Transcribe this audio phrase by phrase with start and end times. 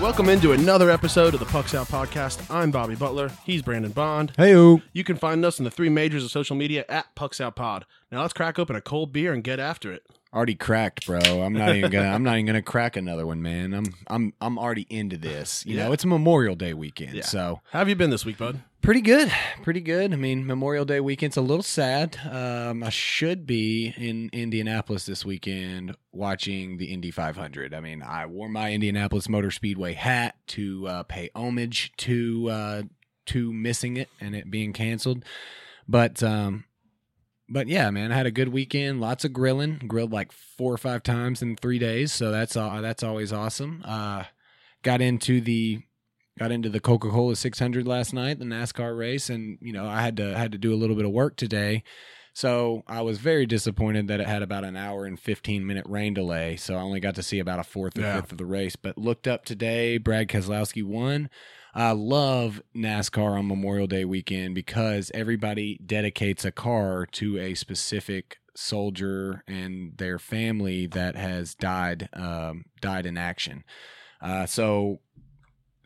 [0.00, 2.48] Welcome into another episode of the Pucks Out Podcast.
[2.54, 3.32] I'm Bobby Butler.
[3.44, 4.32] He's Brandon Bond.
[4.36, 7.56] Hey, You can find us in the three majors of social media at Pucks Out
[7.56, 7.84] Pod.
[8.12, 10.06] Now let's crack open a cold beer and get after it.
[10.32, 11.18] Already cracked, bro.
[11.42, 12.08] I'm not even gonna.
[12.08, 13.72] I'm not even gonna crack another one, man.
[13.74, 15.64] I'm I'm I'm already into this.
[15.66, 15.86] You Yeah.
[15.86, 17.22] know, it's a Memorial Day weekend, Yeah.
[17.24, 18.60] so How have you been this week, bud?
[18.80, 19.30] pretty good,
[19.62, 20.12] pretty good.
[20.12, 22.16] I mean, Memorial Day weekend's a little sad.
[22.30, 27.74] Um, I should be in Indianapolis this weekend watching the Indy 500.
[27.74, 32.82] I mean, I wore my Indianapolis Motor Speedway hat to uh, pay homage to uh,
[33.26, 35.22] to missing it and it being canceled,
[35.86, 36.64] but um,
[37.48, 39.00] but yeah, man, I had a good weekend.
[39.00, 39.80] Lots of grilling.
[39.86, 43.82] Grilled like four or five times in three days, so that's uh, that's always awesome.
[43.84, 44.24] Uh,
[44.82, 45.80] got into the
[46.38, 50.00] got into the Coca Cola 600 last night, the NASCAR race, and you know I
[50.02, 51.82] had to had to do a little bit of work today,
[52.34, 56.14] so I was very disappointed that it had about an hour and 15 minute rain
[56.14, 56.56] delay.
[56.56, 58.20] So I only got to see about a fourth or Yeah.
[58.20, 58.76] fifth of the race.
[58.76, 61.28] But looked up today, Brad Keselowski won.
[61.78, 68.38] I love NASCAR on Memorial Day weekend because everybody dedicates a car to a specific
[68.56, 73.62] soldier and their family that has died um, died in action.
[74.20, 74.98] Uh, so,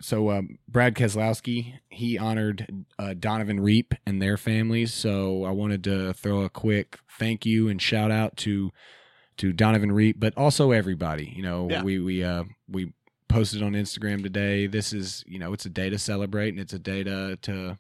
[0.01, 4.95] so um, Brad Keselowski he honored uh, Donovan Reap and their families.
[4.95, 8.71] So I wanted to throw a quick thank you and shout out to
[9.37, 11.35] to Donovan Reap, but also everybody.
[11.37, 11.83] You know, Yeah.
[11.83, 12.95] we we uh, we
[13.33, 14.67] posted on Instagram today.
[14.67, 17.79] This is you know it's a day to celebrate and it's a day to to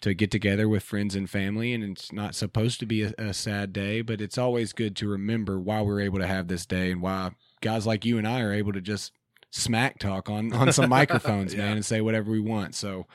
[0.00, 3.34] to get together with friends and family and it's not supposed to be a, a
[3.34, 6.92] sad day but it's always good to remember why we're able to have this day
[6.92, 9.10] and why guys like you and I are able to just
[9.50, 11.64] smack talk on on some microphones Yeah.
[11.64, 13.06] man and say whatever we want so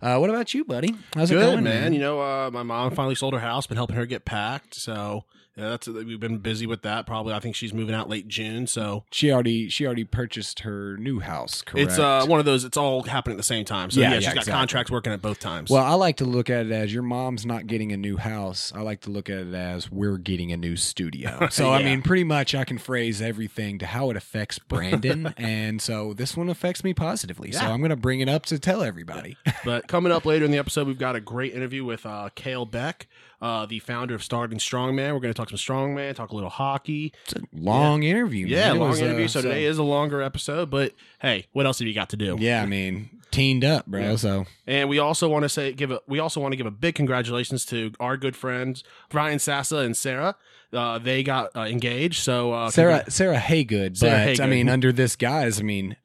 [0.00, 1.92] uh, what about you buddy how's it Good, going man.
[1.92, 3.66] You know, uh, my mom finally sold her house.
[3.66, 4.76] Been helping her get packed.
[4.76, 5.24] So
[5.58, 7.06] yeah, that's we've been busy with that.
[7.06, 8.66] Probably, I think she's moving out late June.
[8.66, 12.64] So she already she already purchased her new house correct it's uh, one of those.
[12.64, 13.90] It's all happening at the same time.
[13.90, 14.52] So Yeah, yeah, yeah, she's got exactly.
[14.52, 15.70] contracts working at both times.
[15.70, 18.72] Well, I like to look at it as your mom's not getting a new house.
[18.74, 21.48] I like to look at it as we're getting a new studio.
[21.58, 25.34] So, I mean, pretty much I can phrase everything to how it affects Brandon.
[25.38, 27.50] and so this one affects me positively.
[27.52, 29.36] So I'm going to bring it up to tell everybody.
[29.64, 32.66] But coming up later in the episode, we've got a great interview with uh, Kale
[32.66, 33.08] Beck,
[33.40, 35.12] uh, the founder of Starting Strongman.
[35.14, 37.12] We're going to talk some strongman, talk a little hockey.
[37.24, 38.46] It's a long interview.
[38.46, 38.52] man.
[38.54, 39.28] Yeah, It long was, uh, interview.
[39.28, 42.36] So today is a longer episode, but hey, what else have you got to do?
[42.38, 44.00] Yeah, I mean, teamed up, bro.
[44.00, 44.16] Yeah.
[44.16, 46.70] So And we also want to say give a we also want to give a
[46.70, 50.34] big congratulations to our good friends Brian Sassa and Sarah.
[50.72, 52.22] Uh, they got uh, engaged.
[52.22, 54.50] So uh, Sarah congr- Sarah Haygood, Sarah but I Haygood.
[54.50, 55.96] mean, under this guise, I mean,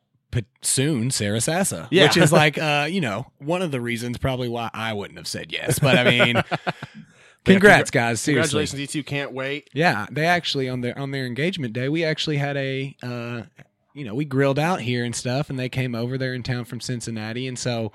[0.61, 2.03] soon Sarah Sassa, Yeah.
[2.03, 5.27] which is like, uh, you know, one of the reasons probably why I wouldn't have
[5.27, 5.79] said yes.
[5.79, 6.43] But I mean,
[7.45, 8.21] congrats, guys.
[8.21, 9.03] Seriously, congratulations, you two.
[9.03, 9.69] Can't wait.
[9.73, 13.43] Yeah, they actually on their on their engagement day, we actually had a uh
[13.93, 16.65] you know, we grilled out here and stuff and they came over there in town
[16.65, 17.91] from Cincinnati and so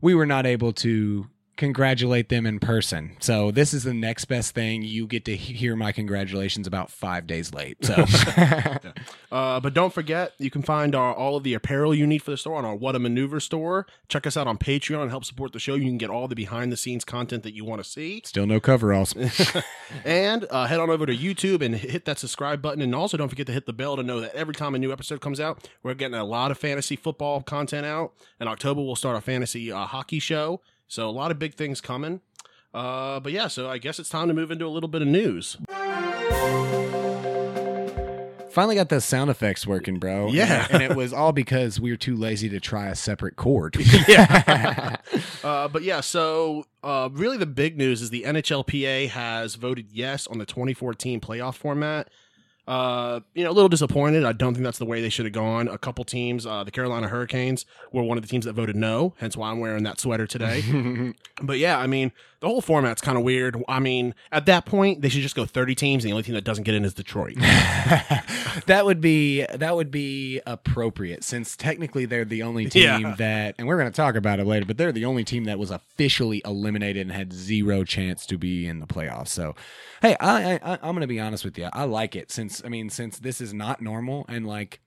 [0.00, 1.26] we were not able to
[1.56, 3.16] congratulate them in person.
[3.20, 4.82] So this is the next best thing.
[4.82, 7.84] You get to hear my congratulations about 5 days late.
[7.84, 7.94] So
[9.32, 12.30] Uh, but don't forget, you can find our, all of the apparel you need for
[12.30, 13.86] the store on our What a Maneuver store.
[14.08, 15.74] Check us out on Patreon and help support the show.
[15.74, 18.20] You can get all the behind the scenes content that you want to see.
[18.26, 19.14] still no coveralls.
[20.04, 22.80] And uh, head on over to YouTube and hit that subscribe button.
[22.80, 24.90] And also don't forget to hit the bell to know that every time a new
[24.90, 28.12] episode comes out, we're getting a lot of fantasy football content out.
[28.40, 30.60] In October, we'll start a fantasy uh, hockey show.
[30.92, 32.20] So a lot of big things coming.
[32.74, 35.08] Uh, but yeah, so I guess it's time to move into a little bit of
[35.08, 35.56] news.
[38.50, 40.28] Finally got those sound effects working, bro.
[40.28, 40.66] Yeah.
[40.70, 43.74] And it was all because we were too lazy to try a separate cord.
[44.06, 44.96] yeah.
[45.42, 50.26] uh, but yeah, so uh, really the big news is the NHLPA has voted yes
[50.26, 52.10] on the 2014 playoff format.
[52.66, 54.24] Uh, you know, a little disappointed.
[54.24, 55.66] I don't think that's the way they should have gone.
[55.66, 59.14] A couple teams, uh, the Carolina Hurricanes, were one of the teams that voted no.
[59.18, 61.14] Hence why I'm wearing that sweater today.
[61.42, 62.12] but yeah, I mean,
[62.42, 63.56] the whole format's kind of weird.
[63.68, 66.34] I mean, at that point, they should just go 30 teams, and the only team
[66.34, 67.36] that doesn't get in is Detroit.
[68.66, 73.14] that would be that would be appropriate since technically they're the only team Yeah.
[73.16, 75.58] that and we're going to talk about it later but they're the only team that
[75.58, 79.54] was officially eliminated and had zero chance to be in the playoffs so
[80.02, 82.68] hey i, I i'm going to be honest with you i like it since i
[82.68, 84.80] mean since this is not normal and like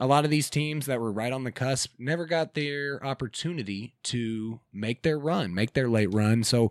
[0.00, 3.94] a lot of these teams that were right on the cusp never got their opportunity
[4.04, 6.44] to make their run, make their late run.
[6.44, 6.70] So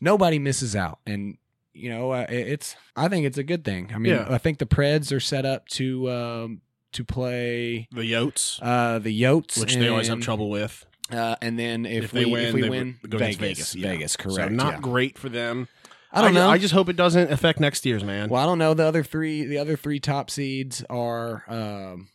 [0.00, 0.98] nobody misses out.
[1.06, 1.38] And
[1.72, 3.90] you know, uh, it's I think it's a good thing.
[3.94, 4.26] I mean, Yeah.
[4.28, 6.60] I think the Preds are set up to um,
[6.92, 10.86] to play The Yotes, uh, the Yotes, which they always have trouble with.
[11.10, 13.74] Uh, and then if, If we they win, if we they win, Vegas, Vegas.
[13.76, 13.88] yeah.
[13.90, 14.36] Vegas, correct.
[14.36, 14.80] So not yeah.
[14.80, 15.68] great for them.
[16.12, 16.48] I don't ju- know.
[16.48, 18.28] I just hope it doesn't affect next year's man.
[18.30, 18.72] Well, I don't know.
[18.74, 22.08] The other three, the other three top seeds are um,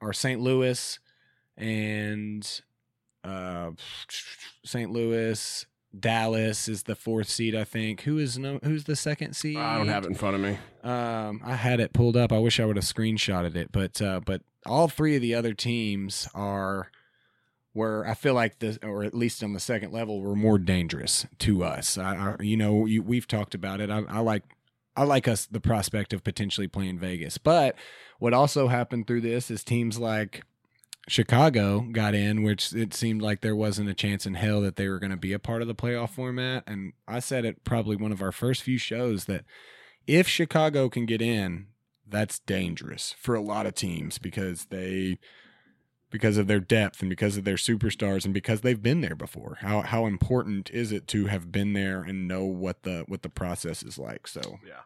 [0.00, 0.40] are St.
[0.40, 0.98] Louis
[1.56, 2.60] and
[3.24, 3.70] uh,
[4.64, 4.90] St.
[4.90, 5.66] Louis.
[5.98, 8.02] Dallas is the fourth seed, I think.
[8.02, 8.60] Who is no?
[8.62, 9.56] Who's the second seed?
[9.56, 10.58] I don't have it in front of me.
[10.84, 12.30] Um, I had it pulled up.
[12.30, 15.54] I wish I would have screenshotted it, but uh, but all three of the other
[15.54, 16.90] teams are
[17.72, 21.26] where I feel like the, or at least on the second level, were more dangerous
[21.38, 21.96] to us.
[21.96, 23.90] I, I you know, you, we've talked about it.
[23.90, 24.42] I, I like
[24.94, 27.76] I like us the prospect of potentially playing Vegas, but
[28.18, 30.42] what also happened through this is teams like
[31.08, 34.88] Chicago got in, which it seemed like there wasn't a chance in hell that they
[34.88, 36.64] were going to be a part of the playoff format.
[36.66, 39.44] And I said it probably one of our first few shows that
[40.06, 41.68] if Chicago can get in,
[42.06, 45.18] that's dangerous for a lot of teams because they
[46.10, 49.58] because of their depth and because of their superstars and because they've been there before.
[49.60, 53.28] How how important is it to have been there and know what the what the
[53.28, 54.26] process is like?
[54.26, 54.80] So yeah.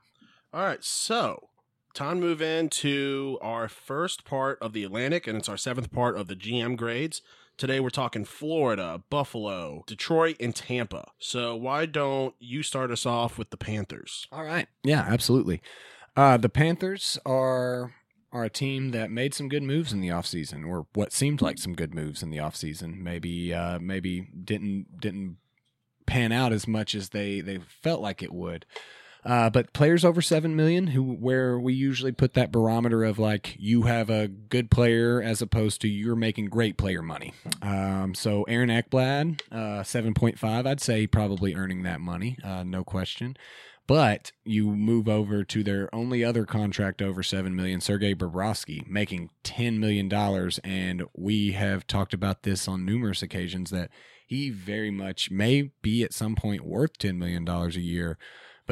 [0.52, 1.48] All right, so
[1.94, 6.16] time to move into our first part of the Atlantic, and it's our seventh part
[6.16, 7.22] of the GM grades.
[7.56, 11.10] Today we're talking Florida, Buffalo, Detroit, and Tampa.
[11.18, 14.26] So why don't you start us off with the Panthers?
[14.32, 14.68] All right.
[14.82, 15.60] Yeah, absolutely.
[16.16, 17.94] Uh, the Panthers are
[18.32, 21.58] are a team that made some good moves in the offseason, or what seemed like
[21.58, 22.98] some good moves in the offseason.
[22.98, 25.36] Maybe uh, maybe didn't didn't
[26.06, 28.66] pan out as much as they, they felt like it would.
[29.24, 33.54] Uh, but players over seven million, who where we usually put that barometer of like
[33.58, 37.32] you have a good player as opposed to you're making great player money.
[37.62, 42.64] Um, so Aaron Ekblad, uh, seven point five, I'd say probably earning that money, uh,
[42.64, 43.36] no question.
[43.88, 49.30] But you move over to their only other contract over seven million, Sergei Bobrovsky, making
[49.42, 53.90] ten million dollars, and we have talked about this on numerous occasions that
[54.26, 58.18] he very much may be at some point worth ten million dollars a year.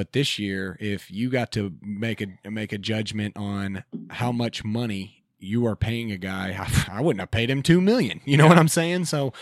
[0.00, 4.64] But this year, if you got to make a make a judgment on how much
[4.64, 6.58] money you are paying a guy,
[6.90, 8.22] I wouldn't have paid him two million.
[8.24, 9.04] You know what I'm saying?
[9.04, 9.34] So,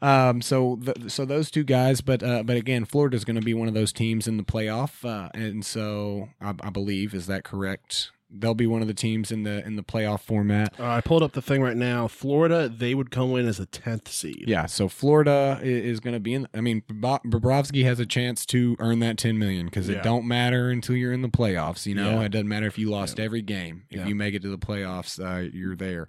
[0.00, 3.52] um, so th- so those two guys, but uh, but again, Florida's going to be
[3.52, 7.44] one of those teams in the playoff, uh, and so I, I believe is that
[7.44, 8.10] correct?
[8.30, 10.78] They'll be one of the teams in the in the playoff format.
[10.78, 12.08] Uh, I pulled up the thing right now.
[12.08, 14.44] Florida, they would come in as a tenth seed.
[14.46, 16.46] Yeah, so Florida i- is going to be in.
[16.52, 19.96] I mean, Bob- Bobrovsky has a chance to earn that ten million because Yeah.
[19.96, 21.86] it don't matter until you're in the playoffs.
[21.86, 22.26] You know, Yeah.
[22.26, 23.84] it doesn't matter if you lost every game.
[23.90, 24.06] If Yeah.
[24.08, 26.06] you make it to the playoffs, uh, you're there.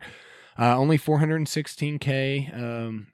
[0.59, 3.07] Uh, only 416k um,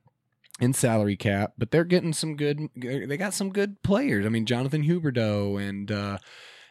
[0.59, 2.59] in salary cap, but they're getting some good.
[2.75, 4.25] They got some good players.
[4.25, 5.91] I mean, Jonathan Huberdeau and.
[5.91, 6.17] Uh,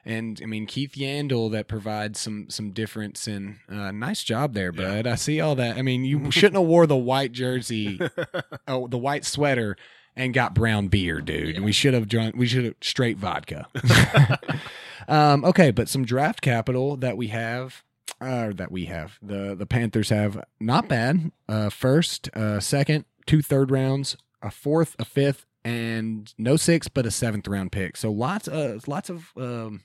[0.04, 4.72] and I mean Keith Yandle that provides some some difference and uh, nice job there,
[4.74, 4.96] Yeah.
[5.02, 5.06] bud.
[5.06, 5.76] I see all that.
[5.76, 7.98] I mean, you shouldn't have wore the white jersey,
[8.68, 9.76] oh, the white sweater,
[10.16, 11.56] and got brown beer, dude.
[11.56, 12.36] And we should have drunk.
[12.36, 13.66] We should have straight vodka.
[15.08, 17.82] um, okay, but some draft capital that we have.
[18.20, 21.32] Uh, that we have the the Panthers have not bad.
[21.48, 27.06] Uh, first, uh, second, two third rounds, a fourth, a fifth, and no six, but
[27.06, 27.96] a seventh round pick.
[27.96, 29.82] So lots of lots of um,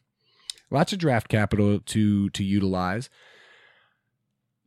[0.71, 3.09] lots of draft capital to to utilize.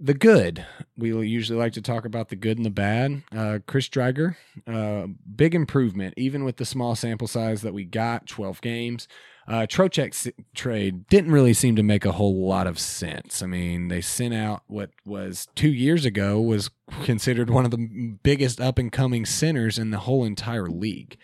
[0.04, 0.66] The good,
[0.96, 3.22] we usually like to talk about the good and the bad.
[3.30, 4.34] Uh, Chris Driedger,
[4.66, 5.06] uh,
[5.36, 9.06] big improvement, even with the small sample size that we got, twelve games.
[9.46, 13.42] Uh, Trocheck's trade didn't really seem to make a whole lot of sense.
[13.42, 16.70] I mean, they sent out what was two years ago was
[17.02, 21.16] considered one of the biggest up and coming centers in the whole entire league.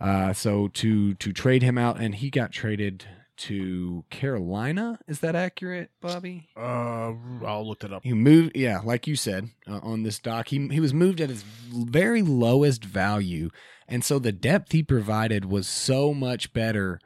[0.00, 3.06] Uh, so to to trade him out, and he got traded
[3.40, 4.98] to Carolina.
[5.08, 6.48] Is that accurate, Bobby?
[6.56, 7.12] Uh,
[7.44, 8.02] I'll look that up.
[8.04, 10.48] He moved, yeah, like you said uh, on this doc.
[10.48, 13.50] He he was moved at his very lowest value,
[13.88, 17.00] and so the depth he provided was so much better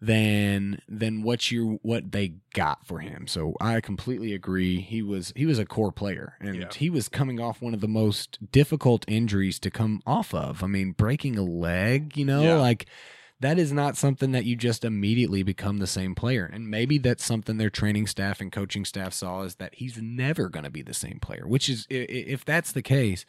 [0.00, 3.26] than than what you what they got for him.
[3.26, 4.80] So I completely agree.
[4.80, 6.68] He was he was a core player, and Yeah.
[6.74, 10.62] he was coming off one of the most difficult injuries to come off of.
[10.62, 12.54] I mean, breaking a leg, you know, Yeah.
[12.60, 12.86] like
[13.40, 16.44] that is not something that you just immediately become the same player.
[16.52, 20.48] And maybe that's something their training staff and coaching staff saw is that he's never
[20.48, 23.24] going to be the same player, which is, if that's the case,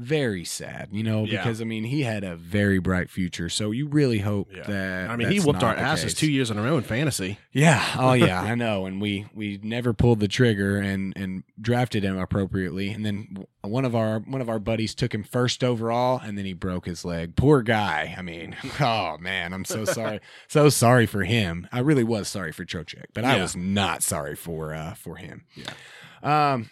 [0.00, 1.42] very sad, you know, Yeah.
[1.42, 3.48] because I mean he had a very bright future.
[3.48, 4.62] So you really hope Yeah.
[4.62, 6.20] that I mean, he whooped our asses case.
[6.20, 7.38] two years in a row in fantasy.
[7.52, 7.84] Yeah.
[7.98, 8.86] Oh yeah, I know.
[8.86, 12.90] And we we never pulled the trigger and and drafted him appropriately.
[12.90, 16.44] And then one of our one of our buddies took him first overall, and then
[16.44, 17.34] he broke his leg.
[17.34, 18.14] Poor guy.
[18.16, 21.66] I mean, oh man, I'm so sorry, so sorry for him.
[21.72, 25.44] I really was sorry for Trocheck, but I was not sorry for uh for him.
[25.56, 26.52] Yeah.
[26.54, 26.70] Um.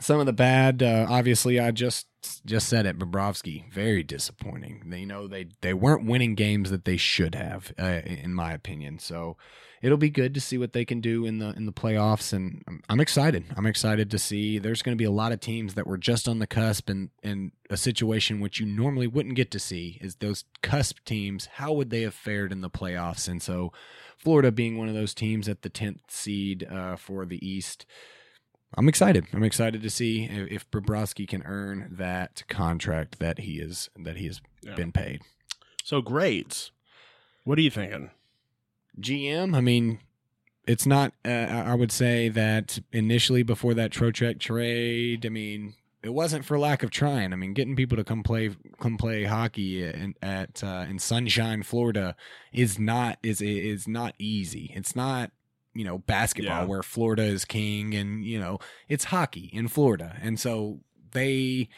[0.00, 2.06] Some of the bad, uh, obviously, I just
[2.44, 2.98] just said it.
[2.98, 4.84] Bobrovsky, very disappointing.
[4.86, 8.52] They, you know, they they weren't winning games that they should have, uh, in my
[8.52, 8.98] opinion.
[8.98, 9.36] So
[9.82, 12.62] it'll be good to see what they can do in the in the playoffs, and
[12.68, 13.44] I'm, I'm excited.
[13.56, 14.58] I'm excited to see.
[14.58, 17.10] There's going to be a lot of teams that were just on the cusp, and
[17.22, 21.46] and a situation which you normally wouldn't get to see is those cusp teams.
[21.54, 23.28] How would they have fared in the playoffs?
[23.28, 23.72] And so,
[24.16, 27.84] Florida being one of those teams at the tenth seed uh, for the East.
[28.74, 29.26] I'm excited.
[29.32, 34.16] I'm excited to see if, if Bobrovsky can earn that contract that he is that
[34.16, 34.74] he has Yeah.
[34.74, 35.20] been paid.
[35.84, 36.70] So grades.
[37.44, 38.10] What are you thinking?
[39.00, 39.98] GM, I mean,
[40.66, 41.12] it's not.
[41.24, 46.58] Uh, I would say that initially before that Trocheck trade, I mean, it wasn't for
[46.58, 47.32] lack of trying.
[47.32, 48.50] I mean, getting people to come play
[48.80, 52.14] come play hockey in, at uh, in Sunshine, Florida,
[52.52, 54.72] is not is is not easy.
[54.76, 55.32] It's not
[55.74, 56.66] you know basketball Yeah.
[56.66, 60.80] where Florida is king, and you know it's hockey in Florida, and so
[61.12, 61.68] they.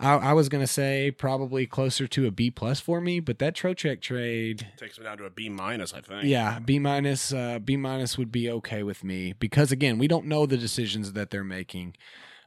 [0.00, 3.54] I, I was gonna say probably closer to a B plus for me, but that
[3.54, 6.24] Trocheck trade Takes me down to a B minus, I think.
[6.24, 10.26] yeah, B minus, uh, B minus would be okay with me because again, we don't
[10.26, 11.94] know the decisions that they're making,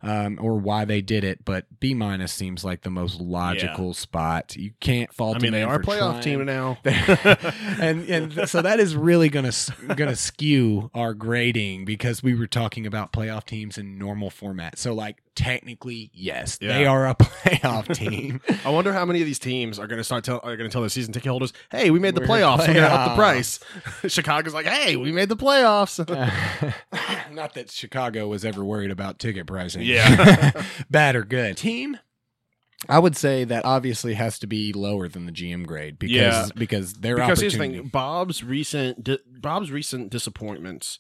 [0.01, 1.45] um, or why they did it.
[1.45, 4.55] But B minus seems like the most logical spot.
[4.55, 5.37] You can't fault.
[5.37, 6.21] I mean, they are a playoff trying.
[6.21, 6.77] team now.
[6.83, 9.51] and and so that is really gonna
[9.95, 14.77] gonna skew our grading because we were talking about playoff teams in normal format.
[14.77, 18.41] So like technically, yes, they are a playoff team.
[18.65, 20.73] I wonder how many of these teams are going to start tell are going to
[20.73, 22.59] tell their season ticket holders, "Hey, we made the We're playoffs.
[22.59, 23.59] We're going to up the price."
[24.07, 25.99] Chicago's like, "Hey, we made the playoffs."
[27.33, 29.81] Not that Chicago was ever worried about ticket pricing.
[29.83, 30.63] Yeah.
[30.89, 31.57] Bad or good.
[31.57, 31.97] Team
[32.87, 36.47] I would say that obviously has to be lower than the GM grade because Yeah.
[36.55, 40.99] because their because here's the thing: Bob's recent di- Bob's recent disappointments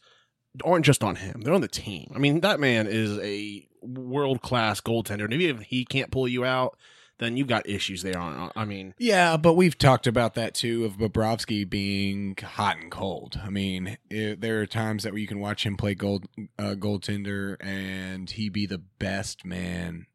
[0.63, 2.11] aren't just on him; they're on the team.
[2.15, 6.27] I mean, that man is a world class goaltender, and even if he can't pull
[6.27, 6.77] you out,
[7.17, 8.17] then you've got issues there.
[8.19, 12.91] On, I mean, Yeah, but we've talked about that too of Bobrovsky being hot and
[12.91, 13.39] cold.
[13.43, 16.25] I mean, it, there are times that you can watch him play gold
[16.59, 20.07] uh, goaltender and he be the best man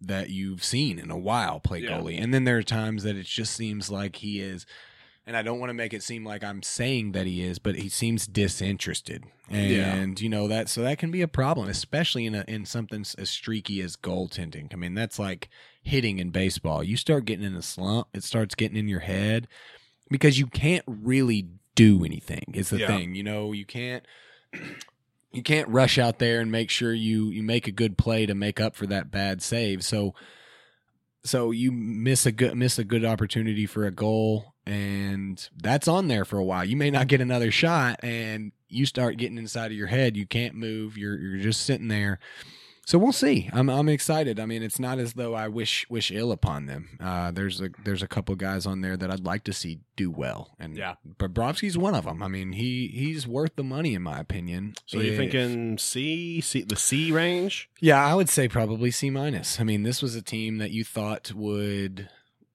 [0.00, 1.98] that you've seen in a while play Yeah.
[1.98, 4.64] goalie, and then there are times that it just seems like he is.
[5.24, 7.76] And I don't want to make it seem like I'm saying that he is, but
[7.76, 9.94] he seems disinterested, Yeah.
[9.94, 13.04] and you know that so that can be a problem, especially in a, in something
[13.16, 14.72] as streaky as goaltending.
[14.72, 15.48] I mean, that's like
[15.80, 16.82] hitting in baseball.
[16.82, 19.46] You start getting in a slump, it starts getting in your head
[20.10, 22.44] because you can't really do anything.
[22.54, 22.88] Is the Yeah.
[22.88, 24.04] thing, you know, you can't
[25.32, 28.34] you can't rush out there and make sure you you make a good play to
[28.34, 29.84] make up for that bad save.
[29.84, 30.14] So
[31.24, 36.08] so you miss a good miss a good opportunity for a goal and that's on
[36.08, 36.64] there for a while.
[36.64, 40.16] You may not get another shot and you start getting inside of your head.
[40.16, 40.96] You can't move.
[40.96, 42.18] You're you're just sitting there.
[42.84, 43.48] So we'll see.
[43.52, 44.40] I'm I'm excited.
[44.40, 46.98] I mean, it's not as though I wish wish ill upon them.
[47.00, 50.10] Uh, there's a there's a couple guys on there that I'd like to see do
[50.10, 50.94] well, and Yeah.
[51.18, 52.22] Bobrovsky's one of them.
[52.22, 54.74] I mean, he he's worth the money in my opinion.
[54.86, 57.68] so you're thinking C, C, the C range?
[57.80, 59.60] yeah, I would say probably C minus.
[59.60, 62.08] I mean, this was a team that you thought would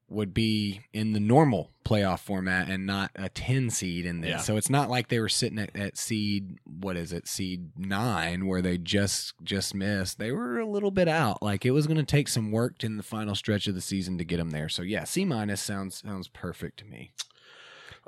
[0.08, 4.30] would be in the normal playoff format and not a 10 seed in this.
[4.30, 4.38] Yeah.
[4.38, 7.28] So it's not like they were sitting at, at seed what is it?
[7.28, 10.18] Seed 9 where they just just missed.
[10.18, 11.42] They were a little bit out.
[11.42, 14.18] Like it was going to take some work in the final stretch of the season
[14.18, 14.68] to get them there.
[14.68, 17.12] So yeah, C minus sounds sounds perfect to me.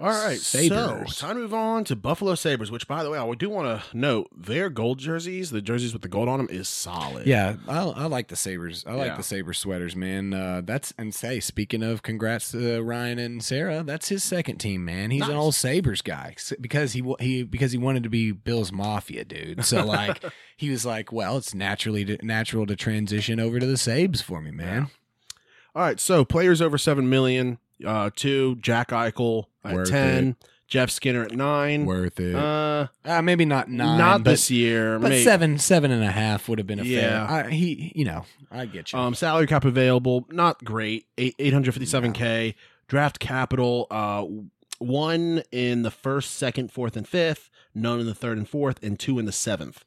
[0.01, 1.15] All right, Sabres.
[1.15, 3.83] so time to move on to Buffalo Sabres, which, by the way, I do want
[3.83, 7.27] to note their gold jerseys, the jerseys with the gold on them, is solid.
[7.27, 8.83] Yeah, I, I like the Sabres.
[8.87, 9.17] I like Yeah.
[9.19, 10.33] the Sabres sweaters, man.
[10.33, 13.83] Uh, that's and say, speaking of, congrats to Ryan and Sarah.
[13.85, 15.11] That's his second team, man.
[15.11, 19.27] He's an old Sabres guy because he he because he wanted to be Bill's Mafia
[19.27, 19.67] dude.
[19.67, 20.25] So like
[20.57, 24.41] he was like, well, it's naturally to, natural to transition over to the Sabes for
[24.41, 24.89] me, man.
[25.75, 27.59] All right, so players over seven million.
[27.85, 30.37] Uh, two Jack Eichel at Worth ten,
[30.69, 31.85] Jeff Skinner at nine.
[31.87, 32.35] Worth it.
[32.35, 34.99] Uh, Uh, maybe not nine, not but, this year.
[34.99, 35.25] but maybe.
[35.25, 37.27] seven seven and a half would have been a Yeah.
[37.27, 37.47] fair.
[37.47, 38.99] I, he, you know, I get you.
[38.99, 41.07] Um, salary cap available, not great.
[41.19, 42.55] Eight eight hundred fifty seven k.
[42.89, 44.25] Draft capital, uh,
[44.79, 47.51] one in the first, second, fourth, and fifth.
[47.75, 49.85] None in the third and fourth, and two in the seventh.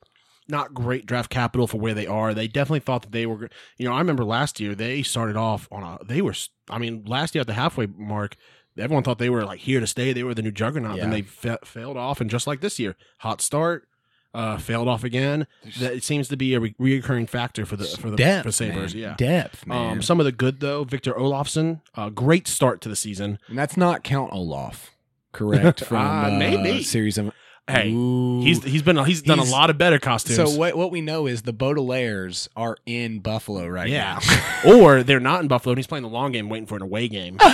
[0.50, 2.34] not great draft capital for where they are.
[2.34, 3.50] They definitely thought that they were.
[3.78, 6.04] You know, I remember last year they started off on a.
[6.04, 6.34] They were.
[6.70, 8.36] I mean, last year at the halfway mark,
[8.78, 10.14] everyone thought they were like here to stay.
[10.14, 11.04] They were the new juggernaut, Yeah.
[11.06, 12.22] and they fa- failed off.
[12.22, 13.88] And just like this year, hot start,
[14.34, 15.46] uh, failed off again.
[15.80, 18.52] That it seems to be a re- reoccurring factor for the for the depth, for
[18.52, 18.96] Sabres.
[18.96, 19.14] Yeah.
[19.18, 19.70] depth.
[19.70, 23.38] Um, some of the good though, Victor Olofsson, uh, great start to the season.
[23.48, 24.90] and that's not Count Olaf,
[25.34, 25.84] correct?
[25.86, 26.82] From Uh, uh, maybe.
[26.84, 27.32] series of.
[27.66, 28.42] Hey, Ooh.
[28.42, 30.36] He's he's been he's done He's- a lot of better costumes.
[30.36, 30.76] so what?
[30.76, 34.20] What we know is the Baudelaires are in Buffalo right yeah,
[34.66, 34.74] now.
[34.76, 35.72] or they're not in Buffalo.
[35.72, 37.38] and He's playing the long game, waiting for an away game.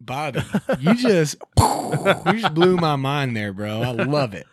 [0.00, 0.40] Bobby,
[0.80, 3.82] you just you just blew my mind there, bro.
[3.82, 4.46] I love it.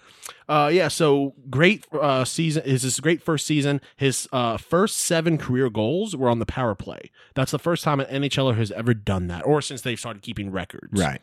[0.47, 2.63] Uh, yeah, so great uh, season.
[2.63, 3.81] Is his great first season?
[3.95, 7.11] His uh, first seven career goals were on the power play.
[7.33, 10.51] That's the first time an NHLer has ever done that, or since they've started keeping
[10.51, 10.99] records.
[10.99, 11.21] Right.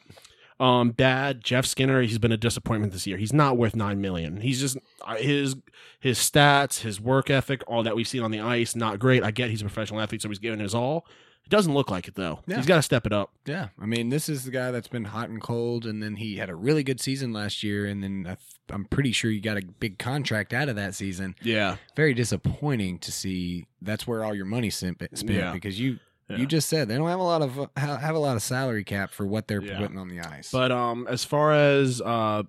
[0.58, 2.02] Um, dad Jeff Skinner.
[2.02, 3.16] He's been a disappointment this year.
[3.16, 4.40] He's not worth nine million.
[4.42, 5.56] He's just uh, his
[6.00, 9.22] his stats, his work ethic, all that we've seen on the ice, not great.
[9.22, 11.06] I get he's a professional athlete, so he's giving his all.
[11.50, 12.40] Doesn't look like it though.
[12.46, 12.56] Yeah.
[12.56, 13.32] He's got to step it up.
[13.44, 16.36] Yeah, I mean, this is the guy that's been hot and cold, and then he
[16.36, 18.36] had a really good season last year, and then I
[18.72, 21.34] I'm pretty sure you got a big contract out of that season.
[21.42, 23.66] Yeah, Very disappointing to see.
[23.82, 25.52] That's where all your money spent, spent Yeah.
[25.52, 26.36] because you Yeah.
[26.36, 29.10] you just said they don't have a lot of have a lot of salary cap
[29.10, 30.50] for what they're putting on the ice.
[30.52, 32.44] But um, as far as uh,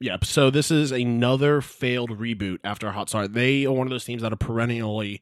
[0.00, 3.34] yeah, so this is another failed reboot after a hot start.
[3.34, 5.20] They are one of those teams that are perennially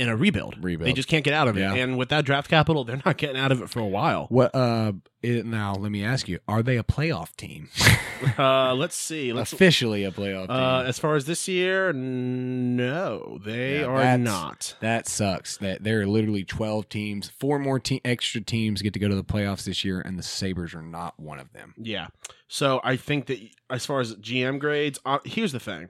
[0.00, 0.56] in a rebuild.
[0.64, 0.88] Rebuild.
[0.88, 1.60] They just can't get out of it.
[1.60, 1.74] Yeah.
[1.74, 4.26] And with that draft capital, they're not getting out of it for a while.
[4.30, 4.54] what?
[4.54, 4.92] Uh,
[5.22, 7.68] it, now let me ask you: Are they a playoff team?
[8.36, 9.32] Uh, let's see.
[9.32, 10.50] Let's Officially a playoff team.
[10.56, 14.74] uh, as far as this year, no, they Yeah, are not.
[14.80, 15.56] That sucks.
[15.56, 17.30] That there are literally twelve teams.
[17.30, 20.22] Four more te- extra teams get to go to the playoffs this year, and the
[20.22, 21.74] Sabres are not one of them.
[21.78, 22.08] Yeah.
[22.46, 23.38] So I think that
[23.70, 25.88] as far as GM grades, uh, here's the thing: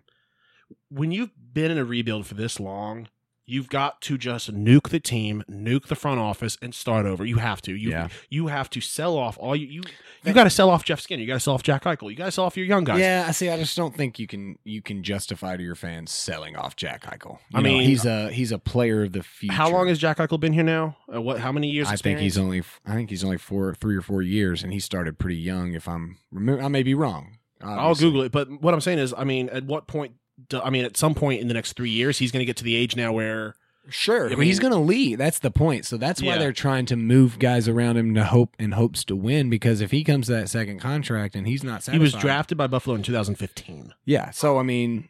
[0.89, 3.09] when you've been in a rebuild for this long,
[3.51, 7.25] you've got to just nuke the team, nuke the front office, and start over.
[7.25, 7.75] You have to.
[7.75, 8.09] You Yeah.
[8.29, 9.83] you have to sell off all you you.
[10.25, 11.21] You got to sell off Jeff Skinner.
[11.23, 12.11] You got to sell off Jack Eichel.
[12.11, 13.01] You got to sell off your young guys.
[13.01, 13.49] Yeah, I see.
[13.49, 17.05] I just don't think you can you can justify to your fans selling off Jack
[17.05, 17.39] Eichel.
[17.51, 19.55] You I know, mean- he's a he's a player of the future.
[19.55, 20.97] How long has Jack Eichel been here now?
[21.13, 21.41] Uh, what?
[21.41, 21.89] How many years?
[21.89, 24.79] I think he's only I think he's only four three or four years, and he
[24.81, 25.73] started pretty young.
[25.73, 27.39] If I'm I may be wrong.
[27.63, 27.95] I'll.
[27.95, 28.33] Google it.
[28.33, 30.15] But what I'm saying is, I mean, at what point?
[30.53, 32.65] I mean, at some point in the next three years, he's going to get to
[32.65, 33.55] the age now where
[33.89, 35.19] Sure, I mean- he's going to leave.
[35.19, 35.85] That's the point.
[35.87, 36.39] So that's why Yeah.
[36.39, 39.51] they're trying to move guys around him to hope in hopes to win.
[39.51, 42.57] Because if he comes to that second contract and he's not satisfied, he was drafted
[42.59, 44.31] by Buffalo in 2015 Yeah.
[44.31, 45.09] So I mean,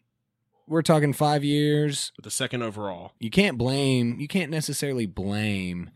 [0.67, 2.13] we're talking five years.
[2.17, 3.13] with the second overall.
[3.19, 4.19] You can't blame.
[4.21, 5.91] You can't necessarily blame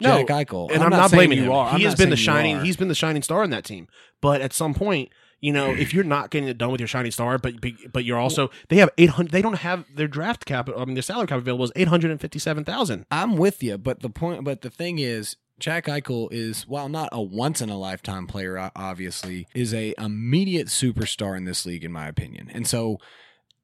[0.00, 0.70] No, Jack Eichel.
[0.72, 1.52] and I'm, not, saying blaming you him.
[1.52, 1.70] Are.
[1.70, 2.64] I'm he has been the shining.
[2.64, 3.88] He's been the shining star in that team.
[4.20, 5.10] But at some point,
[5.42, 7.54] you know, if you're not getting it done with your shining star, but
[7.92, 9.30] but you're also they have 800.
[9.30, 10.70] They don't have their draft cap.
[10.74, 13.04] I mean, their salary cap available is 857 thousand.
[13.10, 17.08] I'm with you, but the point, but the thing is, Jack Eichel is, while not
[17.12, 21.92] a once in a lifetime player, obviously, is a immediate superstar in this league, in
[21.92, 22.48] my opinion.
[22.52, 22.98] And so,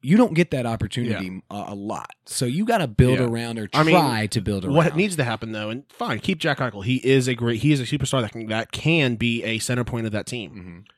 [0.01, 2.11] you don't get that opportunity a, a lot.
[2.27, 3.27] So you got to build Yeah.
[3.27, 4.75] around or I try mean, to build around.
[4.75, 6.85] What needs to happen though, and fine, keep Jack Eichel.
[6.85, 7.63] He is a great.
[7.63, 10.85] He is a superstar that can that can be a center point of that team.
[10.87, 10.93] Mhm.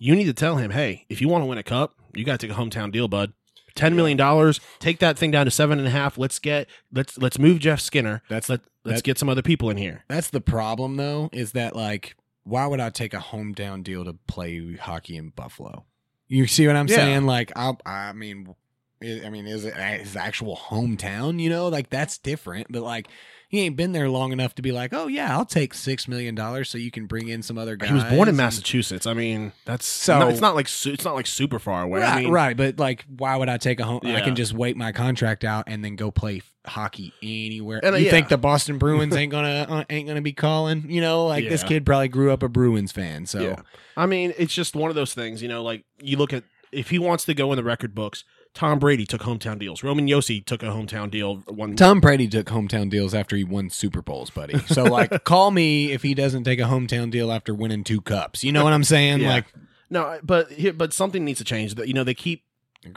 [0.00, 2.38] You need to tell him, hey, if you want to win a cup, you got
[2.40, 3.32] to take a hometown deal, bud.
[3.74, 4.60] Ten million dollars.
[4.80, 6.18] Take that thing down to seven and a half.
[6.18, 8.22] Let's get let's let's move Jeff Skinner.
[8.28, 10.04] That's Let let's that- get some other people in here.
[10.08, 14.14] That's the problem, though, is that like, why would I take a hometown deal to
[14.26, 15.84] play hockey in Buffalo?
[16.26, 16.96] You see what I'm Yeah.
[16.96, 17.26] saying?
[17.26, 18.54] Like, I, I mean,
[19.02, 21.40] I I mean, is it his actual hometown?
[21.40, 22.68] You know, like that's different.
[22.70, 23.08] But like,
[23.48, 26.34] he ain't been there long enough to be like, oh yeah, I'll take six million
[26.34, 27.88] dollars so you can bring in some other guys.
[27.88, 29.06] He was born in Massachusetts.
[29.06, 32.00] I mean, that's So- it's not like it's not like super far away.
[32.00, 34.00] Right, I mean, right, but like, why would I take a home?
[34.04, 37.80] I can just wait my contract out and then go play hockey anywhere.
[37.82, 38.10] And, uh, you yeah.
[38.10, 40.84] think the Boston Bruins ain't gonna uh, ain't gonna be calling?
[40.90, 43.24] You know, like this kid probably grew up a Bruins fan.
[43.24, 43.62] So Yeah.
[43.96, 45.40] I mean, it's just one of those things.
[45.40, 48.24] You know, like you look at if he wants to go in the record books.
[48.58, 49.84] Tom Brady took hometown deals.
[49.84, 51.36] Roman Josi took a hometown deal.
[51.46, 54.58] One Tom Brady took hometown deals after he won Super Bowls, buddy.
[54.66, 58.42] So like, call me if he doesn't take a hometown deal after winning two cups.
[58.42, 59.20] You know what I'm saying?
[59.20, 59.28] Yeah.
[59.28, 59.44] Like,
[59.90, 61.76] no, but but something needs to change.
[61.76, 62.42] That you know they keep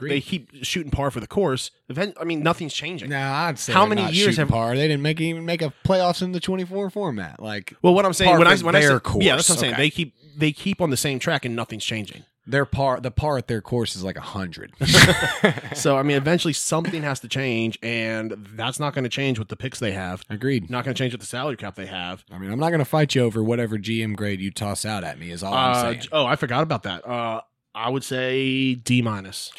[0.00, 1.70] they keep shooting par for the course.
[1.88, 3.10] Event, I mean, nothing's changing.
[3.10, 4.74] Nah, I'd say How many years have- par?
[4.74, 7.40] They didn't make even make a playoffs in the 24 format.
[7.40, 9.60] Like Well, what I'm saying when I when I say, yeah, that's what I'm course.
[9.60, 9.74] saying.
[9.76, 12.24] They keep they keep on the same track and nothing's changing.
[12.46, 14.72] Their par, the par at their course is like a hundred.
[15.74, 19.48] So I mean, eventually something has to change, and that's not going to change with
[19.48, 20.22] the picks they have.
[20.28, 20.68] Agreed.
[20.70, 22.24] Not going to change with the salary cap they have.
[22.30, 25.02] I mean, I'm not going to fight you over whatever GM grade you toss out
[25.04, 25.30] at me.
[25.30, 26.02] Is all I'm Uh, saying.
[26.12, 27.06] oh, I forgot about that.
[27.06, 27.40] Uh,
[27.74, 29.50] I would say D minus.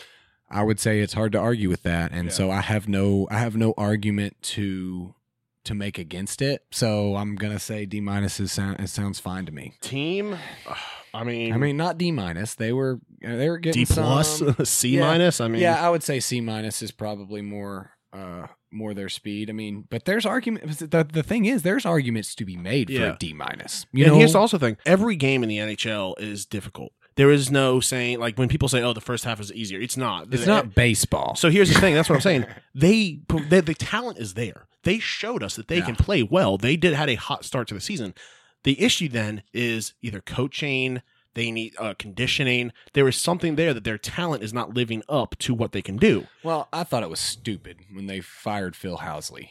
[0.50, 2.32] I would say it's hard to argue with that, and Yeah.
[2.34, 5.16] so I have no I have no argument to
[5.64, 6.64] to make against it.
[6.70, 9.74] So I'm gonna say D minus is sound it sounds fine to me.
[9.82, 10.38] Team,
[11.14, 12.56] I mean, I mean, not D minus.
[12.56, 15.02] They were they were getting D plus, some- C Yeah.
[15.02, 15.40] minus.
[15.42, 19.50] I mean, yeah, I would say C minus is probably more uh more their speed.
[19.50, 20.78] I mean, but there's argument.
[20.80, 23.14] The, the thing is, there's arguments to be made for Yeah.
[23.14, 23.86] a D minus.
[23.92, 26.92] You and know, here's also the thing: every game in the NHL is difficult.
[27.16, 29.98] There is no saying like when people say, "Oh, the first half is easier." It's
[29.98, 30.34] not.
[30.34, 31.36] it's not baseball.
[31.36, 31.94] So here's the thing.
[31.94, 32.46] That's what I'm saying.
[32.76, 34.66] They, they the talent is there.
[34.82, 35.86] They showed us that they Yeah.
[35.86, 36.58] can play well.
[36.58, 38.16] They did had a hot start to the season.
[38.64, 41.02] The issue then is either coaching.
[41.36, 42.72] They need uh, conditioning.
[42.94, 45.98] There is something there that their talent is not living up to what they can
[45.98, 46.28] do.
[46.44, 49.50] Well, I thought it was stupid when they fired Phil Housley.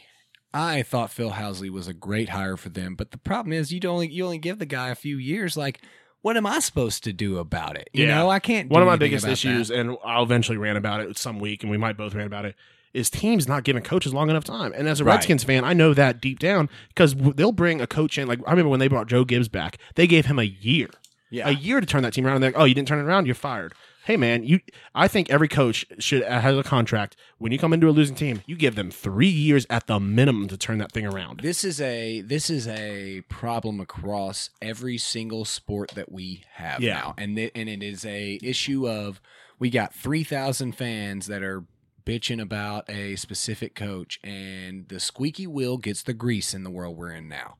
[0.53, 3.81] I thought Phil Housley was a great hire for them, but the problem is you
[3.89, 5.57] only you only give the guy a few years.
[5.57, 5.81] Like,
[6.21, 7.89] what am I supposed to do about it?
[7.91, 8.15] You Yeah.
[8.19, 8.69] know, I can't.
[8.69, 9.79] One of my biggest issues, that.
[9.79, 12.55] and I'll eventually rant about it some week, and we might both rant about it,
[12.93, 14.71] is teams not giving coaches long enough time.
[14.75, 15.15] And as a Right.
[15.15, 18.27] Redskins fan, I know that deep down because they'll bring a coach in.
[18.27, 20.89] Like I remember when they brought Joe Gibbs back, they gave him a year,
[21.31, 22.35] yeah, a year to turn that team around.
[22.35, 23.73] And they're like, oh, you didn't turn it around, you're fired.
[24.05, 24.59] Hey man, you.
[24.93, 27.15] I think every coach should uh, has a contract.
[27.37, 30.49] When you come into a losing team, you give them three years at the minimum
[30.49, 31.39] to turn that thing around.
[31.39, 36.95] This is a this is a problem across every single sport that we have Yeah.
[36.95, 39.21] now, and it, and it is a issue of
[39.57, 41.63] we got three thousand fans that are
[42.05, 46.97] bitching about a specific coach, and the squeaky wheel gets the grease in the world
[46.97, 47.57] we're in now.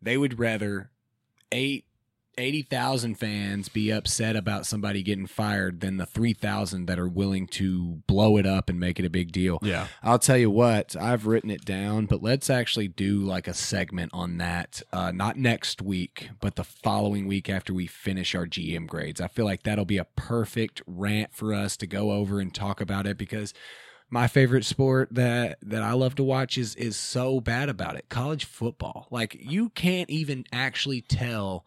[0.00, 0.90] They would rather
[1.52, 1.84] eight.
[2.38, 8.02] 80,000 fans be upset about somebody getting fired than the 3,000 that are willing to
[8.06, 9.58] blow it up and make it a big deal.
[9.62, 13.54] Yeah, I'll tell you what, I've written it down, but let's actually do like a
[13.54, 14.82] segment on that.
[14.92, 19.20] Uh, not next week, but the following week after we finish our GM grades.
[19.20, 22.82] I feel like that'll be a perfect rant for us to go over and talk
[22.82, 23.54] about it because
[24.10, 28.08] my favorite sport that that I love to watch is is so bad about it.
[28.08, 29.08] College football.
[29.10, 31.66] Like you can't even actually tell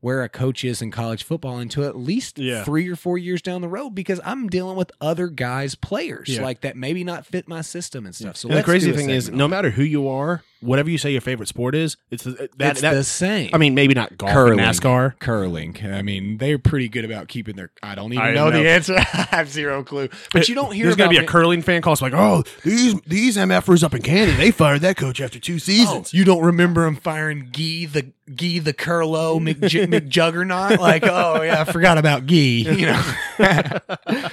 [0.00, 2.64] where a coach is in college football until at least Yeah.
[2.64, 6.42] three or four years down the road because I'm dealing with other guys' players Yeah.
[6.42, 8.36] like that maybe not fit my system and stuff.
[8.38, 11.20] So and the crazy thing is, no matter who you are, whatever you say your
[11.20, 12.94] favorite sport is, it's the, that it's that.
[12.94, 13.50] the same.
[13.52, 14.58] I mean, maybe not golf, Curling.
[14.58, 15.18] NASCAR.
[15.18, 15.76] curling.
[15.82, 17.70] I mean, they're pretty good about keeping their.
[17.82, 18.62] I don't even I know, know.
[18.62, 18.96] the answer.
[18.98, 20.08] I have zero clue.
[20.32, 21.94] But you don't hear There's gonna be a curling fan call.
[21.94, 25.58] It's like, oh, these these MFers up in Canada, they fired that coach after two
[25.58, 26.12] seasons.
[26.14, 30.78] Oh, you don't remember him firing Gee the Gee the Curlo McJ- McJuggernaut?
[30.78, 32.62] Like, oh yeah, I forgot about Gee.
[32.62, 33.02] You know.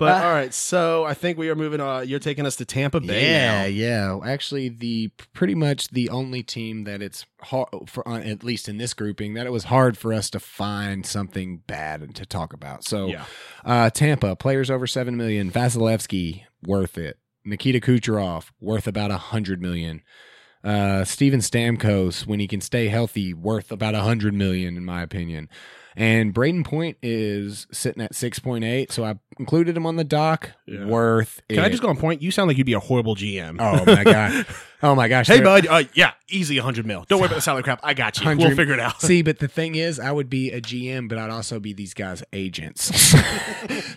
[0.00, 1.78] But Uh, all right, so I think we are moving.
[1.80, 2.08] on.
[2.08, 3.66] you're taking us to Tampa Bay yeah, now.
[3.66, 4.18] yeah.
[4.32, 8.78] Actually, the pretty much the only team that it's hard for, uh, at least in
[8.78, 12.82] this grouping, that it was hard for us to find something bad to talk about.
[12.82, 13.24] So, Yeah,
[13.64, 15.50] uh, Tampa players over seven million.
[15.52, 17.18] Vasilevsky worth it.
[17.44, 20.00] Nikita Kucherov worth about a hundred million.
[20.64, 25.02] Uh, Steven Stamkos, when he can stay healthy, worth about a hundred million, in my
[25.02, 25.48] opinion.
[25.96, 30.04] And Brayden Point is sitting at six point eight, so I included him on the
[30.04, 30.52] doc.
[30.66, 30.84] Yeah.
[30.84, 31.42] Worth.
[31.48, 32.22] can I just go on point?
[32.22, 33.56] You sound like you'd be a horrible GM.
[33.58, 34.46] Oh my god!
[34.82, 35.26] Oh my gosh!
[35.26, 37.04] hey bud, uh, yeah, easy 100 mil.
[37.06, 37.80] Don't worry about the salary crap.
[37.82, 38.34] I got you.
[38.34, 38.98] We'll figure it out.
[39.02, 41.92] See, but the thing is, I would be a GM, but I'd also be these
[41.92, 43.14] guys' agents.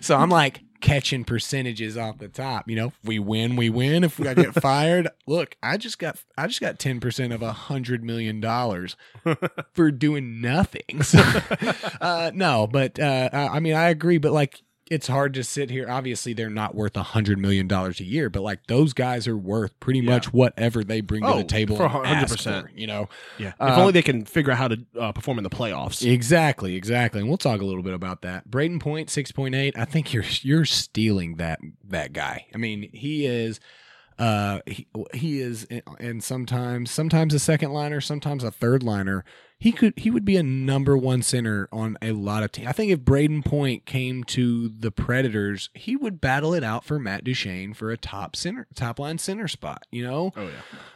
[0.02, 2.68] so I'm like catching percentages off the top.
[2.68, 4.04] You know, if we win, we win.
[4.04, 7.52] If I get fired, look, I just got I just got ten percent of a
[7.52, 8.94] hundred million dollars
[9.72, 11.02] for doing nothing.
[11.02, 11.24] So,
[12.00, 14.62] uh, no, but uh, I I mean, I agree, but like.
[14.90, 15.88] It's hard to sit here.
[15.88, 19.36] Obviously, they're not worth a hundred million dollars a year, but like those guys are
[19.36, 20.10] worth pretty Yeah.
[20.10, 21.76] much whatever they bring to Oh, the table.
[21.76, 21.94] for and
[22.28, 22.68] 100%.
[22.76, 25.44] You know, Yeah, if Uh, only they can figure out how to uh, perform in
[25.44, 26.06] the playoffs.
[26.06, 27.20] Exactly, exactly.
[27.20, 28.50] And we'll talk a little bit about that.
[28.50, 29.74] Brayden Point, six point eight.
[29.78, 32.46] I think you're you're stealing that that guy.
[32.54, 33.60] I mean, he is
[34.18, 35.66] uh he, he is
[35.98, 39.24] and sometimes sometimes a second liner, sometimes a third liner.
[39.58, 42.68] He could he would be a number one center on a lot of teams.
[42.68, 46.98] I think if Brayden Point came to the Predators, he would battle it out for
[46.98, 50.32] Matt Duchene for a top center top line center spot, you know?
[50.36, 50.48] Oh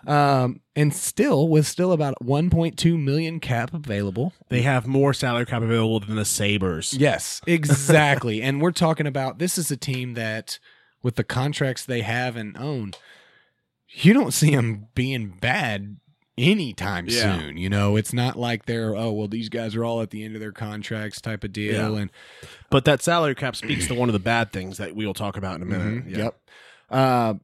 [0.06, 4.32] yeah, Um and still with still about 1.2 million cap available.
[4.48, 6.92] they have more salary cap available than the Sabres.
[6.94, 8.42] Yes, exactly.
[8.42, 10.58] and we're talking about this is a team that,
[11.02, 12.92] with the contracts they have and own,
[13.88, 15.96] you don't see them being bad
[16.36, 17.38] anytime Yeah.
[17.38, 17.56] soon.
[17.56, 20.34] You know, it's not like they're oh well these guys are all at the end
[20.34, 21.94] of their contracts type of deal.
[21.94, 22.00] Yeah.
[22.02, 22.10] And
[22.70, 25.36] But that salary cap speaks to one of the bad things that we will talk
[25.36, 26.06] about in a minute.
[26.06, 26.18] Mhm, Yeah.
[26.24, 26.40] Yep.
[26.90, 27.34] Uh,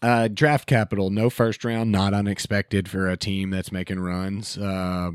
[0.00, 4.56] uh, draft capital, no first round, not unexpected for a team that's making runs.
[4.58, 5.12] Uh,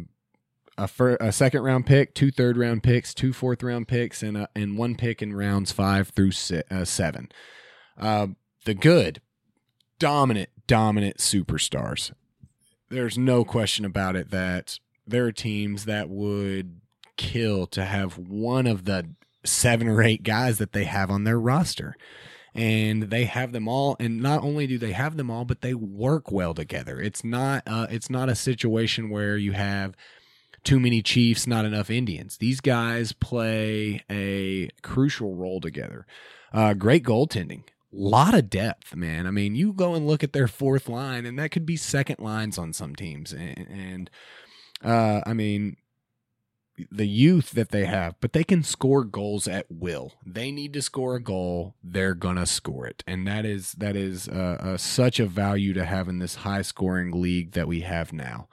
[0.78, 4.38] a, fir- a second round pick, two third round picks, two fourth round picks, and
[4.38, 7.30] a, and one pick in rounds five through si- uh, seven.
[8.00, 8.28] Uh,
[8.66, 9.22] the good,
[10.00, 12.12] dominant, dominant superstars.
[12.90, 16.80] There's no question about it that there are teams that would
[17.18, 19.10] kill to have one of the
[19.44, 21.96] seven or eight guys that they have on their roster.
[22.54, 25.76] And they have them all, and not only do they have them all, but they
[25.76, 27.00] work well together.
[27.00, 29.96] It's not, uh, it's not a situation where you have
[30.68, 32.38] too many Chiefs, not enough Indians.
[32.38, 36.06] These guys play a crucial role together.
[36.52, 39.26] Uh, great goaltending, a lot of depth, man.
[39.26, 42.20] I mean, you go and look at their fourth line, and that could be second
[42.20, 43.32] lines on some teams.
[43.32, 44.10] And, and
[44.84, 45.78] uh, I mean,
[46.92, 50.16] the youth that they have, but they can score goals at will.
[50.26, 54.28] They need to score a goal, they're gonna score it, and that is that is
[54.28, 58.12] uh, uh, such a value to have in this high scoring league that we have
[58.12, 58.50] now.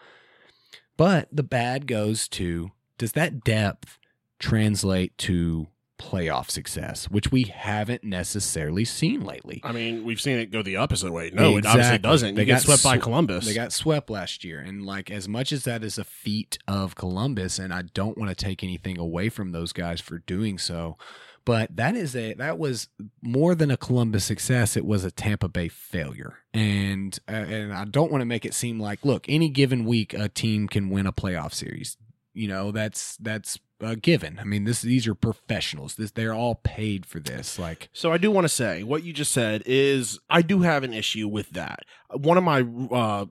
[0.96, 3.98] But the bad goes to does that depth
[4.38, 9.60] translate to playoff success, which we haven't necessarily seen lately.
[9.64, 11.30] I mean, we've seen it go the opposite way.
[11.32, 12.34] No, it obviously doesn't.
[12.34, 13.46] They get got swept by Columbus.
[13.46, 16.94] They got swept last year, and like as much as that is a feat of
[16.94, 20.96] Columbus, and I don't want to take anything away from those guys for doing so,
[21.44, 22.88] but that is a that was
[23.22, 24.76] more than a Columbus success.
[24.76, 28.54] It was a Tampa Bay failure, and uh, and I don't want to make it
[28.54, 31.96] seem like look any given week a team can win a playoff series.
[32.32, 34.38] You know that's that's a given.
[34.40, 35.96] I mean this these are professionals.
[35.96, 37.58] This they're all paid for this.
[37.58, 40.82] Like So I do want to say what you just said is I do have
[40.82, 41.80] an issue with that.
[42.10, 43.26] One of my uh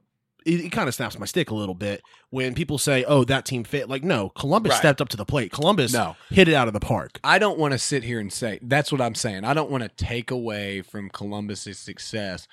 [0.45, 3.45] it, it kind of snaps my stick a little bit when people say, "Oh, that
[3.45, 4.79] team fit." Like, no, Columbus Right.
[4.79, 5.51] stepped up to the plate.
[5.51, 6.15] Columbus No.
[6.29, 7.19] hit it out of the park.
[7.23, 9.43] I don't want to sit here and say that's what I'm saying.
[9.45, 12.47] I don't want to take away from Columbus's success,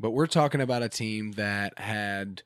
[0.00, 2.42] but we're talking about a team that had,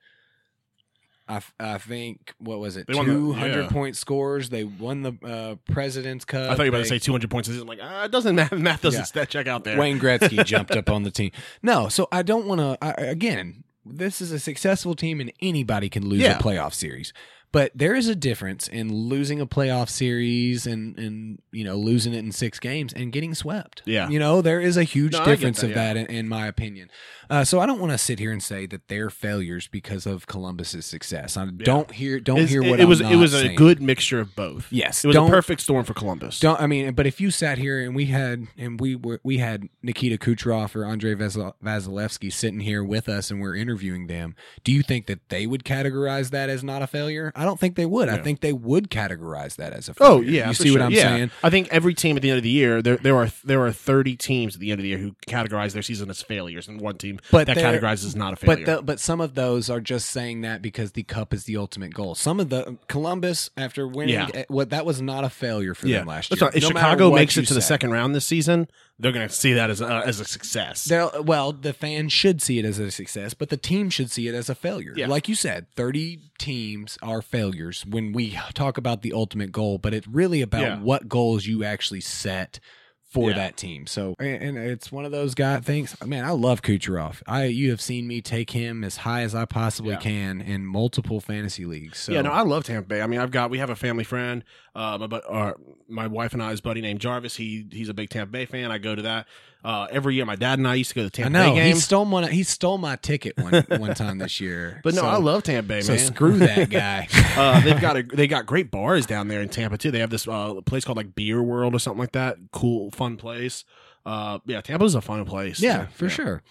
[1.28, 3.68] I, I think, what was it, They won the- 200 yeah.
[3.68, 4.48] point scores.
[4.50, 6.50] They won the uh, President's Cup.
[6.50, 7.48] I thought you were about to They- say 200 points.
[7.48, 8.52] I'm like, ah, it doesn't math.
[8.52, 9.24] Math doesn't Yeah.
[9.24, 9.76] check out there.
[9.76, 11.32] Wayne Gretzky jumped up on the team.
[11.62, 13.10] No, so I don't want to.
[13.10, 16.38] Again, this is a successful team, and anybody can lose Yeah.
[16.38, 17.12] a playoff series.
[17.56, 22.12] But there is a difference in losing a playoff series and and you know losing
[22.12, 23.80] it in six games and getting swept.
[23.86, 24.10] Yeah.
[24.10, 25.94] you know there is a huge No, difference that, of yeah.
[25.94, 26.90] that, in, in my opinion.
[27.28, 30.26] Uh, so I don't want to sit here and say that they're failures because of
[30.26, 31.36] Columbus's success.
[31.38, 33.00] I don't hear don't It's- hear what it I'm was.
[33.00, 33.56] It was a saying.
[33.56, 34.66] good mixture of both.
[34.70, 36.38] Yes, it was a perfect storm for Columbus.
[36.38, 36.92] don't I mean?
[36.92, 40.76] But if you sat here and we had and we were we had Nikita Kucherov
[40.76, 45.06] or Andrei Vasil- Vasilevsky sitting here with us and we're interviewing them, do you think
[45.06, 47.32] that they would categorize that as not a failure?
[47.34, 48.10] I don't think they would.
[48.10, 50.12] I think they would categorize that as a failure.
[50.12, 50.82] Oh yeah, you see what.
[50.82, 51.02] I'm Yeah.
[51.16, 51.30] saying?
[51.42, 53.72] I think every team at the end of the year, there there are there are
[53.72, 56.80] 30 teams at the end of the year who categorize their season as failures, and
[56.80, 58.66] one team But that categorizes as not a failure.
[58.66, 61.56] But the, but some of those are just saying that because the cup is the
[61.56, 62.14] ultimate goal.
[62.14, 64.28] Some of the Columbus after winning, Yeah.
[64.34, 66.50] eh, what that was not a failure for yeah, them last year.
[66.52, 69.52] If No Chicago makes it to the second round this season, they're going to see
[69.52, 70.84] that as a, as a success.
[70.84, 74.26] They're, well, the fans should see it as a success, but the team should see
[74.26, 74.94] it as a failure.
[74.96, 75.06] Yeah.
[75.06, 79.92] Like you said, 30 teams are failures when we talk about the ultimate goal, but
[79.94, 80.80] it's really about Yeah.
[80.80, 82.60] what goals you actually set
[83.08, 83.36] for Yeah.
[83.36, 83.86] that team.
[83.86, 85.96] So, and it's one of those guy things.
[86.04, 87.22] Man, I love Kucherov.
[87.26, 90.00] I you have seen me take him as high as I possibly Yeah.
[90.00, 91.98] can in multiple fantasy leagues.
[91.98, 93.00] So, Yeah, no, I love Tampa Bay.
[93.00, 94.44] I mean, I've got we have a family friend,
[94.74, 95.56] uh, my, bu- our,
[95.88, 97.36] my wife and I's buddy named Jarvis.
[97.36, 98.70] He he's a big Tampa Bay fan.
[98.72, 99.26] I go to that
[99.66, 100.24] uh, every year.
[100.24, 102.06] My dad and I used to go to the I Tampa know Bay he stole
[102.06, 102.30] one.
[102.30, 104.80] He stole my ticket one one time this year.
[104.84, 106.06] but no, So- I love Tampa Bay, So man.
[106.06, 107.08] screw that guy.
[107.36, 109.90] uh, they've got a they got great bars down there in Tampa too.
[109.90, 112.36] They have this uh, place called like Beer World or something like that.
[112.52, 113.64] Cool, fun place.
[114.04, 115.60] Uh, yeah, Tampa's a fun place.
[115.60, 116.42] Yeah, for sure.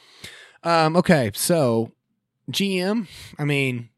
[0.63, 1.93] Um, okay, so
[2.51, 3.07] GM,
[3.39, 3.89] I mean,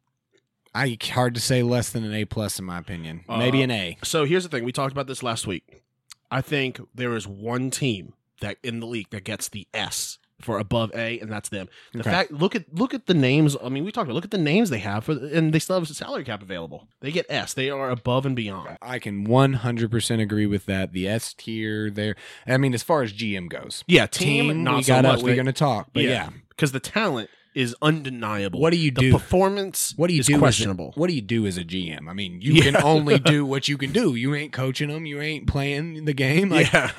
[0.75, 3.23] I hard to say less than an A plus in my opinion.
[3.27, 3.97] Maybe Uh, an A.
[4.03, 5.81] So here's the thing: we talked about this last week.
[6.29, 10.59] I think there is one team that in the league that gets the S for
[10.59, 11.67] above A, and that's them.
[11.93, 12.11] The Okay.
[12.11, 13.57] fact look at look at the names.
[13.63, 15.79] I mean, we talked about look at the names they have for, and they still
[15.79, 16.87] have a salary cap available.
[17.01, 17.55] They get S.
[17.55, 18.77] They are above and beyond.
[18.81, 20.93] I can 100% agree with that.
[20.93, 22.15] The S tier there.
[22.45, 25.23] I mean, as far as GM goes, Yeah, team, team, not we so gotta, much.
[25.23, 25.89] we're going to talk.
[25.93, 26.29] But yeah.
[26.49, 28.59] because the talent is undeniable.
[28.59, 29.11] What do you the do?
[29.11, 30.33] performance What do you is do?
[30.33, 30.91] as a- questionable.
[30.93, 32.07] what do you do as a GM?
[32.07, 32.63] I mean, you Yeah.
[32.63, 34.13] can only do what you can do.
[34.13, 35.07] You ain't coaching them.
[35.07, 36.49] You ain't playing the game.
[36.49, 36.91] Like yeah,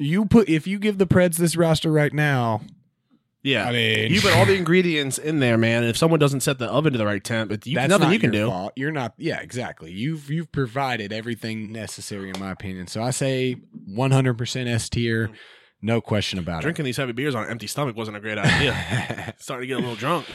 [0.00, 2.62] you put, if you give the Preds this roster right now,
[3.42, 3.66] yeah.
[3.66, 5.82] I mean, you put all the ingredients in there, man.
[5.82, 8.08] And if someone doesn't set the oven to the right temp, it's you, That's nothing
[8.08, 8.50] not you can your do.
[8.50, 8.72] fault.
[8.76, 9.14] You're not.
[9.16, 9.92] Yeah, exactly.
[9.92, 12.86] You've you've provided everything necessary, in my opinion.
[12.86, 13.56] So I say
[13.88, 15.30] 100% S tier,
[15.80, 16.62] no question about it.
[16.64, 19.34] Drinking these heavy beers on an empty stomach wasn't a great idea.
[19.38, 20.26] Starting to get a little drunk.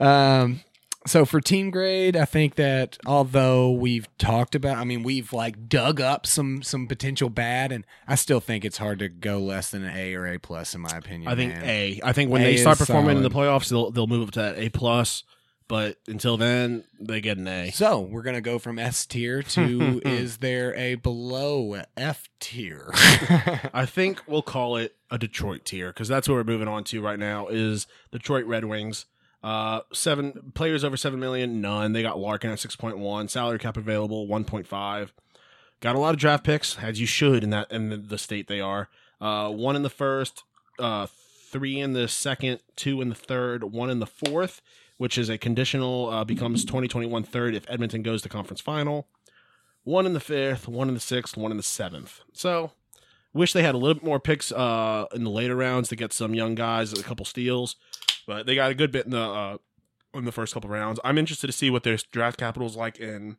[0.00, 0.60] um.
[1.08, 5.68] So for team grade, I think that although we've talked about, I mean, we've like
[5.68, 9.70] dug up some some potential bad, and I still think it's hard to go less
[9.70, 11.30] than an A or A plus in my opinion.
[11.30, 11.64] I think man.
[11.64, 12.00] A.
[12.04, 14.40] I think when A they start performing in the playoffs, they'll they'll move up to
[14.40, 15.24] that A plus.
[15.66, 17.70] But until then, they get an A.
[17.70, 22.90] So we're gonna go from S tier to is there a below F tier?
[23.72, 27.00] I think we'll call it a Detroit tier because that's what we're moving on to
[27.00, 27.48] right now.
[27.48, 29.06] Is Detroit Red Wings.
[29.42, 31.92] Uh, seven players over seven million, none.
[31.92, 35.12] They got Larkin at six point one, salary cap available one point five.
[35.80, 38.60] Got a lot of draft picks, as you should in that in the, state they
[38.60, 38.88] are.
[39.20, 40.42] Uh, one in the first,
[40.80, 44.60] uh, three in the second, two in the third, one in the fourth,
[44.96, 49.06] which is a conditional uh, becomes 2021 third if Edmonton goes to conference final.
[49.84, 52.20] One in the fifth, one in the sixth, one in the seventh.
[52.32, 52.72] So
[53.34, 56.12] Wish they had a little bit more picks uh, in the later rounds to get
[56.12, 57.76] some young guys, a couple steals,
[58.28, 59.56] but they got a good bit in the uh,
[60.14, 61.00] in the first couple rounds.
[61.02, 63.38] I'm interested to see what their draft capital is like in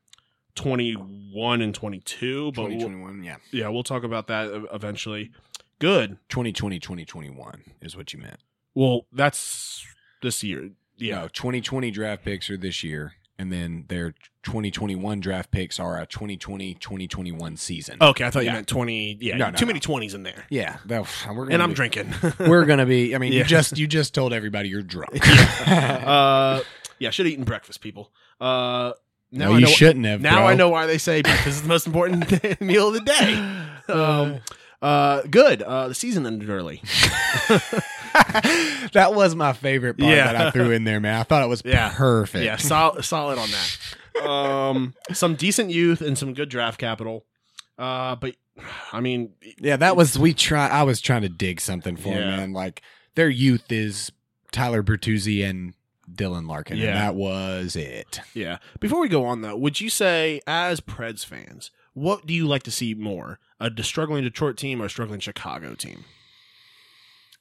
[0.55, 2.51] 21 and 22.
[2.53, 3.37] But we'll, yeah.
[3.51, 5.31] yeah, we'll talk about that eventually.
[5.77, 6.17] Good.
[6.29, 8.39] 2020, 2021 is what you meant.
[8.73, 9.85] Well, that's
[10.23, 10.71] this year.
[10.97, 11.21] Yeah.
[11.21, 16.05] No, 2020 draft picks are this year, and then their 2021 draft picks are a
[16.05, 17.97] 2020, 2021 season.
[18.01, 19.17] Okay, I thought you meant 20.
[19.21, 19.67] Yeah, No, no, too no.
[19.69, 20.45] many 20s in there.
[20.49, 22.13] Yeah, that, we're gonna And I'm be- drinking.
[22.39, 23.15] We're gonna be.
[23.15, 23.39] I mean, Yeah.
[23.39, 25.17] you just you just told everybody you're drunk.
[25.67, 26.61] uh,
[26.99, 28.11] yeah, should have eaten breakfast, people.
[28.39, 28.93] Uh,
[29.31, 30.21] now no, I you know, shouldn't have.
[30.21, 30.47] Now bro.
[30.47, 33.93] I know why they say breakfast is the most important meal of the day.
[33.93, 34.39] Um,
[34.81, 35.61] uh, good.
[35.61, 36.81] Uh, the season ended early.
[38.93, 40.31] that was my favorite part Yeah.
[40.33, 41.19] that I threw in there, man.
[41.19, 41.91] I thought it was Yeah.
[41.95, 42.43] perfect.
[42.45, 44.23] Yeah, sol- solid on that.
[44.27, 47.25] Um, some decent youth and some good draft capital.
[47.77, 48.35] Uh, but
[48.91, 50.67] I mean, Yeah, that was we try.
[50.67, 52.35] I was trying to dig something for Yeah.
[52.37, 52.53] man.
[52.53, 52.81] Like
[53.15, 54.11] their youth is
[54.51, 55.73] Tyler Bertuzzi and
[56.11, 56.87] Dylan Larkin, Yeah.
[56.87, 58.19] and that was it.
[58.33, 58.57] yeah.
[58.79, 62.63] Before we go on though, would you say as Preds fans, what do you like
[62.63, 63.39] to see more?
[63.61, 66.05] A struggling Detroit team or a struggling Chicago team?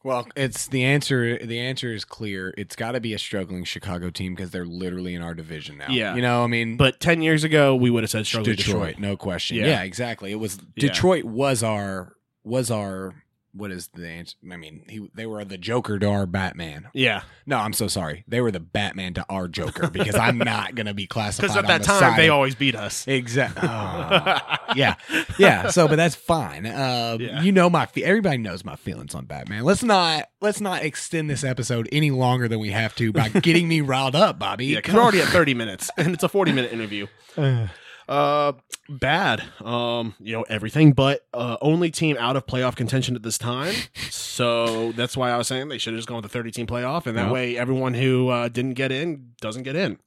[0.04, 1.38] Well, it's the answer.
[1.44, 2.54] The answer is clear.
[2.56, 5.88] It's got to be a struggling Chicago team because they're literally in our division now.
[5.90, 6.14] Yeah.
[6.14, 8.98] you know, I mean, But ten years ago, we would have said struggling Detroit, Detroit.
[9.00, 9.56] no question.
[9.56, 9.66] Yeah.
[9.66, 9.82] Yeah.
[9.82, 10.30] exactly.
[10.30, 10.88] It was Yeah.
[10.88, 13.14] Detroit was our was our
[13.52, 14.36] what is the answer?
[14.52, 16.88] I mean, he they were the Joker to our Batman.
[16.92, 18.24] Yeah, No, I'm so sorry.
[18.28, 21.66] They were the Batman to our Joker because I'm not gonna be classified because at
[21.66, 23.06] that the time side they always beat us.
[23.08, 23.68] Exactly.
[24.76, 24.94] yeah,
[25.38, 25.70] yeah.
[25.70, 26.66] So, but that's fine.
[26.66, 27.42] Uh, Yeah.
[27.42, 27.86] You know my.
[27.86, 29.64] Fe- everybody knows my feelings on Batman.
[29.64, 33.66] Let's not let's not extend this episode any longer than we have to by getting
[33.66, 34.66] me riled up, Bobby.
[34.66, 37.06] Yeah, because we're already at 30 minutes and it's a 40 minute interview.
[37.36, 37.68] Uh,
[38.08, 39.42] bad.
[39.64, 43.74] Um, you know everything, but uh, only team out of playoff contention at this time.
[44.10, 46.66] So that's why I was saying they should have just gone with the 30 team
[46.66, 47.32] playoff, and that Yep.
[47.32, 49.98] way everyone who uh, didn't get in doesn't get in.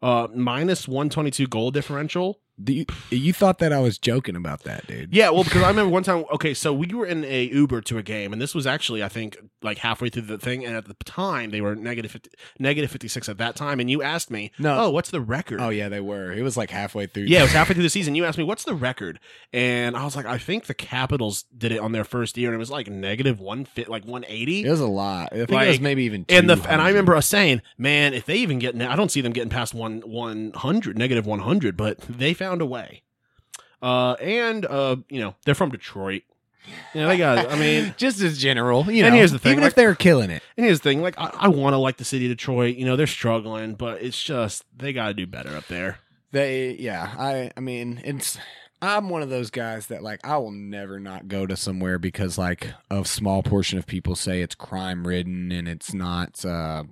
[0.00, 2.40] Uh, minus 122 goal differential.
[2.66, 5.14] You, you thought that I was joking about that, dude?
[5.14, 6.24] Yeah, well, because I remember one time.
[6.32, 9.08] Okay, so we were in a Uber to a game, and this was actually, I
[9.08, 12.90] think, like halfway through the thing, and at the time they were negative 50, negative
[12.90, 14.86] 56 at that time, and you asked me, No.
[14.86, 16.32] oh, what's the record?" Oh yeah, they were.
[16.32, 17.24] It was like halfway through.
[17.24, 18.14] Yeah, it was halfway through the season.
[18.16, 19.20] You asked me what's the record,
[19.52, 22.54] and I was like, I think the Capitals did it on their first year, and
[22.54, 24.64] it was like negative one fit, like one eighty.
[24.64, 25.28] it was a lot.
[25.32, 26.24] I think it was maybe even.
[26.28, 29.20] And the and I remember us saying, man, if they even get, I don't see
[29.20, 33.02] them getting past one one hundred, negative one hundred, but they found a way.
[33.80, 36.22] Uh, and uh, you know, they're from Detroit.
[36.94, 37.50] You know, they got.
[37.50, 39.08] I mean, just as general, you know.
[39.08, 41.14] And here's the thing, even like- if they're killing it, and here's the thing, like
[41.18, 42.76] I, I want to like the city of Detroit.
[42.76, 45.98] You know, they're struggling, but it's just they got to do better up there.
[46.30, 48.38] They, yeah, I, I mean, it's.
[48.80, 52.38] I'm one of those guys that like I will never not go to somewhere because
[52.38, 56.44] like a small portion of people say it's crime ridden and it's not.
[56.44, 56.84] uh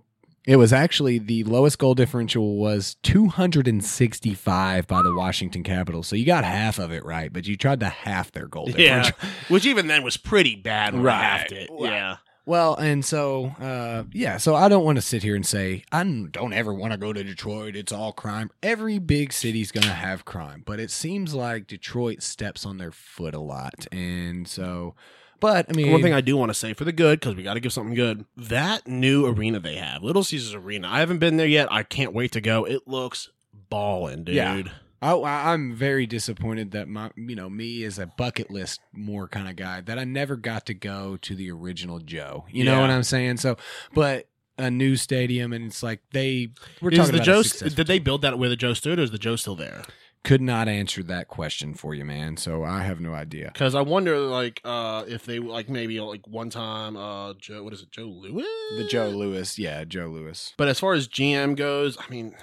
[0.46, 6.06] It was actually the lowest goal differential was 265 by the Washington Capitals.
[6.06, 9.02] So you got half of it right, but you tried to half their goal Yeah,
[9.02, 9.16] differential.
[9.48, 10.94] which even then was pretty bad.
[10.94, 11.20] When Right.
[11.22, 11.68] halved it.
[11.70, 11.90] Right.
[11.92, 12.16] Yeah.
[12.44, 16.04] Well, and so uh, yeah, so I don't want to sit here and say I
[16.04, 17.74] don't ever want to go to Detroit.
[17.74, 18.50] It's all crime.
[18.62, 23.34] Every big city's gonna have crime, but it seems like Detroit steps on their foot
[23.34, 24.94] a lot, and so.
[25.40, 27.42] But I mean, One thing I do want to say for the good, because we
[27.42, 28.24] got to give something good.
[28.36, 30.88] That new arena they have, Little Caesars Arena.
[30.88, 31.70] I haven't been there yet.
[31.70, 32.64] I can't wait to go.
[32.64, 33.30] It looks
[33.68, 34.34] ballin', dude.
[34.34, 34.62] Yeah.
[35.02, 35.12] I,
[35.52, 39.54] I'm very disappointed that my, you know, me as a bucket list more kind of
[39.54, 42.46] guy that I never got to go to the original Joe.
[42.50, 43.36] You know what I'm saying?
[43.36, 43.56] So,
[43.94, 44.26] but
[44.58, 46.48] a new stadium, and it's like they
[46.80, 47.68] we're Is talking the about Joe?
[47.68, 49.82] Did they build that where the Joe stood, or is the Joe still there?
[50.26, 52.36] Could not answer that question for you, man.
[52.36, 53.50] So I have no idea.
[53.52, 57.72] Because I wonder, like, uh, if they like maybe like one time, uh, Joe, what
[57.72, 58.44] is it, Joe Louis?
[58.76, 60.52] The Joe Louis, yeah, Joe Louis.
[60.56, 62.34] But as far as GM goes, I mean,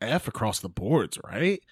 [0.00, 1.62] F across the boards, right?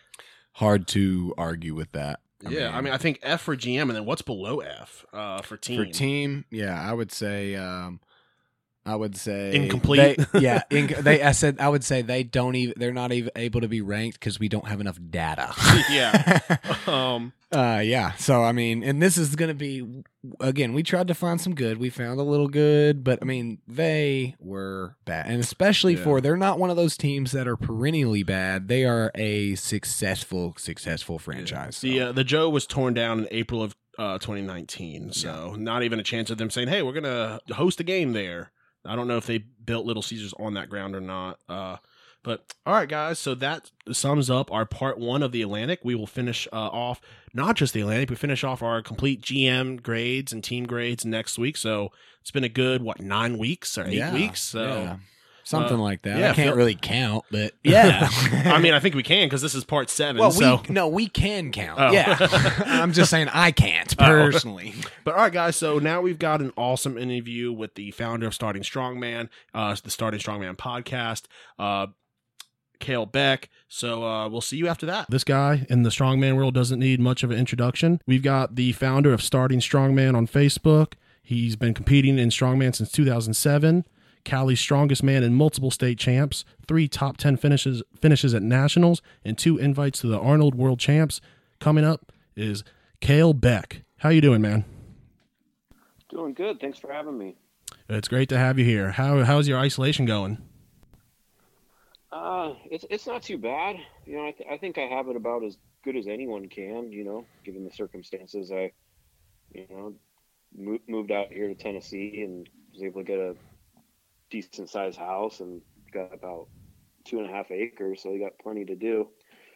[0.53, 2.21] Hard to argue with that.
[2.49, 5.57] yeah, I mean, I think F for GM, and then what's below F uh, for
[5.57, 5.85] team?
[5.85, 7.99] for team, yeah, I would say, um,
[8.89, 10.19] I would say Incomplete.
[10.33, 11.23] they- yeah, inc- they.
[11.23, 12.75] I said I would say they don't even.
[12.77, 15.53] They're not even able to be ranked because we don't have enough data.
[15.91, 16.39] yeah.
[16.89, 18.13] Um, Uh, yeah.
[18.15, 20.03] So I mean, and this is gonna be
[20.41, 20.73] again.
[20.73, 21.77] We tried to find some good.
[21.79, 26.05] We found a little good, but I mean, they were bad, and especially Yeah.
[26.05, 28.69] for they're not one of those teams that are perennially bad.
[28.69, 31.77] They are a successful, successful franchise.
[31.79, 31.87] so.
[31.87, 35.99] the uh, the Joe was torn down in April of uh, 2019, so not even
[35.99, 38.51] a chance of them saying, "Hey, we're gonna host a game there."
[38.89, 41.39] I don't know if they built Little Caesars on that ground or not.
[41.49, 41.77] Uh,
[42.25, 43.19] but all right, guys.
[43.19, 45.81] So that sums up our part one of the Atlantic.
[45.85, 47.01] We will finish uh, off
[47.33, 51.39] not just the Atlantic, we finish off our complete GM grades and team grades next
[51.39, 51.57] week.
[51.57, 54.41] So it's been a good what nine weeks or eight Yeah, weeks.
[54.43, 54.97] So yeah.
[55.49, 56.19] Something uh, like that.
[56.19, 58.07] yeah, I can't Phil- really count, but yeah,
[58.45, 60.21] I mean, I think we can because this is part seven.
[60.21, 60.61] well, so.
[60.69, 61.81] we no, we can count.
[61.81, 61.91] Oh.
[61.91, 62.19] Yeah,
[62.67, 64.05] I'm just saying I can't Oh.
[64.05, 64.75] personally.
[65.05, 65.57] But all right, guys.
[65.57, 69.89] So now we've got an awesome interview with the founder of Starting Strongman, uh, the
[69.89, 71.23] Starting Strongman podcast,
[71.59, 71.87] uh,
[72.79, 73.49] Kalle Beck.
[73.69, 75.09] So uh, we'll see you after that.
[75.09, 78.03] This guy in the strongman world doesn't need much of an introduction.
[78.07, 80.93] We've got the founder of Starting Strongman on Facebook.
[81.23, 83.87] He's been competing in strongman since 2007.
[84.29, 89.39] Cali's strongest man in multiple state champs, three top 10 finishes finishes at nationals, and
[89.39, 91.23] two invites to the Arnold World Champs.
[91.61, 92.63] Coming up is
[93.01, 93.85] Kalle Beck.
[94.01, 94.67] How you doing, man?
[96.11, 96.61] Doing good.
[96.61, 97.37] Thanks for having me.
[97.89, 98.91] It's great to have you here.
[98.91, 100.37] How how's your isolation going?
[102.13, 103.77] Uh, it's it's not too bad.
[104.05, 106.93] You know, I, th- I think I have it about as good as anyone can.
[106.93, 108.73] You know, given the circumstances, I,
[109.55, 109.95] you know,
[110.55, 113.35] mo- moved out here to Tennessee and was able to get a
[114.31, 115.61] decent sized house and
[115.93, 116.49] got about
[117.05, 119.09] two and a half acres, so you got plenty to do.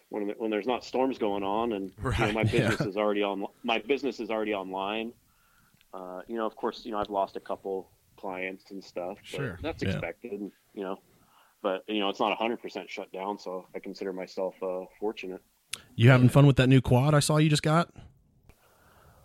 [0.09, 2.69] When when there's not storms going on, and you know, Right, my yeah.
[2.69, 5.13] business is already on my business is already online.
[5.95, 9.17] Uh, you know, of course, you know I've lost a couple clients and stuff.
[9.19, 9.91] but Sure, that's yeah.
[9.91, 10.33] expected.
[10.33, 10.99] and, You know,
[11.63, 15.41] but you know it's not 100% shut down, so I consider myself uh, fortunate.
[15.97, 17.91] You having fun with that new quad I saw you just got?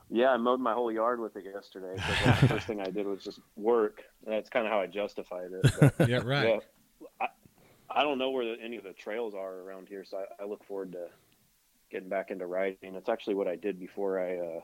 [0.10, 2.02] Yeah, I mowed my whole yard with it yesterday.
[2.02, 4.04] So the first thing I did was just work.
[4.26, 5.94] And that's kind of how I justified it.
[5.98, 6.48] But, Yeah, right.
[6.48, 6.60] yeah,
[7.20, 7.28] I,
[7.90, 10.48] I don't know where the, any of the trails are around here, so I, I
[10.48, 11.08] look forward to
[11.92, 12.96] getting back into riding.
[12.96, 14.60] It's actually what I did before I uh,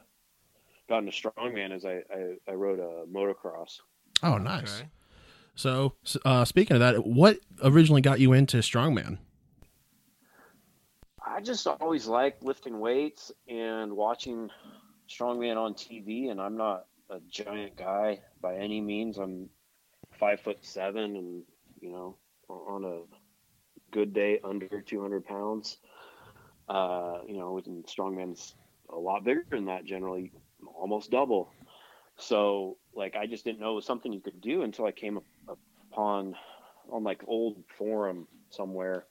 [0.88, 1.76] got into strongman.
[1.76, 3.80] Is I, I, I rode a motocross.
[4.22, 4.84] Oh, nice.
[5.56, 5.94] So,
[6.26, 9.20] uh, speaking of that, what originally got you into strongman?
[11.26, 14.50] I just always liked lifting weights and watching
[15.14, 16.32] strongman on TV.
[16.32, 19.18] And I'm not a giant guy by any means.
[19.18, 19.50] I'm
[20.20, 21.44] five foot seven, and
[21.82, 22.18] you know,
[22.50, 23.02] on a
[23.92, 25.78] good day, under 200 pounds.
[26.70, 28.56] Uh, you know, and strongman's
[28.90, 30.32] a lot bigger than that generally,
[30.76, 31.52] almost double.
[32.16, 35.20] So, like, I just didn't know it was something you could do until I came
[35.92, 36.36] upon
[36.90, 39.06] on like old forum somewhere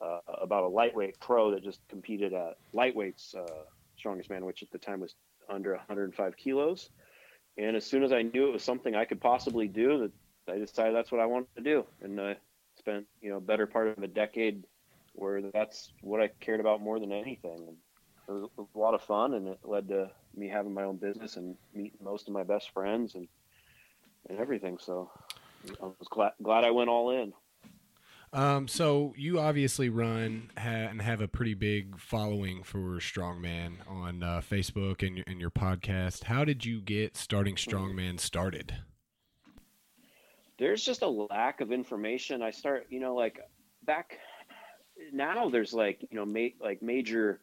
[0.00, 3.62] uh, about a lightweight pro that just competed at lightweights uh,
[3.96, 5.14] strongest man, which at the time was
[5.48, 6.90] under 105 kilos.
[7.56, 10.10] And as soon as I knew it was something I could possibly do,
[10.46, 12.36] that I decided that's what I wanted to do, and I
[12.76, 14.64] spent you know better part of a decade
[15.14, 17.58] where that's what I cared about more than anything.
[17.68, 17.76] And
[18.28, 21.36] it was, a lot of fun, and it led to me having my own business
[21.36, 23.28] and meeting most of my best friends and
[24.28, 24.78] and everything.
[24.78, 25.10] So
[25.82, 27.32] I was glad glad I went all in.
[28.34, 34.22] Um, so you obviously run ha- and have a pretty big following for Strongman on
[34.22, 36.24] uh, Facebook and your, and your podcast.
[36.24, 38.74] How did you get starting Strongman started?
[40.58, 42.42] there's just a lack of information.
[42.42, 43.40] I start, you know, like
[43.84, 44.18] back
[45.12, 47.40] now there's like, you know, ma- like major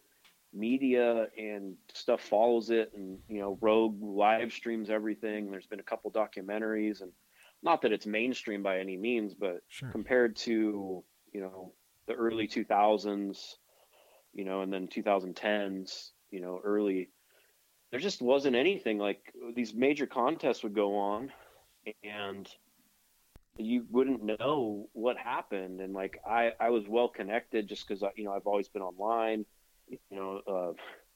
[0.53, 5.51] media and stuff follows it and, you know, Rogue live streams everything.
[5.51, 7.11] There's been a couple documentaries and
[7.63, 9.89] not that it's mainstream by any means, but Sure.
[9.91, 11.73] compared to, you know,
[12.07, 13.57] the early 2000s,
[14.33, 17.09] you know, and then 2010s, you know, early,
[17.91, 21.31] there just wasn't anything like these major contests would go on
[22.03, 22.49] and
[23.57, 28.23] you wouldn't know what happened and like i i was well connected just because you
[28.23, 29.45] know i've always been online
[29.87, 30.73] you know uh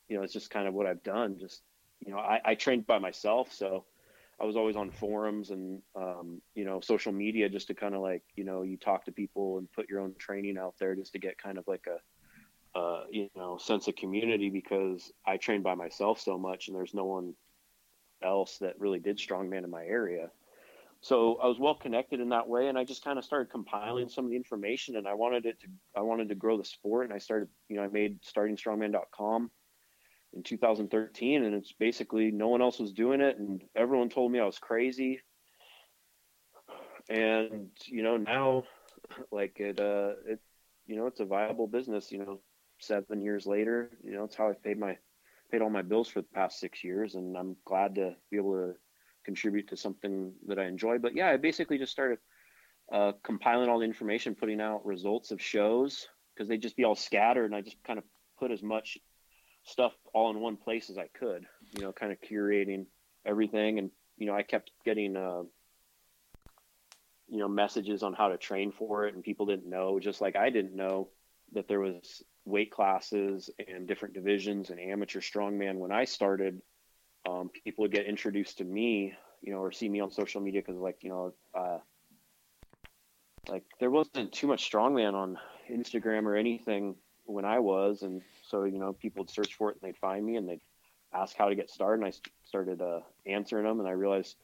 [0.09, 1.61] you know it's just kind of what i've done just
[2.05, 3.85] you know i, I trained by myself so
[4.39, 8.01] i was always on forums and um you know social media just to kind of
[8.01, 11.13] like you know you talk to people and put your own training out there just
[11.13, 15.63] to get kind of like a uh you know sense of community because i trained
[15.63, 17.33] by myself so much and there's no one
[18.25, 20.29] else that really did strongman in my area.
[21.01, 24.09] So I was well connected in that way, and I just kind of started compiling
[24.09, 27.05] some of the information, and I wanted it to I wanted to grow the sport,
[27.05, 29.51] and I started you know I made startingstrongman.com
[30.35, 34.39] in 2013, and it's basically no one else was doing it, and everyone told me
[34.39, 35.21] I was crazy,
[37.09, 38.63] and you know now
[39.31, 40.39] like it uh it
[40.87, 42.39] you know it's a viable business you know
[42.79, 44.97] seven years later you know it's how i paid my
[45.51, 48.53] paid all my bills for the past six years and i'm glad to be able
[48.53, 48.73] to
[49.23, 50.97] contribute to something that i enjoy.
[50.97, 52.19] But yeah i basically just started
[52.91, 56.95] uh, compiling all the information putting out results of shows because they just be all
[56.95, 58.05] scattered and i just kind of
[58.39, 58.97] put as much
[59.65, 62.85] stuff all in one place as i could you know kind of curating
[63.25, 63.79] everything.
[63.79, 65.43] And you know i kept getting uh,
[67.27, 69.99] you know messages on how to train for it and people didn't know.
[69.99, 71.09] Just like i didn't know
[71.53, 75.75] that there was weight classes and different divisions and amateur strongman.
[75.75, 76.61] When i started
[77.27, 80.61] um, people would get introduced to me you know or see me on social media
[80.61, 81.79] because like you know uh,
[83.49, 85.37] like there wasn't too much strongman on
[85.71, 86.95] instagram or anything
[87.25, 88.03] when i was.
[88.03, 90.61] And so you know people would search for it and they'd find me and they'd
[91.13, 94.35] ask how to get started and i started uh, answering them and i realized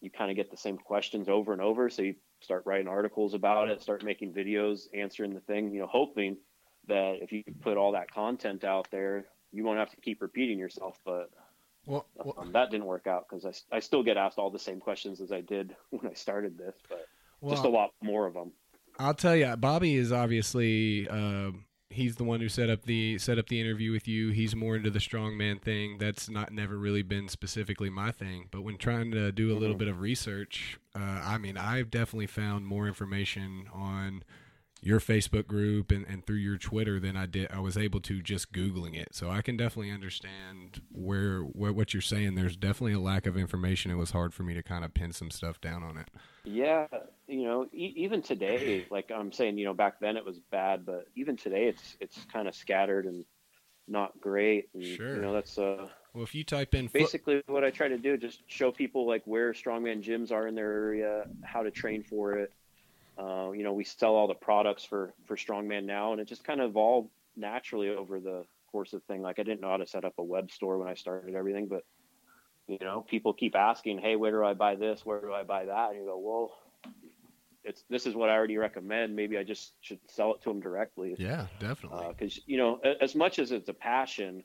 [0.00, 1.90] you kind of get the same questions over and over.
[1.90, 5.86] So you start writing articles about it, start making videos, answering the thing, you know,
[5.86, 6.36] hoping
[6.86, 10.58] that if you put all that content out there, you won't have to keep repeating
[10.58, 10.98] yourself.
[11.04, 11.30] But
[11.86, 14.58] well, well, um, that didn't work out because I, I still get asked all the
[14.58, 17.06] same questions as I did when I started this, but
[17.40, 18.52] well, just a lot more of them.
[19.00, 21.52] I'll tell you, Bobby is obviously uh,
[21.90, 24.30] he's the one who set up the set up the interview with you.
[24.30, 25.98] He's more into the strongman thing.
[25.98, 28.48] That's not never really been specifically my thing.
[28.50, 29.78] But when trying to do a little mm-hmm.
[29.78, 34.22] bit of research, uh, I mean, I've definitely found more information on
[34.80, 38.22] your Facebook group and, and through your Twitter than I did I was able to
[38.22, 39.14] just googling it.
[39.14, 42.34] So I can definitely understand where, where what you're saying.
[42.34, 43.90] There's definitely a lack of information.
[43.90, 46.08] It was hard for me to kind of pin some stuff down on it.
[46.44, 46.86] Yeah,
[47.26, 50.86] you know, e- even today, like I'm saying, you know, back then it was bad,
[50.86, 53.24] but even today it's it's kind of scattered and
[53.86, 54.68] not great.
[54.74, 55.16] And, sure.
[55.16, 55.88] You know, that's uh.
[56.14, 59.22] Well, if you type in basically what I try to do, just show people like
[59.24, 62.52] where strongman gyms are in their area, how to train for it
[63.18, 66.44] uh, you know, we sell all the products for for Strongman now, and it just
[66.44, 69.22] kind of evolved naturally over the course of the thing.
[69.22, 71.66] Like I didn't know how to set up a web store when I started everything,
[71.66, 71.84] but
[72.68, 75.04] you know, people keep asking, "Hey, where do I buy this?
[75.04, 76.52] Where do I buy that?" And you go, "Well,
[77.64, 79.16] it's this is what I already recommend.
[79.16, 82.06] Maybe I just should sell it to them directly." Yeah, definitely.
[82.08, 84.44] Because uh, you know, as much as it's a passion,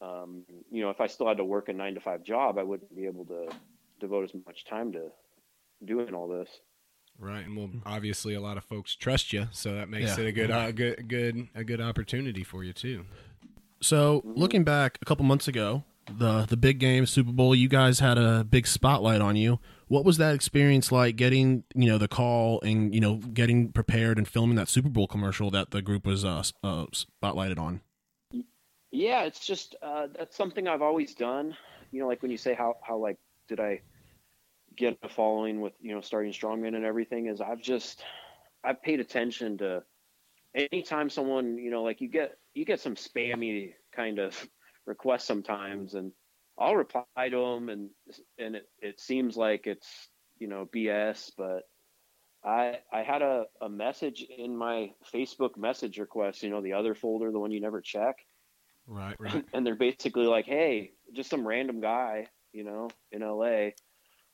[0.00, 2.62] um, you know, if I still had to work a nine to five job, I
[2.64, 3.48] wouldn't be able to
[4.00, 5.10] devote as much time to
[5.84, 6.48] doing all this.
[7.18, 10.24] Right, and well, obviously, a lot of folks trust you, so that makes yeah.
[10.24, 13.04] it a good, uh, good, good, a good opportunity for you too.
[13.80, 18.00] So, looking back a couple months ago, the the big game Super Bowl, you guys
[18.00, 19.60] had a big spotlight on you.
[19.88, 21.16] What was that experience like?
[21.16, 25.06] Getting you know the call and you know getting prepared and filming that Super Bowl
[25.06, 27.80] commercial that the group was uh, uh spotlighted on.
[28.90, 31.56] Yeah, it's just uh, that's something I've always done.
[31.92, 33.80] You know, like when you say how how like did I
[34.76, 38.02] get a following with you know starting strongman and everything is I've just
[38.64, 39.82] I've paid attention to
[40.54, 44.36] anytime someone you know like you get you get some spammy kind of
[44.86, 46.12] requests sometimes and
[46.58, 47.90] I'll reply to them and
[48.38, 50.08] and it, it seems like it's
[50.38, 51.62] you know BS but
[52.44, 56.94] I I had a, a message in my Facebook message request you know the other
[56.94, 58.16] folder the one you never check.
[58.86, 59.44] Right right.
[59.52, 63.70] And they're basically like hey just some random guy you know in LA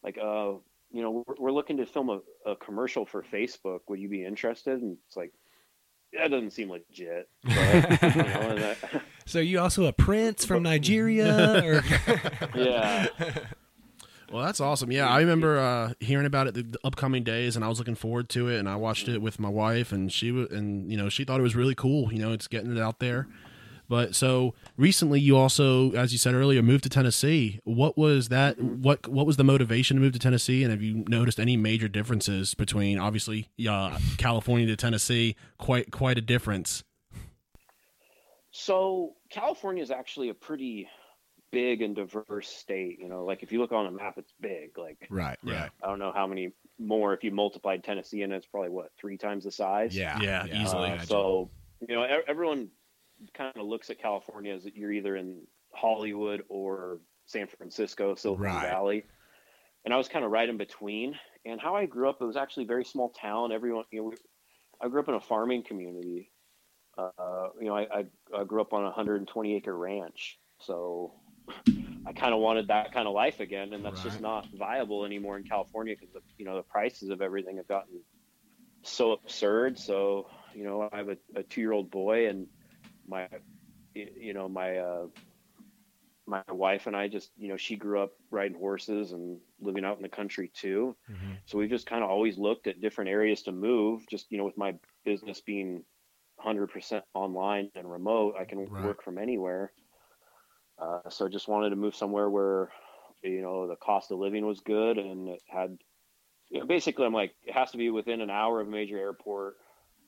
[0.03, 0.53] like, uh,
[0.91, 2.21] you know, we're, we're looking to film a,
[2.51, 3.81] a, commercial for Facebook.
[3.89, 4.81] Would you be interested?
[4.81, 5.33] And it's like,
[6.13, 7.29] that doesn't seem legit.
[7.45, 8.75] But, you know,
[9.27, 11.63] so you also a prince from Nigeria?
[11.65, 11.83] Or...
[12.55, 13.09] yeah.
[14.33, 14.93] Well, that's awesome.
[14.93, 17.95] Yeah, I remember uh, hearing about it the, the, upcoming days, and I was looking
[17.95, 18.59] forward to it.
[18.59, 21.41] And I watched it with my wife, and she was, and you know, she thought
[21.41, 22.13] it was really cool.
[22.13, 23.27] You know, it's getting it out there.
[23.89, 27.61] But so recently, you also, as you said earlier, moved to Tennessee.
[27.65, 28.61] What was that?
[28.61, 30.63] What what was the motivation to move to Tennessee?
[30.63, 35.37] And have you noticed any major differences between obviously uh, California to Tennessee?
[35.57, 36.85] Quite quite a difference.
[38.51, 40.89] So California is actually a pretty
[41.51, 42.99] big and diverse state.
[43.01, 44.77] You know, like if you look on a map, it's big.
[44.77, 45.71] Like right, right.
[45.83, 49.17] I don't know how many more if you multiplied Tennessee and it's probably what three
[49.17, 49.97] times the size.
[49.97, 50.63] Yeah, yeah, yeah.
[50.63, 50.91] easily.
[50.91, 51.51] Uh, so
[51.89, 52.69] you know, everyone
[53.35, 55.43] kind of looks at California as you're either in
[55.73, 58.63] Hollywood or San Francisco, Silicon right.
[58.63, 59.05] Valley.
[59.85, 61.19] And I was kind of right in between.
[61.45, 63.53] And how I grew up, it was actually a very small town.
[63.53, 64.17] Everyone, you know, we,
[64.83, 66.31] I grew up in a farming community.
[66.97, 68.05] Uh, you know, I, I,
[68.37, 70.39] I, grew up on a 120 acre ranch.
[70.61, 71.13] So
[72.07, 74.11] I kind of wanted that kind of life again, and that's Right.
[74.11, 78.01] just not viable anymore in California because you know the prices of everything have gotten
[78.83, 79.79] so absurd.
[79.79, 82.47] So you know, I have a, a two year old boy, and
[83.09, 83.29] my
[83.95, 85.07] you know my uh,
[86.27, 89.97] my wife and I just you know she grew up riding horses and living out
[89.97, 90.97] in the country too.
[91.09, 91.39] Mhm.
[91.47, 94.07] So we've just kind of always looked at different areas to move.
[94.09, 95.85] Just you know, with my business being
[96.37, 98.83] 100% online and remote, I can Right.
[98.83, 99.73] work from anywhere.
[100.79, 102.71] Uh, so just wanted to move somewhere where
[103.23, 105.79] you know the cost of living was good and it had.
[106.51, 108.99] You know, basically, I'm like it has to be within an hour of a major
[108.99, 109.57] airport.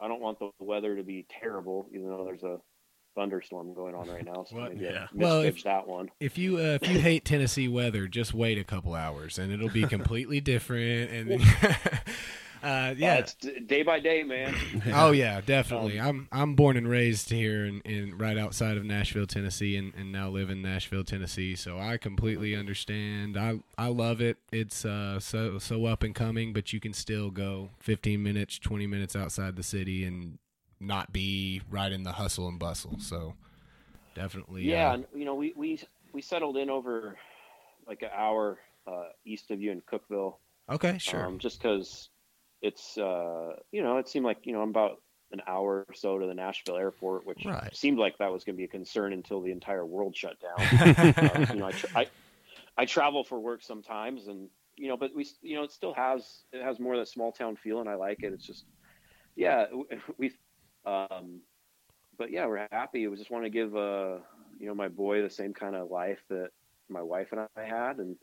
[0.01, 2.61] I don't want the weather to be terrible, even though there's a
[3.15, 4.45] thunderstorm going on right now.
[4.49, 5.05] So Well, maybe yeah.
[5.05, 6.11] I Well, if- that one.
[6.21, 9.69] If you uh, if you hate Tennessee weather, just wait a couple hours and it'll
[9.71, 11.11] be completely different.
[11.11, 11.75] And then, uh,
[12.63, 14.55] Yeah, yeah, it's day by day, man.
[14.95, 15.99] oh yeah, definitely.
[15.99, 19.93] Um, I'm I'm born and raised here in, in right outside of Nashville, Tennessee, and,
[19.97, 21.57] and now live in Nashville, Tennessee.
[21.57, 23.37] So I completely understand.
[23.37, 24.37] I I love it.
[24.53, 28.87] It's uh so so up and coming, but you can still go 15 minutes, 20
[28.87, 30.39] minutes outside the city and
[30.81, 32.99] not be right in the hustle and bustle.
[32.99, 33.35] So
[34.15, 35.81] definitely, Yeah, uh, and you know, we we
[36.13, 37.17] we settled in over
[37.87, 40.37] like an hour uh, east of you in Cookeville,
[40.71, 41.27] okay, sure.
[41.27, 42.09] um, just because
[42.63, 45.03] it's uh, you know it seemed like you know I'm about
[45.33, 47.75] an hour or so to the Nashville airport, which Right.
[47.77, 50.67] seemed like that was going to be a concern until the entire world shut down.
[51.23, 52.07] uh, you know, I, tra- I
[52.77, 56.43] I travel for work sometimes, and you know, but we you know it still has
[56.53, 58.33] it has more of that small town feel, and I like it.
[58.33, 58.65] It's just
[59.37, 59.67] yeah,
[60.19, 60.37] we've
[60.87, 61.41] um,
[62.19, 63.07] but yeah, we're happy.
[63.09, 64.19] We just want to give uh
[64.59, 66.51] you know my boy the same kind of life that
[66.89, 68.17] my wife and I had, and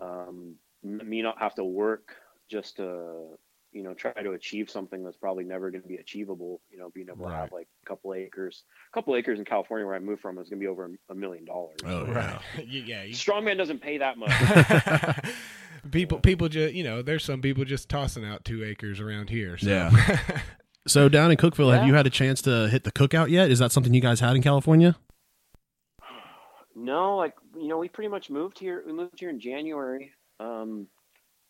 [0.00, 2.16] um, me not have to work
[2.50, 3.36] just to
[3.72, 6.60] you know try to achieve something that's probably never going to be achievable.
[6.70, 9.86] You know, being able to have like a couple acres, a couple acres in California
[9.86, 11.76] where I moved from is going to be over a- a million dollars.
[11.84, 12.40] Oh, right.
[12.66, 13.04] You- yeah.
[13.04, 14.32] You, Strongman doesn't pay that much.
[15.90, 19.56] people people just you know there's some people just tossing out two acres around here
[19.58, 19.68] so.
[19.68, 19.90] Yeah.
[20.86, 23.50] So down in Cookeville, have you had a chance to hit the cookout yet?
[23.50, 24.96] Is that something you guys had in California?
[26.74, 28.82] No, like you know, we pretty much moved here.
[28.84, 30.88] We moved here in January, um,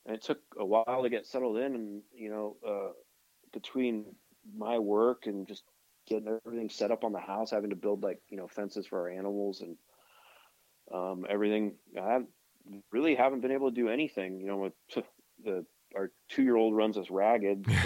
[0.05, 1.74] and it took a while to get settled in.
[1.74, 2.93] And you know, uh,
[3.53, 4.14] between
[4.55, 5.62] my work and just
[6.07, 9.01] getting everything set up on the house, having to build like you know fences for
[9.01, 9.76] our animals and
[10.93, 12.18] um, everything, I
[12.91, 14.41] really haven't been able to do anything.
[14.41, 14.74] You know, with
[15.45, 15.64] the
[15.97, 17.66] our two year old runs us ragged.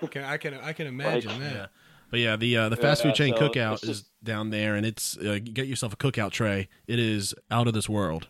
[0.00, 1.66] So can, I can I can imagine Like- that Yeah.
[2.10, 4.74] But yeah, the uh, the Yeah, fast food chain so cookout it's is down there,
[4.74, 6.68] and it's uh, get yourself a cookout tray.
[6.88, 8.26] It is out of this world.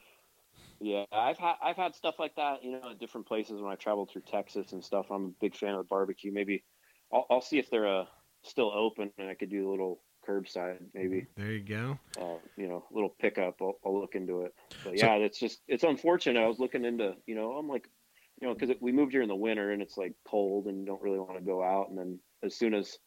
[0.80, 3.76] Yeah, I've had I've had stuff like that, you know, at different places when I
[3.76, 5.06] traveled through Texas and stuff.
[5.10, 6.30] I'm a big fan of the barbecue.
[6.30, 6.62] Maybe
[7.10, 8.04] I'll, I'll see if they're uh,
[8.42, 12.68] still open and I could do a little curbside, maybe there you go uh, you
[12.68, 13.56] know, a little pickup.
[13.62, 14.54] I'll, I'll look into it.
[14.84, 16.38] But So- yeah, it's just it's unfortunate.
[16.38, 17.88] I was looking into, you know, I'm like,
[18.40, 20.86] you know, because we moved here in the winter and it's like cold and you
[20.86, 21.88] don't really want to go out.
[21.90, 22.98] And then as soon as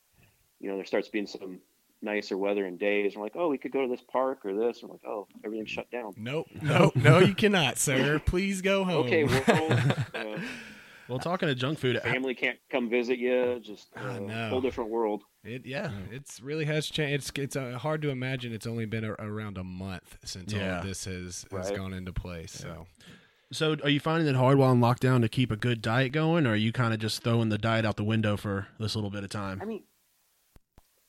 [0.59, 1.59] you know there starts being some
[2.01, 4.84] nicer weather and days, we're like, oh, we could go to this park or this.
[4.84, 6.13] I'm like, oh, everything's shut down.
[6.17, 9.81] nope nope no you cannot sir please go home Okay, world.
[10.13, 10.38] uh,
[11.09, 13.59] Well, talking to junk food, family can't come visit you.
[13.61, 14.47] Just uh, I know.
[14.49, 15.21] whole different world.
[15.43, 17.13] It yeah, it's really has changed.
[17.13, 18.53] It's it's uh, hard to imagine.
[18.53, 21.75] It's only been a, around a month since all of this has has Right.
[21.75, 22.53] gone into place.
[22.53, 22.88] So
[23.56, 26.45] so are you finding it hard while in lockdown to keep a good diet going,
[26.45, 29.10] or are you kind of just throwing the diet out the window for this little
[29.10, 29.60] bit of time?
[29.62, 29.84] I mean,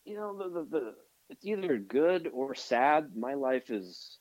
[0.05, 0.95] you know, the, the, the
[1.31, 3.17] it's either good or sad.
[3.17, 4.19] My life is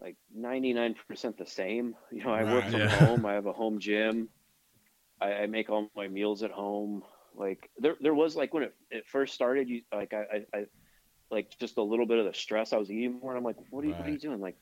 [0.00, 0.96] like 99%
[1.38, 1.94] the same.
[2.12, 2.88] You know, I work from Yeah.
[2.88, 3.24] home.
[3.24, 4.28] I have a home gym.
[5.20, 7.02] I, I make all my meals at home.
[7.34, 10.22] Like there, there was like when it, it first started, you like I,
[10.54, 10.64] I, I,
[11.30, 12.72] like just a little bit of the stress.
[12.72, 14.40] I was eating more, and I'm like, what are you, what are you doing?
[14.40, 14.56] Like,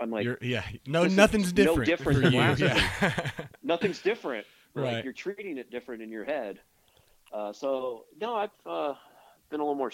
[0.00, 1.86] I'm like, you're yeah, no, nothing's no different.
[1.86, 2.38] different for than you.
[2.40, 3.20] last Yeah.
[3.62, 4.46] nothing's different.
[4.74, 4.94] Right.
[4.94, 6.60] Like you're treating it different in your head.
[7.32, 8.94] Uh, so no, I've uh,
[9.50, 9.92] been a little more.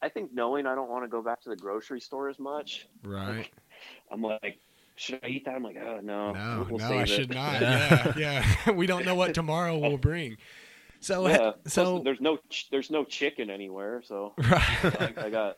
[0.00, 2.88] I think knowing I don't want to go back to the grocery store as much.
[3.04, 3.48] right.
[4.10, 4.58] I'm like,
[4.96, 5.54] should I eat that?
[5.54, 7.08] I'm like, oh no, No, we'll, no, I it.
[7.08, 7.60] should not.
[7.62, 8.70] Yeah, yeah.
[8.74, 10.36] we don't know what tomorrow will bring.
[11.00, 11.36] So yeah.
[11.36, 14.60] ha- Plus, so there's no ch- there's no chicken anywhere, so right.
[14.84, 15.56] I, I got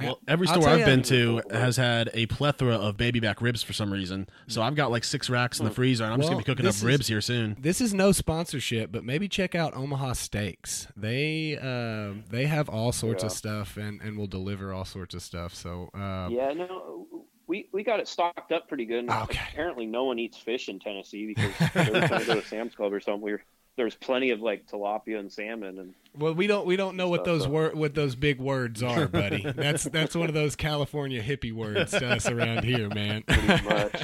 [0.00, 3.40] Well, every I'll store I've ya- been to has had a plethora of baby back
[3.40, 4.28] ribs for some reason.
[4.48, 6.52] So I've got like six racks in the freezer, and I'm just Well, gonna be
[6.52, 7.56] cooking up is- ribs here soon.
[7.60, 10.88] This is no sponsorship, but maybe check out Omaha Steaks.
[10.96, 15.22] They uh, they have all sorts of stuff and, and will deliver all sorts of
[15.22, 15.54] stuff.
[15.54, 17.06] So uh, yeah no.
[17.46, 19.06] We, we got it stocked up pretty good.
[19.10, 19.38] Okay.
[19.52, 22.90] Apparently, no one eats fish in Tennessee because every time we go to Sam's Club
[22.90, 23.44] or something, we're
[23.76, 27.24] there's plenty of like tilapia and salmon and Well, we don't we don't know what
[27.24, 29.42] those wor- what those big words are, buddy.
[29.56, 33.22] that's that's one of those California hippie words to us around here, man.
[33.26, 34.02] pretty much.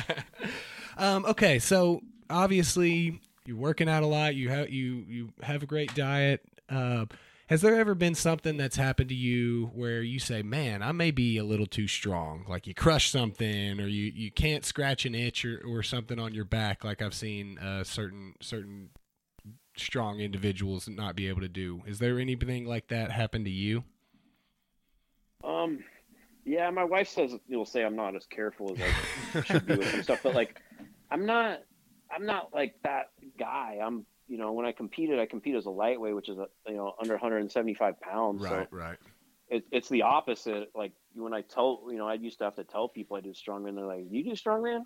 [0.98, 4.34] um, okay, so obviously you're working out a lot.
[4.34, 6.42] You have you you have a great diet.
[6.68, 7.06] Uh,
[7.48, 11.10] has there ever been something that's happened to you where you say, "Man, I may
[11.10, 12.44] be a little too strong"?
[12.48, 16.32] Like you crush something, or you, you can't scratch an itch or, or something on
[16.32, 18.90] your back, like I've seen uh, certain certain
[19.76, 21.82] strong individuals not be able to do.
[21.86, 23.84] Is there anything like that happen to you?
[25.42, 25.80] Um,
[26.44, 28.80] yeah, my wife says you'll say I'm not as careful as
[29.34, 30.60] I should be with some stuff, but like,
[31.10, 31.60] I'm not,
[32.10, 33.78] I'm not like that guy.
[33.82, 36.76] I'm, you know, when I competed, I compete as a lightweight, which is a, you
[36.76, 38.42] know, under 175 pounds.
[38.42, 38.96] So right.
[39.48, 40.70] it, it's the opposite.
[40.74, 43.30] Like when I tell, you know, I used to have to tell people I do
[43.30, 43.74] strongman.
[43.74, 44.82] They're like, "You do strongman?"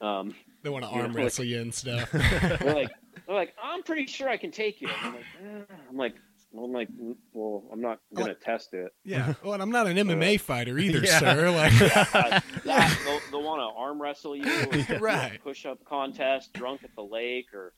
[0.00, 2.10] Um, They want to You know, arm like- wrestle you and stuff.
[2.12, 2.90] they're like,
[3.26, 5.74] they're like, "I'm pretty sure I can take you." I'm like, eh.
[5.90, 6.14] I'm like,
[6.56, 6.88] I'm like,
[7.32, 8.92] well, I'm not gonna test it.
[9.04, 9.34] yeah.
[9.42, 11.18] Well, and I'm not an MMA fighter either, Yeah.
[11.18, 11.50] sir.
[11.50, 11.72] Like,
[12.14, 15.40] Uh, that, they'll, they'll want to arm wrestle you, or do a Right.
[15.42, 17.72] Push-up contest, drunk at the lake, or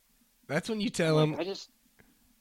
[0.46, 1.36] that's when you tell them.
[1.38, 1.70] I just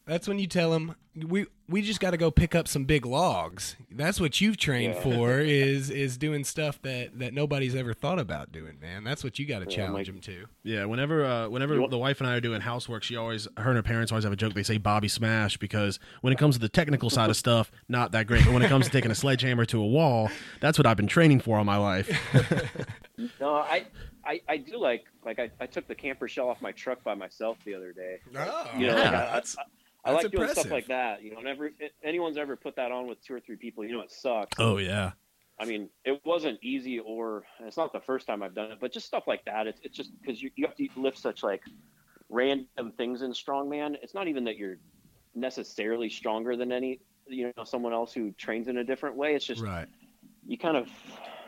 [0.07, 3.05] That's when you tell them we we just got to go pick up some big
[3.07, 3.75] logs.
[3.89, 5.01] That's what you've trained Yeah.
[5.01, 9.03] for is is doing stuff that that nobody's ever thought about doing, man.
[9.03, 10.45] That's what you got to Yeah, challenge like- them to.
[10.63, 13.69] Yeah, whenever uh, whenever want- the wife and I are doing housework, she always her
[13.71, 14.53] and her parents always have a joke.
[14.53, 18.11] They say Bobby Smash because when it comes to the technical side of stuff, not
[18.11, 18.45] that great.
[18.45, 20.29] But when it comes to taking a sledgehammer to a wall,
[20.59, 22.09] that's what I've been training for all my life.
[23.39, 23.85] no, I,
[24.23, 27.15] I, I do like like I, I took the camper shell off my truck by
[27.15, 28.19] myself the other day.
[28.35, 29.63] Oh, You know, Yeah, like I, that's I,
[30.05, 30.61] I that's like doing impressive.
[30.61, 31.23] stuff like that.
[31.23, 31.71] You know, never
[32.03, 33.83] anyone's ever put that on with two or three people.
[33.83, 34.57] You know, it sucks.
[34.59, 35.11] oh yeah,
[35.59, 38.91] I mean, it wasn't easy, or it's not the first time I've done it, but
[38.91, 39.67] just stuff like that.
[39.67, 41.61] It's it's just because you you have to lift such like
[42.29, 43.95] random things in strongman.
[44.01, 44.77] It's not even that you're
[45.33, 49.35] necessarily stronger than any you know someone else who trains in a different way.
[49.35, 49.87] It's just right.
[50.45, 50.87] you kind of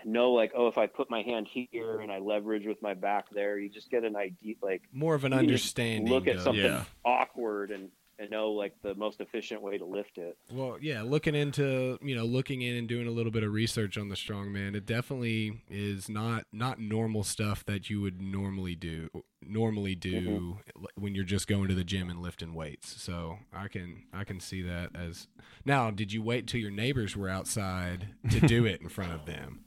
[0.05, 3.25] know like oh if I put my hand here and I leverage with my back
[3.31, 6.11] there, you just get an idea like More of an you can just understanding.
[6.13, 6.83] look at something Yeah.
[7.05, 7.89] awkward and
[8.19, 10.37] and know like the most efficient way to lift it.
[10.51, 13.97] Well, yeah, looking into you know looking in and doing a little bit of research
[13.97, 19.09] on the strongman, it definitely is not not normal stuff that you would normally do
[19.41, 20.85] normally do mm-hmm.
[20.95, 23.01] when you're just going to the gym and lifting weights.
[23.01, 25.27] So I can I can see that as
[25.65, 25.91] now.
[25.91, 29.63] Did you wait till your neighbors were outside to do it in front of them?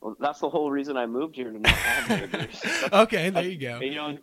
[0.00, 2.62] Well, that's the whole reason I moved here to not have neighbors.
[2.92, 3.80] Okay, there you go.
[3.82, 4.18] You know,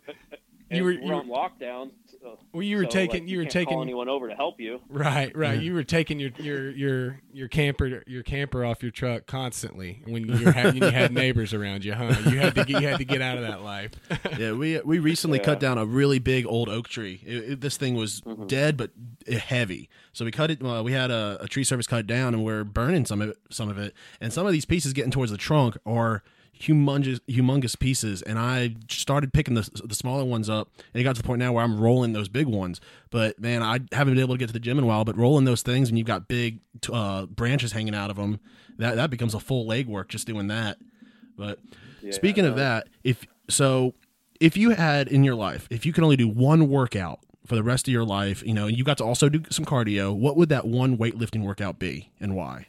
[0.70, 1.90] You were- we're you on lockdown.
[2.26, 4.60] So, Well, you were so, taking like, you were can't taking anyone over to help
[4.60, 4.80] you.
[4.88, 5.60] Right, right.
[5.60, 10.26] You were taking your your your your camper your camper off your truck constantly when
[10.26, 12.14] you had you had neighbors around you, huh?
[12.28, 13.92] You had to get, you had to get out of that life.
[14.38, 14.52] yeah.
[14.52, 15.44] We we recently Yeah.
[15.44, 17.20] cut down a really big old oak tree.
[17.24, 18.46] It, it- this thing was Mm-hmm.
[18.48, 18.90] dead but
[19.30, 20.60] heavy, so we cut it.
[20.64, 23.36] Uh, we had a, a tree service cut down, and we're burning some of it,
[23.50, 23.94] some of it.
[24.20, 26.22] And some of these pieces getting towards the trunk are
[26.60, 28.22] humongous humongous pieces.
[28.22, 31.38] And i started picking the, the smaller ones up and it got to the point
[31.38, 32.80] now where i'm rolling those big ones.
[33.10, 35.16] But man i haven't been able to get to the gym in a while but
[35.16, 36.60] rolling those things and you've got big
[36.92, 38.40] uh, branches hanging out of them
[38.78, 40.78] that that becomes a full leg work just doing that.
[41.36, 41.58] But
[42.02, 43.94] Yeah, speaking of that if so
[44.40, 47.62] if you had in your life if you could only do one workout for the
[47.62, 50.36] rest of your life you know and you got to also do some cardio what
[50.36, 52.66] would that one weightlifting workout be and why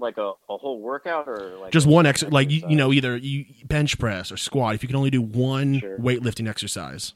[0.00, 3.16] Like a, a whole workout or like just one ex like you, you know either
[3.16, 5.98] you bench press or squat if you can only do one Sure.
[5.98, 7.12] weightlifting exercise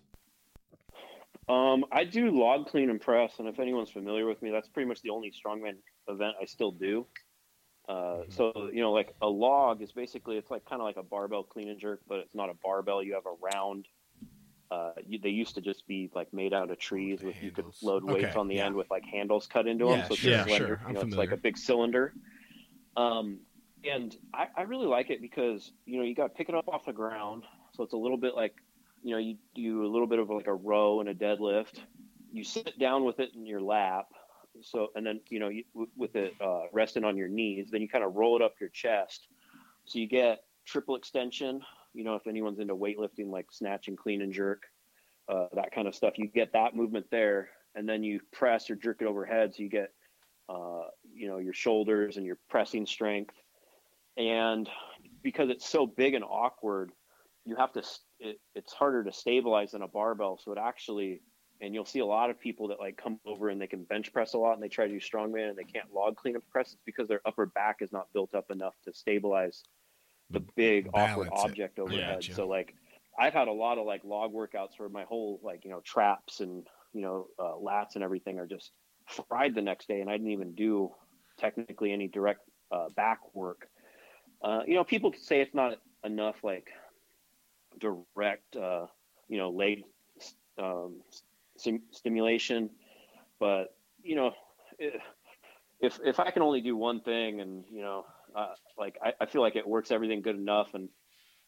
[1.48, 4.88] Um, I do log clean and press, and if anyone's familiar with me, that's pretty
[4.88, 5.74] much the only strongman
[6.08, 7.06] event I still do.
[7.86, 8.30] Uh, Mm-hmm.
[8.32, 11.42] so you know, like a log is basically it's like kind of like a barbell
[11.42, 13.02] clean and jerk, but it's not a barbell.
[13.02, 13.86] You have a round.
[14.70, 17.66] Uh, you, they used to just be like made out of trees with you could
[17.82, 18.64] load weights Okay, on the yeah.
[18.66, 19.98] end with like handles cut into them.
[19.98, 20.66] Yeah, so it's sure, a cylinder.
[20.66, 20.80] sure.
[20.88, 22.14] You know, it's like a big cylinder.
[22.96, 23.40] Um,
[23.84, 26.68] and I, I really like it because you know you got to pick it up
[26.68, 28.54] off the ground, so it's a little bit like
[29.02, 31.80] you know you do a little bit of like a row and a deadlift.
[32.32, 34.06] You sit down with it in your lap,
[34.62, 35.64] so and then you know you,
[35.96, 38.70] with it uh, resting on your knees, then you kind of roll it up your
[38.70, 39.28] chest,
[39.84, 41.60] so you get triple extension.
[41.92, 44.62] You know if anyone's into weightlifting like snatch and clean and jerk,
[45.28, 48.76] uh, that kind of stuff, you get that movement there, and then you press or
[48.76, 49.92] jerk it overhead, so you get
[50.48, 53.34] uh, you know your shoulders and your pressing strength
[54.16, 54.68] and
[55.22, 56.92] because it's so big and awkward
[57.44, 57.82] you have to
[58.20, 61.20] it, it's harder to stabilize than a barbell so it actually
[61.60, 64.12] and you'll see a lot of people that like come over and they can bench
[64.12, 66.48] press a lot and they try to do strongman and they can't log clean and
[66.50, 69.62] press it's because their upper back is not built up enough to stabilize
[70.30, 71.50] the big awkward Balance it.
[71.50, 72.34] object overhead gotcha.
[72.34, 72.74] so like
[73.18, 76.40] I've had a lot of like log workouts where my whole like you know traps
[76.40, 78.72] and you know uh, lats and everything are just
[79.06, 80.90] fried the next day, and I didn't even do
[81.38, 82.40] technically any direct
[82.70, 83.68] uh, back work.
[84.42, 86.68] Uh, you know, people say it's not enough like
[87.78, 88.86] direct, uh,
[89.28, 89.84] you know, leg
[90.58, 91.00] um,
[91.56, 92.70] sim- stimulation,
[93.38, 94.32] but you know,
[95.80, 99.26] if if I can only do one thing, and you know, uh, like I, I
[99.26, 100.88] feel like it works everything good enough, and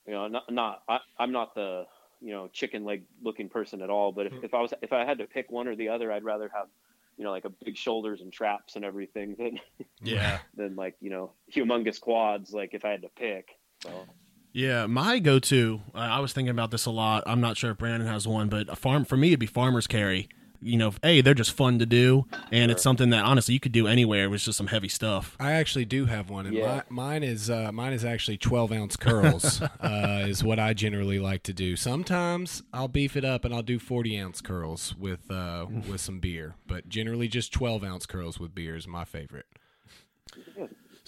[0.07, 1.85] you know, not not I, I'm not the
[2.21, 5.05] you know chicken leg looking person at all, but if, if I was if I
[5.05, 6.69] had to pick one or the other, I'd rather have
[7.17, 9.61] you know like a big shoulders and traps and everything than
[10.03, 10.39] Yeah.
[10.57, 12.53] than like you know humongous quads.
[12.53, 13.49] Like if I had to pick,
[13.83, 13.91] so.
[14.53, 15.83] Yeah, my go-to.
[15.95, 17.25] Uh, I was thinking about this a lot.
[17.27, 19.87] I'm not sure if Brandon has one, but a farm for me it'd be farmer's
[19.87, 20.31] carry.
[20.61, 23.73] You know, hey, they're just fun to do, and it's something that honestly you could
[23.73, 24.25] do anywhere.
[24.25, 25.37] It was just some heavy stuff.
[25.39, 26.83] I actually do have one, and Yeah.
[26.91, 29.61] my, mine is uh, mine is actually twelve ounce curls.
[29.81, 31.77] uh, is what I generally like to do.
[31.77, 36.21] Sometimes I'll beef it up and I'll do forty ounce curls with uh, with some
[36.21, 39.47] beer, but generally just twelve ounce curls with beer is my favorite.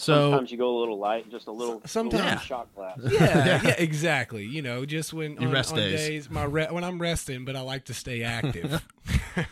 [0.00, 3.00] So Sometimes you go a little light, just a little, Sometimes- little shot glass.
[3.02, 4.44] Yeah, yeah, exactly.
[4.44, 6.30] You know, just when Your on, rest on days.
[6.30, 8.86] my re- when I'm resting, but I like to stay active.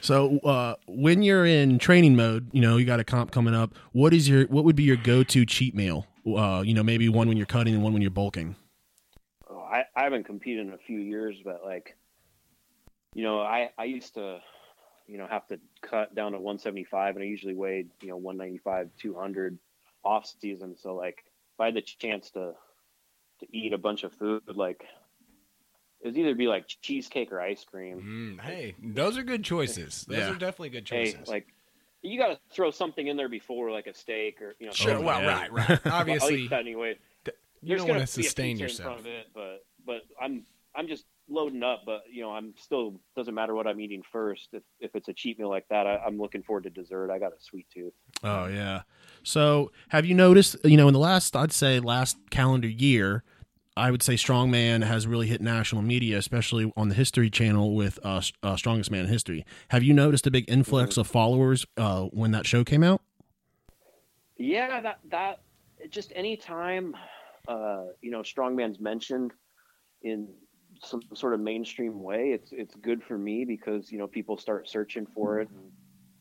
[0.00, 3.74] So uh, when you're in training mode, you know you got a comp coming up.
[3.92, 6.06] What is your what would be your go-to cheat meal?
[6.26, 8.54] Uh, you know, maybe one when you're cutting and one when you're bulking.
[9.50, 11.96] Oh, I, I haven't competed in a few years, but like,
[13.14, 14.38] you know, I, I used to,
[15.06, 18.90] you know, have to cut down to 175 and I usually weighed, you know, 195,
[18.98, 19.58] 200
[20.04, 20.76] off season.
[20.76, 22.52] So like if I had the chance to,
[23.40, 24.84] to eat a bunch of food, like
[26.00, 28.02] it would either be like cheesecake or ice cream.
[28.38, 30.04] Mm, hey, those are good choices.
[30.08, 30.32] Those Yeah.
[30.32, 31.28] are definitely good Hey, choices.
[31.28, 31.46] like
[32.02, 35.00] you got to throw something in there before like a steak or, you know, sure,
[35.00, 35.26] well, yeah.
[35.26, 35.80] right, right.
[35.86, 36.96] Obviously, that anyway.
[37.62, 39.04] you There's don't want to sustain yourself.
[39.06, 40.44] it, but but I'm
[40.74, 41.82] I'm just loading up.
[41.86, 44.48] But you know, I'm still doesn't matter what I'm eating first.
[44.52, 47.10] If if it's a cheat meal like that, I, I'm looking forward to dessert.
[47.10, 47.92] I got a sweet tooth.
[48.22, 48.82] Oh yeah.
[49.22, 50.56] So have you noticed?
[50.64, 53.24] You know, in the last, I'd say last calendar year,
[53.76, 57.98] I would say Strongman has really hit national media, especially on the History Channel with
[58.02, 59.44] uh, uh, Strongest Man in History.
[59.68, 63.02] Have you noticed a big influx of followers uh, when that show came out?
[64.38, 65.40] Yeah, that that
[65.90, 66.94] just any time,
[67.48, 69.32] uh, you know, strongman's mentioned
[70.02, 70.28] in
[70.82, 74.68] some sort of mainstream way, it's it's good for me because you know people start
[74.68, 75.70] searching for it, and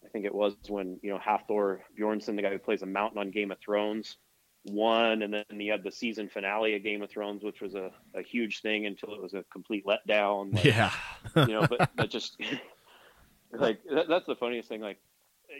[0.05, 3.19] i think it was when you know Hafthor bjornsson the guy who plays a mountain
[3.19, 4.17] on game of thrones
[4.65, 7.91] won and then you had the season finale of game of thrones which was a,
[8.15, 10.91] a huge thing until it was a complete letdown like, Yeah.
[11.36, 12.38] you know, but but just
[13.53, 14.82] like that, that's the funniest thing.
[14.82, 14.99] Like,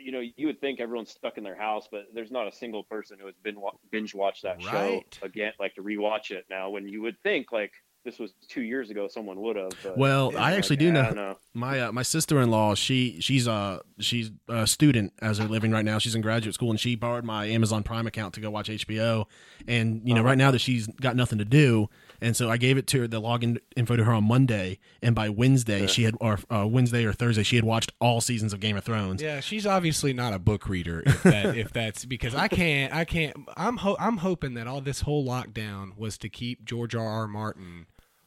[0.02, 2.84] you know, you would think everyone's stuck in their house, but there's not a single
[2.84, 3.56] person who has been
[3.90, 5.04] binge watched that Right.
[5.20, 6.70] show again, like to rewatch it now.
[6.70, 7.72] When you would think like
[8.04, 9.70] this was two years ago, someone would have.
[9.82, 11.38] But Well, it's I like, actually do I know know.
[11.54, 12.74] my uh, my sister in law.
[12.74, 15.98] She she's a she's a student as they're living right now.
[15.98, 19.26] She's in graduate school, and she borrowed my Amazon Prime account to go watch HBO.
[19.66, 21.88] And you know, right now that she's got nothing to do,
[22.20, 25.14] and so I gave it to her the login info to her on Monday, and
[25.14, 28.60] by Wednesday she had or uh, Wednesday or Thursday she had watched all seasons of
[28.60, 29.22] Game of Thrones.
[29.22, 31.02] Yeah, she's obviously not a book reader.
[31.06, 33.36] If that, if that's because I can't, I can't.
[33.56, 37.06] I'm ho- I'm hoping that all this whole lockdown was to keep George R.
[37.06, 37.26] R.
[37.26, 37.86] Martin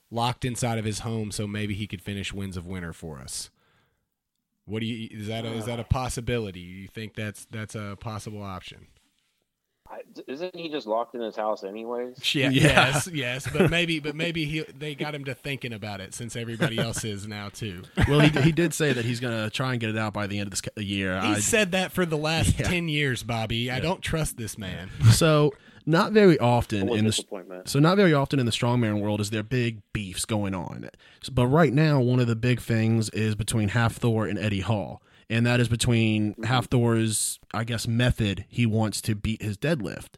[0.09, 3.49] locked inside of his home, so maybe he could finish Winds of Winter for us.
[4.65, 5.09] What do you?
[5.11, 6.59] Is that a, is that a possibility?
[6.59, 8.87] You think that's that's a possible option?
[10.17, 12.17] I, isn't he just locked in his house anyways?
[12.35, 12.61] Yeah, Yeah.
[12.61, 16.35] Yes, yes, but maybe, but maybe he they got him to thinking about it since
[16.35, 17.83] everybody else is now too.
[18.07, 20.39] Well, he, he did say that he's gonna try and get it out by the
[20.39, 21.19] end of this year.
[21.21, 22.67] He I, said that for the last Yeah.
[22.67, 23.69] ten years, Bobby.
[23.71, 24.89] I don't trust this man.
[25.11, 25.51] so
[25.85, 27.63] not very often in the.
[27.65, 30.89] So not very often in the strongman world is there big beefs going on.
[31.31, 35.01] But right now, one of the big things is between Hafthor and Eddie Hall,
[35.31, 40.15] and that is between Hafthor's, I guess, method he wants to beat his deadlift.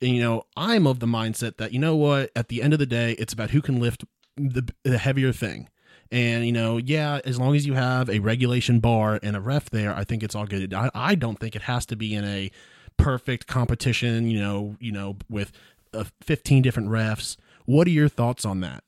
[0.00, 2.78] And, you know, I'm of the mindset that you know what, at the end of
[2.78, 4.04] the day, it's about who can lift
[4.36, 5.68] the, the heavier thing.
[6.10, 9.68] And you know, yeah, as long as you have a regulation bar and a ref
[9.68, 10.72] there, I think it's all good.
[10.72, 12.50] I, I don't think it has to be in a
[12.96, 14.30] perfect competition.
[14.30, 15.52] You know, you know, with
[15.92, 17.36] uh, 15 different refs.
[17.66, 18.84] What are your thoughts on that?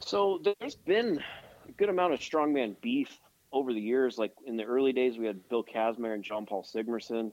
[0.00, 1.22] So there's been
[1.66, 3.18] a good amount of strongman beef
[3.54, 4.18] over the years.
[4.18, 7.32] Like in the early days, we had Bill Kazmaier and John Paul Sigmarsson.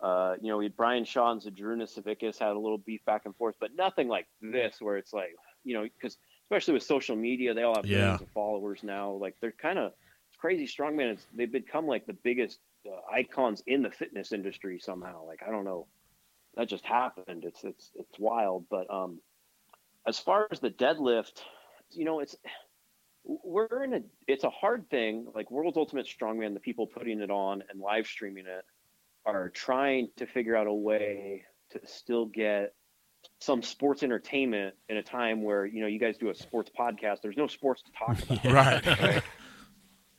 [0.00, 3.22] Uh, you know, we had Brian Shaw and Zydrunas Savickas had a little beef back
[3.26, 7.16] and forth, but nothing like this where it's like, you know, because especially with social
[7.16, 7.88] media, they all have Yeah.
[7.88, 9.12] millions of followers now.
[9.12, 9.92] Like they're kind of
[10.30, 11.12] it's crazy strongman.
[11.14, 15.26] It's, they've become like the biggest uh, icons in the fitness industry somehow.
[15.26, 15.88] Like I don't know,
[16.56, 17.44] that just happened.
[17.44, 18.66] It's it's it's wild.
[18.70, 19.20] But um,
[20.06, 21.42] as far as the deadlift,
[21.90, 22.36] you know, it's
[23.28, 25.26] we're in a it's a hard thing.
[25.34, 28.64] Like World's Ultimate Strongman, the people putting it on and live streaming it
[29.26, 32.74] are trying to figure out a way to still get
[33.40, 37.18] some sports entertainment in a time where you know you guys do a sports podcast.
[37.22, 38.44] There's no sports to talk about.
[39.04, 39.22] Right.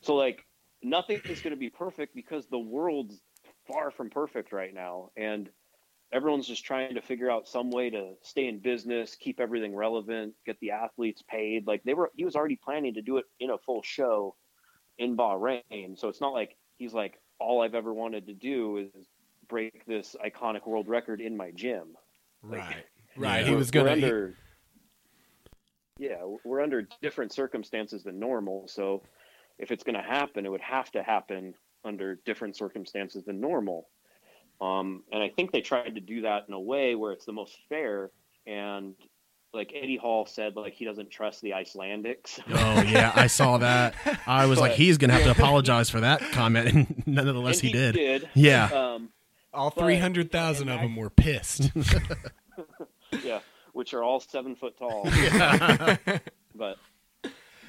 [0.02, 0.46] So like
[0.82, 3.20] nothing is going to be perfect because the world's
[3.66, 5.50] far from perfect right now, and
[6.12, 10.34] everyone's just trying to figure out some way to stay in business, keep everything relevant,
[10.44, 11.66] get the athletes paid.
[11.66, 14.34] Like they were, he was already planning to do it in a full show
[14.98, 15.96] in Bahrain.
[15.98, 19.06] So it's not like he's like all I've ever wanted to do is
[19.48, 21.96] break this iconic world record in my gym.
[22.42, 22.84] right.
[23.16, 23.44] Right.
[23.44, 23.90] He was gonna.
[23.90, 24.34] we're he- under,
[25.98, 28.68] yeah, we're under different circumstances than normal.
[28.68, 29.02] So
[29.58, 31.54] if it's going to happen, it would have to happen
[31.84, 33.88] under different circumstances than normal.
[34.60, 37.32] Um, and I think they tried to do that in a way where it's the
[37.32, 38.10] most fair.
[38.46, 38.94] And
[39.52, 42.38] like Eddie Hall said, like he doesn't trust the Icelandics.
[42.48, 43.94] Oh yeah, I saw that.
[44.26, 47.72] I was like, he's gonna have to apologize for that comment, and nonetheless And he
[47.72, 47.94] did.
[47.94, 48.28] did.
[48.34, 48.66] Yeah.
[48.66, 49.08] Um,
[49.52, 51.70] all three hundred thousand of I- them were pissed.
[53.24, 53.40] yeah,
[53.72, 55.08] which are all seven foot tall.
[56.54, 56.78] but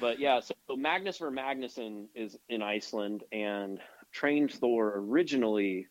[0.00, 3.80] but yeah, so, so Magnus Ver Magnusson is in Iceland and
[4.12, 5.86] trained Thor originally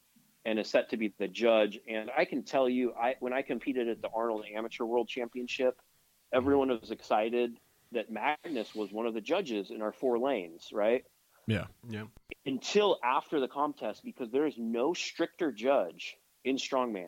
[0.45, 1.79] and is set to be the judge.
[1.87, 5.75] And I can tell you, I when I competed at the Arnold Amateur World Championship,
[5.75, 6.37] mm-hmm.
[6.37, 7.57] everyone was excited
[7.91, 11.03] that Magnus was one of the judges in our four lanes, right?
[11.47, 11.65] Yeah.
[11.89, 12.03] yeah.
[12.45, 16.15] until after the contest because there is no stricter judge
[16.45, 17.07] in strongman.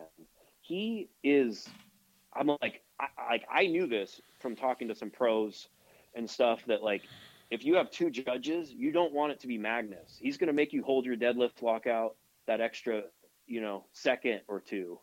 [0.61, 1.67] He is.
[2.35, 5.67] I'm like, I, like I knew this from talking to some pros
[6.15, 7.03] and stuff that like,
[7.51, 10.17] if you have two judges, you don't want it to be Magnus.
[10.19, 12.15] He's going to make you hold your deadlift lockout
[12.47, 13.03] that extra,
[13.47, 14.99] you know, second or two.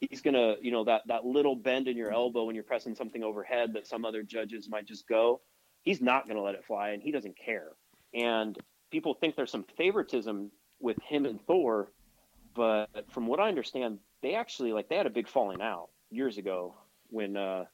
[0.00, 3.22] He's gonna, you know, that that little bend in your elbow when you're pressing something
[3.22, 5.40] overhead that some other judges might just go.
[5.82, 7.68] He's not going to let it fly, and he doesn't care.
[8.14, 8.56] And
[8.90, 11.92] people think there's some favoritism with him and Thor,
[12.54, 16.36] but from what I understand, they actually like they had a big falling out years
[16.38, 16.74] ago
[17.08, 17.64] when uh,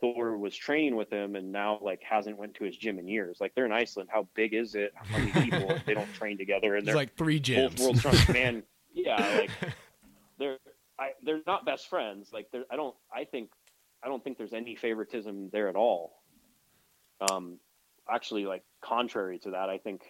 [0.00, 3.38] Thor was training with him, and now like hasn't went to his gym in years.
[3.40, 4.08] Like they're in Iceland.
[4.12, 4.92] How big is it?
[4.94, 6.76] How many people they don't train together?
[6.76, 7.80] And There's they're like three both gyms.
[7.80, 8.62] world strongest man.
[8.92, 9.50] Yeah, like
[10.38, 10.58] they're
[10.98, 12.30] I, they're not best friends.
[12.32, 13.50] Like I don't I think
[14.02, 16.22] I don't think there's any favoritism there at all.
[17.30, 17.58] Um,
[18.08, 20.02] actually, like contrary to that, I think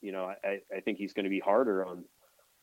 [0.00, 2.04] you know I, I think he's going to be harder on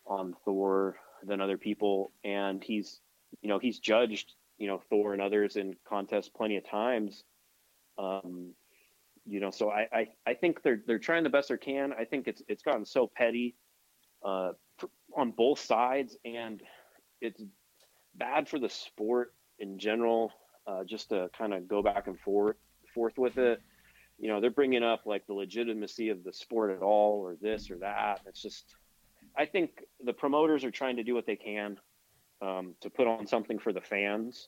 [0.06, 3.00] on Thor than other people, and he's
[3.42, 7.24] you know he's judged you know Thor and others in contests plenty of times.
[7.98, 8.52] Um,
[9.28, 11.94] you know, so I, I I think they're they're trying the best they can.
[11.94, 13.56] I think it's it's gotten so petty
[14.24, 14.52] uh,
[15.16, 16.62] on both sides, and
[17.22, 17.42] it's
[18.16, 20.32] bad for the sport in general.
[20.68, 22.56] Uh, just to kind of go back and forth
[22.94, 23.62] forth with it,
[24.18, 27.70] you know, they're bringing up like the legitimacy of the sport at all, or this
[27.70, 28.22] or that.
[28.26, 28.76] It's just,
[29.38, 31.78] I think the promoters are trying to do what they can
[32.42, 34.48] um, to put on something for the fans,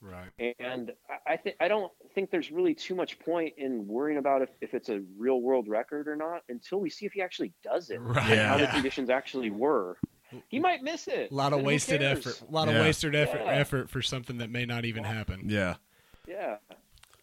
[0.00, 0.54] Right.
[0.58, 4.42] and I, I think I don't think there's really too much point in worrying about
[4.42, 7.52] if, if it's a real world record or not until we see if he actually
[7.62, 8.24] does it Right.
[8.32, 9.96] and how the conditions actually were.
[10.48, 11.30] He might miss it.
[11.30, 12.42] A lot of wasted effort.
[12.46, 12.74] A lot Yeah.
[12.74, 13.52] of wasted effort Yeah.
[13.52, 15.48] effort for something that may not even happen.
[15.48, 15.76] Yeah.
[16.26, 16.56] Yeah.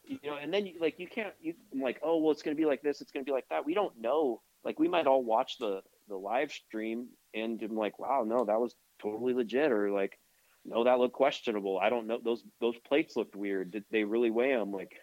[0.06, 2.56] You know, and then you, like you can't you I'm like, oh well it's gonna
[2.56, 3.66] be like this, it's gonna be like that.
[3.66, 4.42] We don't know.
[4.64, 8.60] Like we might all watch the the live stream and I'm like, wow, no, that
[8.60, 10.18] was totally legit, or like,
[10.66, 11.80] no, that looked questionable.
[11.80, 12.20] I don't know.
[12.24, 13.72] Those those plates looked weird.
[13.72, 14.72] Did they really weigh them?
[14.72, 14.96] Like,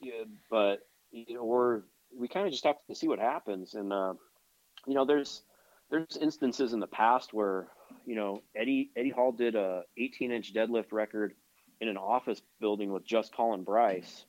[0.00, 1.82] yeah, but you know, we're
[2.16, 3.74] we kind of just have to see what happens.
[3.74, 4.14] And uh,
[4.86, 5.42] you know, there's
[5.90, 7.68] there's instances in the past where
[8.06, 11.34] you know Eddie Eddie Hall did a 18 inch deadlift record
[11.80, 14.24] in an office building with just Colin Bryce.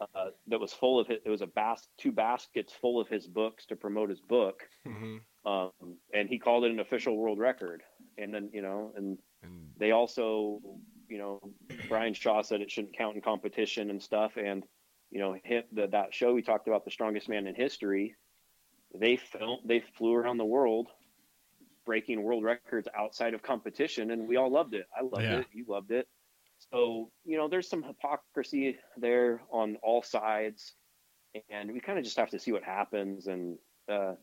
[0.00, 1.22] Uh, that was full of it.
[1.26, 5.20] It was a bas- two baskets full of his books to promote his book, Mhm.
[5.44, 7.82] um, and he called it an official world record.
[8.16, 10.60] And then you know, and And they also,
[11.08, 11.40] you know,
[11.88, 14.36] Brian Shaw said it shouldn't count in competition and stuff.
[14.36, 14.64] And
[15.10, 18.14] you know, hit the, that show we talked about, the strongest man in history.
[18.94, 20.88] They filmed, they flew around the world,
[21.86, 24.86] breaking world records outside of competition, and we all loved it.
[24.96, 25.38] I loved Yeah.
[25.40, 25.46] it.
[25.52, 26.08] You loved it.
[26.72, 30.74] so you know, there's some hypocrisy there on all sides,
[31.50, 33.26] and we kind of just have to see what happens.
[33.28, 33.58] And
[33.88, 34.14] uh,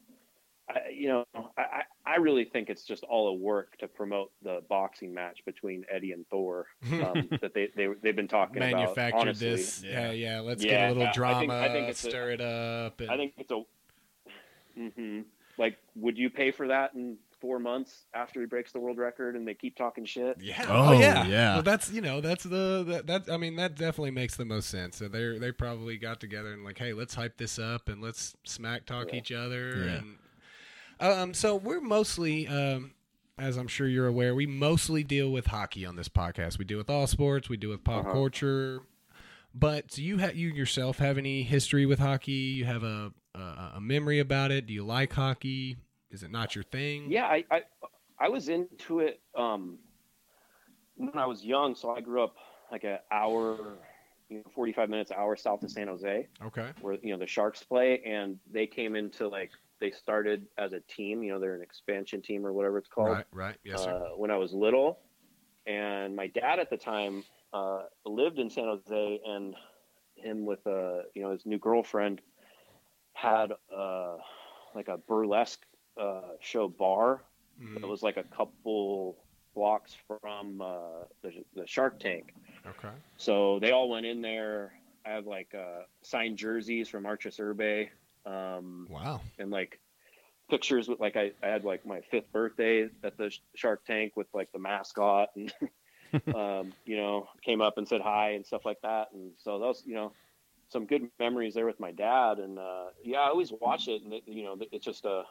[0.68, 1.26] I, you know,
[1.57, 5.86] I, I really think it's just all a work to promote the boxing match between
[5.91, 8.72] Eddie and Thor um, that they, they they've been talking about.
[8.74, 9.84] Manufactured this.
[9.84, 10.39] Yeah, yeah.
[10.39, 12.99] Let's get a little I think- drama, I think it's a- stir it up.
[12.99, 13.61] And, I think it's a.
[14.76, 15.22] hmm
[15.57, 19.36] Like, would you pay for that in four months after he breaks the world record
[19.36, 20.38] and they keep talking shit?
[20.41, 20.66] Yeah.
[20.68, 21.26] Oh, yeah.
[21.28, 21.53] yeah.
[21.55, 24.70] Well, that's you know that's the that, that I mean that definitely makes the most
[24.70, 24.97] sense.
[24.97, 28.36] So they they probably got together and like, hey, let's hype this up and let's
[28.43, 29.20] smack talk Yeah.
[29.20, 29.84] each other.
[29.86, 29.91] Yeah.
[29.97, 30.18] And
[30.99, 32.91] um, so we're mostly um.
[33.37, 36.57] As I'm sure you're aware, we mostly deal with hockey on this podcast.
[36.57, 37.49] We deal with all sports.
[37.49, 38.13] We deal with pop Uh-huh.
[38.13, 38.79] culture.
[39.53, 42.31] But do you ha- you yourself have any history with hockey?
[42.31, 44.67] You have a, a a memory about it?
[44.67, 45.75] Do you like hockey?
[46.11, 47.11] Is it not your thing?
[47.11, 47.61] Yeah, I, I
[48.17, 49.79] I was into it um,
[50.95, 51.75] when I was young.
[51.75, 52.35] So I grew up
[52.71, 53.57] like an hour,
[54.29, 56.69] you know, forty five minutes hour south of San Jose, Okay.
[56.79, 60.80] where you know the Sharks play, and they came into like they started as a
[60.82, 61.23] team.
[61.23, 63.09] You know, they're an expansion team or whatever it's called.
[63.09, 63.26] Right.
[63.32, 63.57] Right.
[63.63, 63.91] Yes, sir.
[63.91, 64.99] uh, when I was little,
[65.67, 67.23] and my dad at the time
[67.53, 69.55] uh, lived in San Jose, and
[70.15, 72.21] him with uh, you know his new girlfriend
[73.13, 74.17] had uh,
[74.73, 75.65] like a burlesque
[75.99, 77.21] uh, show bar
[77.61, 77.80] Mhm.
[77.80, 79.15] that was like a couple
[79.55, 82.34] blocks from uh, the, the Shark Tank.
[82.67, 82.89] Okay.
[83.15, 84.73] So they all went in there.
[85.05, 87.89] I have like uh, signed jerseys from Arturs Irbe.
[88.26, 89.21] Um, Wow.
[89.38, 89.80] and like
[90.49, 94.28] pictures with like I, I had like my fifth birthday at the Shark Tank with
[94.34, 95.53] like the mascot and
[96.36, 99.07] um, you know came up and said hi and stuff like that.
[99.13, 100.13] And so those you know
[100.69, 102.39] some good memories there with my dad.
[102.39, 105.23] And uh, yeah I always watch it and it, you know it's just uh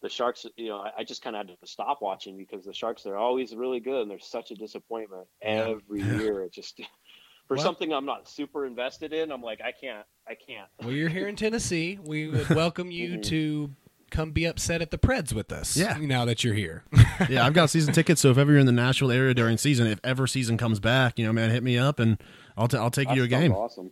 [0.00, 3.02] the Sharks you know I, just kind of had to stop watching because the Sharks
[3.02, 6.42] they're always really good and they're such a disappointment every year.
[6.42, 6.80] It just
[7.48, 11.08] for something I'm not super invested in I'm like I can't I can't Well, you're
[11.08, 11.98] here in Tennessee.
[12.02, 13.22] We would welcome you Mhm.
[13.24, 13.70] to
[14.10, 15.76] come be upset at the Preds with us.
[15.76, 15.96] Yeah.
[16.00, 16.84] Now that you're here.
[17.28, 18.20] yeah, I've got season tickets.
[18.20, 21.18] So if ever you're in the Nashville area during season, if ever season comes back,
[21.18, 22.16] you know, man, hit me up and
[22.56, 23.52] I'll t- I'll take you to a game.
[23.52, 23.90] awesome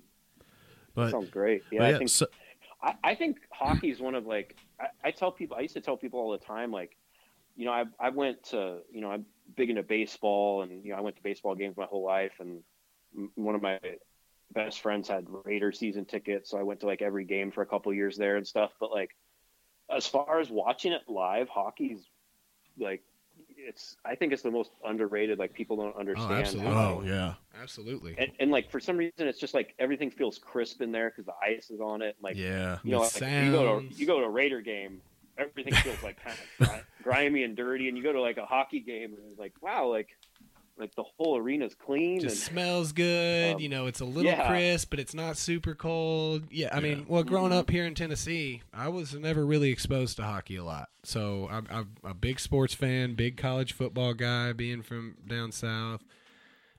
[0.95, 2.27] But, that sounds great yeah, but I think so,
[2.83, 5.81] I, I think hockey is one of like I, I tell people I used to
[5.81, 6.97] tell people all the time like
[7.57, 9.27] you know I I went to you know I'm
[9.57, 12.63] big into baseball and you know I went to baseball games my whole life and
[13.35, 13.79] one of my
[14.53, 17.67] best friends had Raider season tickets so I went to like every game for a
[17.67, 19.11] couple years there and stuff but like
[19.95, 22.01] as far as watching it live hockey's
[22.79, 23.03] like
[23.59, 26.73] it's I think it's the most underrated like people don't oh, understand absolutely.
[26.73, 28.15] how- oh yeah, Absolutely.
[28.19, 31.27] and, and like for some reason it's just like everything feels crisp in there because
[31.27, 32.79] the ice is on it like yeah.
[32.83, 34.01] you know, The like, you go to sounds.
[34.01, 35.01] you go to a Raider game,
[35.39, 38.81] everything feels like kind of grimy and dirty, and you go to like a hockey
[38.81, 40.09] game, and it's like wow, like
[40.79, 42.21] like the whole arena's clean.
[42.21, 43.55] Just and, smells good.
[43.55, 44.47] um, you know, it's a little yeah.
[44.49, 46.45] crisp, but it's not super cold.
[46.51, 47.59] Yeah, I mean, well, growing Mhm.
[47.59, 50.91] up here in Tennessee, I was never really exposed to hockey a lot.
[51.03, 56.05] So I'm, I'm a big sports fan, big college football guy, being from down south,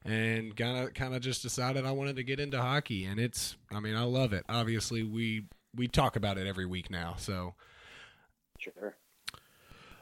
[0.06, 3.56] and kind of kind of just decided I wanted to get into hockey, and it's,
[3.72, 4.44] I mean, I love it.
[4.48, 5.46] Obviously, we
[5.76, 7.54] we talk about it every week now, so
[8.60, 8.96] sure,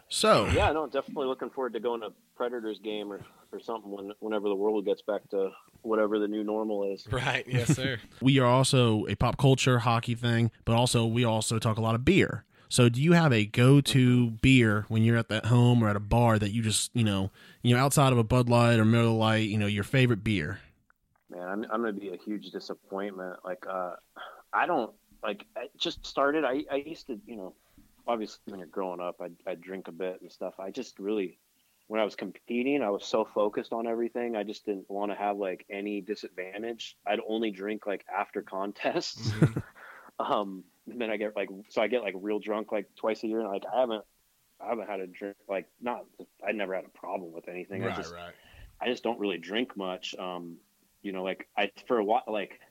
[0.10, 3.22] So yeah, no, definitely looking forward to going to Predators game or,
[3.52, 7.08] or something when whenever the world gets back to whatever the new normal is.
[7.12, 7.98] right, yes, sir.
[8.22, 11.96] we are also a pop culture hockey thing, but also we also talk a lot
[11.96, 12.46] of beer.
[12.68, 16.00] So do you have a go-to beer when you're at that home or at a
[16.02, 17.32] bar that you just, you know,
[17.62, 20.60] you know, outside of a Bud Light or Miller Lite, you know, your favorite beer?
[21.30, 23.38] Man, I'm I'm gonna be a huge disappointment.
[23.44, 23.96] Like, uh,
[24.54, 24.92] I don't
[25.24, 25.46] like.
[25.56, 26.44] I just started.
[26.44, 27.56] I I used to, you know,
[28.08, 30.56] obviously when you're growing up, I I drink a bit and stuff.
[30.60, 31.40] I just really,
[31.88, 34.36] when I was competing, I was so focused on everything.
[34.36, 36.98] I just didn't want to have like any disadvantage.
[37.06, 39.30] I'd only drink like after contests.
[39.30, 39.64] Mhm.
[40.20, 43.28] um, and then I get like, so I get like real drunk like twice a
[43.28, 44.04] year, and like I haven't.
[44.58, 46.06] I haven't had a drink like not.
[46.48, 47.84] I never had a problem with anything.
[47.84, 48.34] I right, just right.
[48.80, 50.16] I just don't really drink much.
[50.18, 50.56] Um,
[51.02, 52.62] you know, like I for a while, like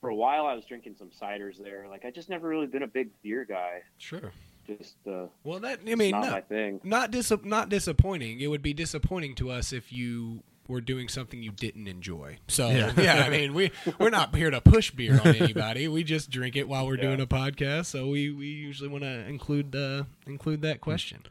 [0.00, 1.86] for a while, I was drinking some ciders there.
[1.90, 3.82] Like I just never really been a big beer guy.
[3.98, 4.32] Sure.
[4.68, 6.80] Just uh, Well, that I mean, not no, my thing.
[6.84, 8.40] not dis- not disappointing.
[8.40, 12.36] It would be disappointing to us if you were doing something you didn't enjoy.
[12.48, 13.24] So yeah, Yeah.
[13.24, 15.88] I mean, we we're not here to push beer on anybody.
[15.88, 17.02] We just drink it while we're Yeah.
[17.04, 17.86] doing a podcast.
[17.86, 21.22] So we, we usually want to include the include that question.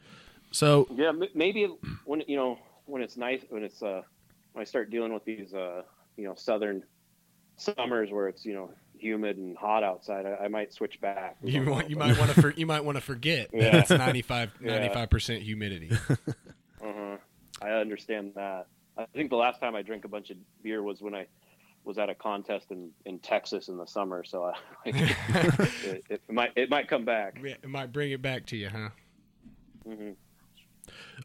[0.52, 1.66] So Yeah, maybe
[2.06, 4.02] when you know when it's nice when it's uh
[4.54, 5.84] when I start dealing with these uh
[6.16, 6.82] you know southern
[7.58, 11.38] summers where it's you know humid and hot outside, I, I might switch back.
[11.44, 13.60] You don't want, know, you might want to for, you might want to forget that
[13.62, 13.78] Yeah.
[13.78, 15.06] it's 95 Yeah.
[15.06, 15.92] percent humidity.
[15.92, 17.18] Uh-huh.
[17.62, 18.68] I understand that.
[18.98, 21.28] I think the last time I drank a bunch of beer was when I
[21.84, 24.24] was at a contest in, in Texas in the summer.
[24.24, 24.54] So I,
[24.86, 27.40] it, it, might it might come back.
[27.44, 28.90] It might bring it back to you, huh?
[29.86, 30.12] hmm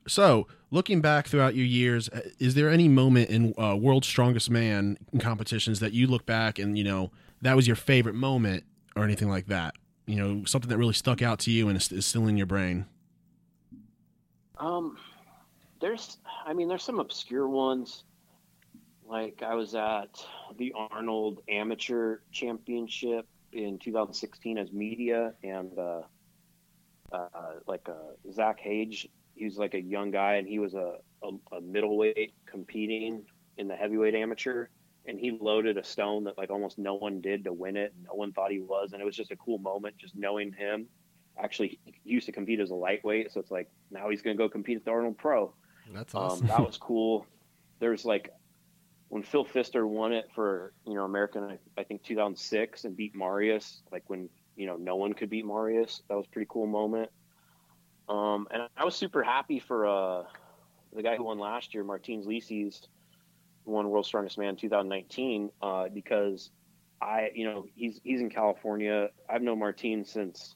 [0.06, 4.50] So, looking back throughout your years, uh, is there any moment in uh, World's Strongest
[4.50, 7.10] Man competitions that you look back and you know
[7.42, 8.64] that was your favorite moment
[8.96, 9.74] or anything like that?
[10.06, 12.46] You know, something that really stuck out to you and is, is still in your
[12.46, 12.86] brain.
[14.58, 14.96] Um,
[15.80, 18.04] there's, I mean, there's some obscure ones.
[19.06, 20.24] Like I was at
[20.56, 26.02] the Arnold Amateur Championship in 2016 as media, and uh,
[27.12, 27.28] uh,
[27.66, 31.56] like uh, Zach Hage, he was like a young guy, and he was a, a,
[31.56, 33.24] a middleweight competing
[33.58, 34.68] in the heavyweight amateur,
[35.06, 37.92] and he loaded a stone that like almost no one did to win it.
[38.04, 40.86] No one thought he was, and it was just a cool moment just knowing him.
[41.42, 44.42] Actually, he used to compete as a lightweight, so it's like now he's going to
[44.42, 45.52] go compete at the Arnold Pro.
[45.92, 47.26] That's Um, that was cool.
[47.80, 48.30] There's like
[49.08, 53.82] when Phil Pfister won it for you know American, I, think 2006 and beat Marius.
[53.90, 56.02] Like when you know no one could beat Marius.
[56.08, 57.10] That was a pretty cool moment.
[58.08, 60.24] Um, and I was super happy for uh,
[60.94, 62.88] the guy who won last year, Martins Licis, who
[63.64, 66.50] won World's Strongest Man 2019, uh, because
[67.00, 69.10] I you know he's he's in California.
[69.28, 70.54] I've known Martins since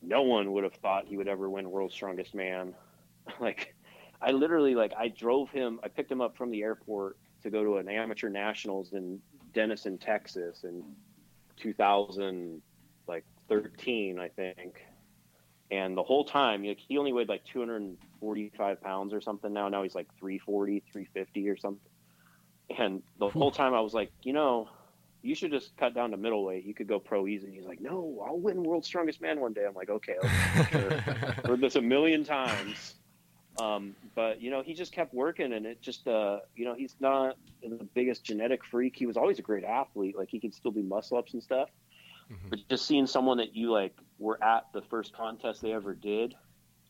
[0.00, 2.74] no one would have thought he would ever win World's Strongest Man.
[3.40, 3.74] like
[4.20, 5.80] I literally like I drove him.
[5.82, 9.20] I picked him up from the airport to go to an amateur nationals in
[9.52, 10.82] Denison, Texas, in
[11.56, 12.62] 2000
[13.06, 14.80] like 13, I think.
[15.70, 19.52] And the whole time, like, he only weighed like 245 pounds or something.
[19.52, 21.91] Now, now he's like 340, 350 or something.
[22.78, 24.68] And the whole time, I was like, you know,
[25.22, 26.64] you should just cut down to middleweight.
[26.64, 27.46] You could go pro easy.
[27.46, 29.64] And he's like, no, I'll win World's Strongest Man one day.
[29.66, 30.90] I'm like, okay, okay sure.
[31.46, 32.94] heard this a million times.
[33.58, 36.96] Um, but you know, he just kept working, and it just, uh, you know, he's
[37.00, 38.96] not the biggest genetic freak.
[38.96, 40.16] He was always a great athlete.
[40.16, 41.68] Like he could still do muscle ups and stuff.
[42.30, 42.50] Mhm.
[42.50, 46.34] But just seeing someone that you like were at the first contest they ever did,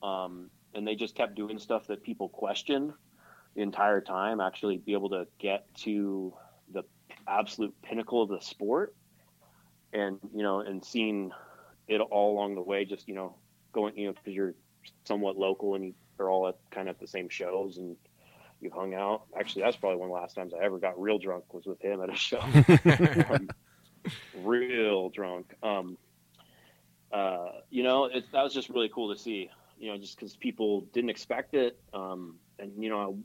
[0.03, 2.95] um, and they just kept doing stuff that people question
[3.55, 4.41] the entire time.
[4.41, 6.33] Actually, be able to get to
[6.73, 6.83] the
[7.27, 8.95] absolute pinnacle of the sport,
[9.93, 11.33] and you know, and seeing
[11.89, 12.85] it all along the way.
[12.85, 13.37] Just you know,
[13.73, 14.55] going, you know, because you're
[15.05, 17.97] somewhat local and you are all at kind of at the same shows and
[18.61, 19.25] you've hung out.
[19.39, 21.81] Actually, that's probably one of the last times I ever got real drunk was with
[21.81, 22.41] him at a show.
[23.31, 23.49] um,
[24.43, 25.55] real drunk.
[25.63, 25.99] Um,
[27.13, 29.51] uh, you know, it, that was just really cool to see.
[29.79, 33.19] You know, just because people didn't expect it, um, and you know,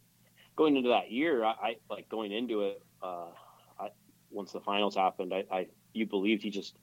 [0.58, 2.82] going into that year, I, I like going into it.
[3.02, 3.28] Uh,
[3.80, 3.90] I,
[4.30, 6.76] once the finals happened, I, I you believed he just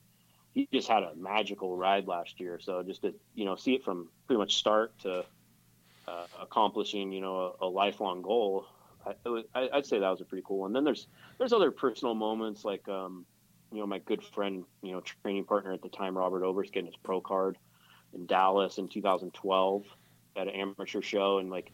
[0.53, 2.59] he just had a magical ride last year.
[2.59, 5.25] So just to you know see it from pretty much start to
[6.09, 8.67] uh, accomplishing you know a, a lifelong goal,
[9.55, 10.73] I, I'd say that was a pretty cool one.
[10.73, 13.27] Then there's there's other personal moments like um,
[13.73, 16.87] you know my good friend you know training partner at the time Robert Oberst getting
[16.87, 17.59] his pro card
[18.15, 19.85] in Dallas in 2012
[20.37, 21.73] at an amateur show and like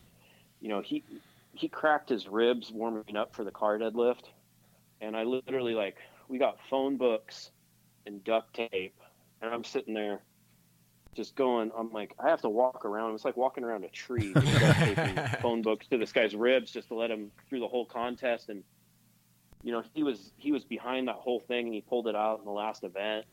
[0.60, 1.04] you know he
[1.52, 4.24] he cracked his ribs warming up for the car deadlift
[5.00, 5.96] and I literally like
[6.28, 7.50] we got phone books
[8.06, 8.94] and duct tape
[9.42, 10.20] and I'm sitting there
[11.16, 14.32] just going I'm like I have to walk around it's like walking around a tree
[14.32, 17.68] with duct taping phone books to this guy's ribs just to let him through the
[17.68, 18.62] whole contest and
[19.62, 22.38] you know he was he was behind that whole thing and he pulled it out
[22.38, 23.26] in the last event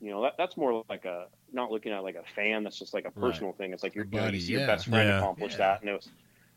[0.00, 2.94] you know that, that's more like a not looking at like a fan that's just
[2.94, 3.32] like a Right.
[3.32, 4.58] personal thing it's like your you, know, buddy, you see yeah.
[4.60, 5.18] your best friend Yeah.
[5.18, 5.58] accomplish Yeah.
[5.58, 6.08] that and it was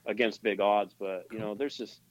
[0.06, 2.02] against big odds but you know there's just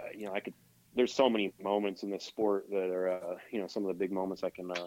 [0.00, 0.54] uh, you know i could
[0.96, 3.94] there's so many moments in this sport that are uh, you know some of the
[3.94, 4.86] big moments i can uh,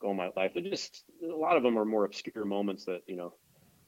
[0.00, 3.00] go in my life they're just a lot of them are more obscure moments that
[3.06, 3.34] you know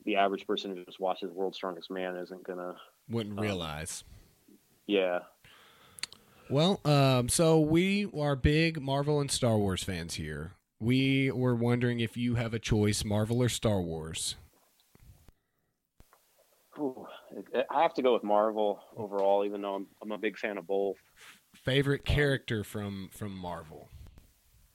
[0.06, 2.74] the average person who just watches world's strongest man isn't gonna
[3.08, 4.02] Wouldn't Um, realize.
[4.86, 5.20] yeah
[6.48, 10.54] Well, um, so we are big Marvel and Star Wars fans here.
[10.80, 14.34] We were wondering if you have a choice, Marvel or Star Wars.
[16.78, 17.06] Ooh,
[17.70, 20.66] I have to go with Marvel overall, even though I'm, I'm a big fan of
[20.66, 20.96] both.
[21.54, 23.88] Favorite character from from Marvel?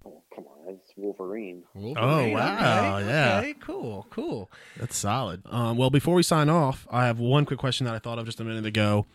[0.06, 1.64] Oh, come on, it's Wolverine.
[1.74, 3.40] Wolverine, wow, okay, yeah.
[3.40, 4.52] Okay, cool, cool.
[4.78, 5.42] That's solid.
[5.48, 8.26] Um, well, before we sign off, I have one quick question that I thought of
[8.26, 9.08] just a minute ago.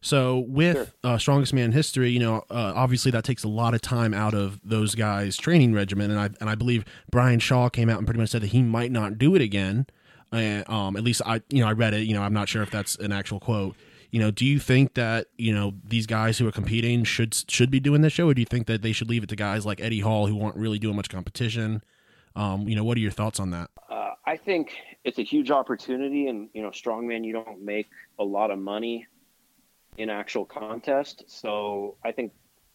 [0.00, 3.74] So, with uh, Strongest Man in History, you know, uh, obviously that takes a lot
[3.74, 7.68] of time out of those guys' training regimen, and I and I believe Brian Shaw
[7.68, 9.86] came out and pretty much said that he might not do it again.
[10.32, 12.02] And um, at least I, you know, I read it.
[12.02, 13.76] You know, I'm not sure if that's an actual quote.
[14.10, 17.70] You know, do you think that you know these guys who are competing should should
[17.70, 19.66] be doing this show, or do you think that they should leave it to guys
[19.66, 21.82] like Eddie Hall who aren't really doing much competition?
[22.34, 23.70] Um, you know, what are your thoughts on that?
[23.90, 24.72] Uh, I think
[25.04, 27.88] it's a huge opportunity, and you know, strongman, you don't make
[28.18, 29.06] a lot of money
[29.96, 31.24] in actual contest.
[31.26, 32.32] So I think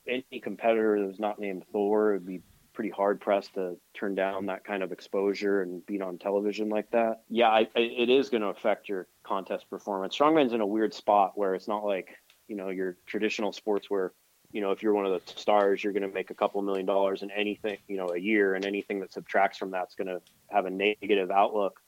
[0.08, 2.42] any competitor that was not named Thor would be
[2.82, 6.90] pretty hard pressed to turn down that kind of exposure and beat on television like
[6.90, 7.22] that.
[7.30, 10.18] Yeah, I, I, it is going to affect your contest performance.
[10.18, 12.10] Strongman's in a weird spot where it's not like
[12.48, 14.14] you know your traditional sports where
[14.52, 16.88] you know if you're one of the stars you're going to make a couple million
[16.88, 20.20] dollars in anything you know a year and anything that subtracts from that's going to
[20.50, 21.80] have a negative outlook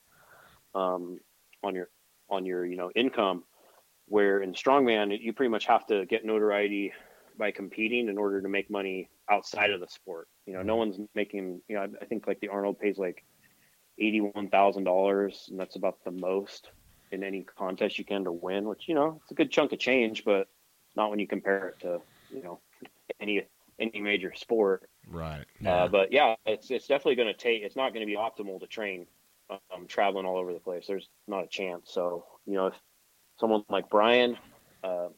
[0.76, 1.18] um,
[1.64, 1.88] on your
[2.30, 3.42] on your you know income
[4.06, 6.92] where in strongman you pretty much have to get notoriety
[7.38, 10.28] by competing in order to make money outside of the sport.
[10.46, 11.60] You know, no one's making.
[11.68, 13.24] You know, I think like the Arnold pays like
[13.98, 16.70] eighty-one thousand dollars, and that's about the most
[17.12, 18.68] in any contest you can to win.
[18.68, 20.48] Which you know, it's a good chunk of change, but
[20.96, 22.00] not when you compare it to
[22.30, 22.60] you know
[23.20, 23.42] any
[23.78, 24.88] any major sport.
[25.08, 25.44] Right.
[25.64, 27.62] Uh, but yeah, it's it's definitely going to take.
[27.62, 29.06] It's not going to be optimal to train
[29.50, 30.86] um, traveling all over the place.
[30.86, 31.90] There's not a chance.
[31.92, 32.74] So you know, if
[33.38, 34.36] someone like Brian,
[34.82, 35.08] uh,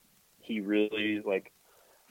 [0.41, 1.53] he really like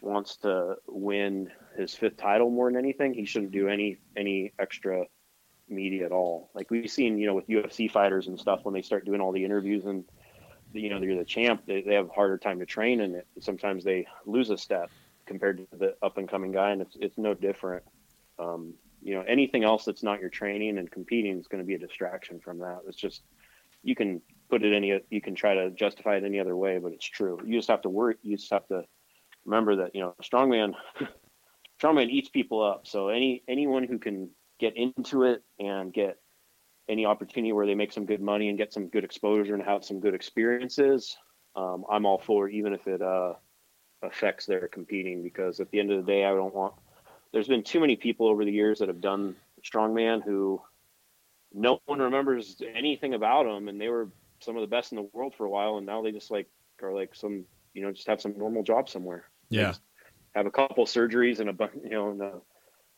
[0.02, 5.06] wants to win his fifth title more than anything, he shouldn't do any any extra
[5.68, 6.50] media at all.
[6.54, 9.32] Like we've seen, you know, with UFC fighters and stuff, when they start doing all
[9.32, 10.06] the interviews and
[10.74, 13.28] you know they're the champ, they, they have a harder time to train, and it,
[13.40, 14.90] sometimes they lose a step
[15.26, 17.84] compared to the up and coming guy, and it's it's no different.
[18.38, 21.76] Um, you know, anything else that's not your training and competing is going to be
[21.76, 22.80] a distraction from that.
[22.88, 23.22] It's just
[23.84, 26.92] you can put it any you can try to justify it any other way, but
[26.92, 27.40] it's true.
[27.46, 28.18] You just have to work.
[28.24, 28.84] You just have to
[29.46, 30.74] remember that you know strongman
[31.82, 32.88] strongman eats people up.
[32.88, 36.18] So any anyone who can get into it and get
[36.88, 39.84] any opportunity where they make some good money and get some good exposure and have
[39.84, 41.18] some good experiences,
[41.56, 43.34] um, I'm all for, even if it uh,
[44.04, 45.24] affects their competing.
[45.24, 46.74] Because at the end of the day, I don't want.
[47.34, 50.62] There's been too many people over the years that have done strongman who
[51.54, 54.10] no one remembers anything about them, and they were
[54.40, 56.48] some of the best in the world for a while, and now they just like
[56.82, 59.26] are like some you know just have some normal job somewhere.
[59.50, 59.74] Yeah.
[60.36, 62.34] Have a couple surgeries and a bu- you know and a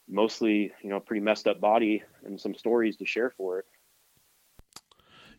[0.10, 3.66] mostly you know pretty messed up body and some stories to share for it.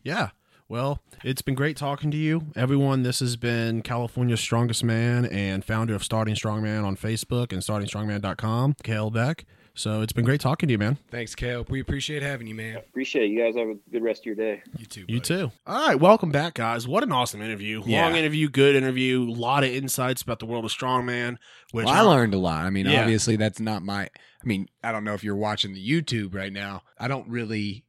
[0.03, 0.29] Yeah.
[0.69, 3.01] Well, it's been great talking to you, everyone.
[3.01, 8.75] This has been California's strongest man and founder of Starting Strongman on Facebook and StartingStrongman.com,
[8.83, 9.45] Kalle Beck.
[9.79, 10.97] So it's been great talking to you, man.
[11.09, 11.65] Thanks, Kalle.
[11.69, 12.75] We appreciate having you, man.
[12.75, 13.27] Appreciate it.
[13.29, 14.61] You guys have a good rest of your day.
[14.77, 15.05] You too.
[15.07, 15.53] You too.
[15.65, 16.85] All right, welcome back, guys.
[16.85, 17.81] What an awesome interview!
[17.85, 18.03] Yeah.
[18.03, 21.37] Long interview, good interview, a lot of insights about the world of strongman.
[21.71, 22.65] Which Well, I learned a lot.
[22.65, 23.03] I mean, Yeah.
[23.03, 24.03] obviously, that's not my.
[24.03, 24.09] I
[24.43, 26.83] mean, I don't know if you're watching the YouTube right now.
[26.99, 27.85] I don't really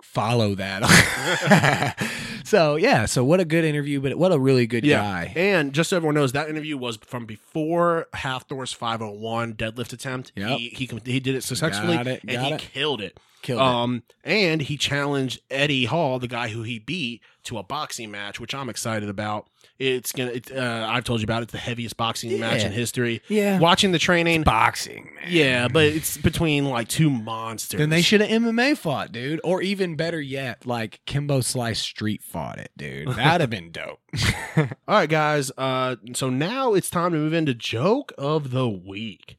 [0.00, 1.98] follow that.
[2.44, 3.06] so yeah.
[3.06, 5.00] So what a good interview, but what a really good Yeah.
[5.00, 5.32] guy.
[5.34, 10.32] And just so everyone knows, that interview was from before Hafthor's 501 deadlift attempt.
[10.36, 10.58] Yep.
[10.58, 12.58] He, he he did it successfully, it, and he it.
[12.60, 13.18] killed it.
[13.44, 13.64] Killed it.
[13.64, 18.40] Um, and he challenged Eddie Hall, the guy who he beat, to a boxing match,
[18.40, 19.48] which I'm excited about.
[19.78, 20.30] It's gonna.
[20.30, 21.44] It, uh, I've told you about it.
[21.44, 23.20] It's the heaviest boxing match in history.
[23.28, 23.58] Yeah.
[23.58, 25.24] Watching the training, Boxing, man.
[25.28, 27.78] yeah, but it's between like two monsters.
[27.78, 29.40] Then they should have MMA fought, dude.
[29.44, 33.08] Or even better yet, like Kimbo Slice Street fought it, dude.
[33.16, 34.00] That'd have been dope.
[34.56, 35.50] All right, guys.
[35.58, 39.36] Uh, so now it's time to move into joke of the week.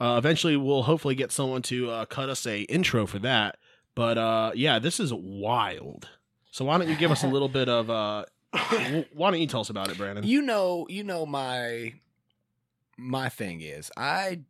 [0.00, 3.56] Uh, eventually, we'll hopefully get someone to uh, cut us a intro for that.
[3.94, 6.08] But uh, yeah, this is wild.
[6.50, 7.90] So why don't you give us a little bit of?
[7.90, 8.24] Uh,
[9.12, 10.24] why don't you tell us about it, Brandon?
[10.24, 11.94] you know, you know my
[12.96, 14.40] my thing is I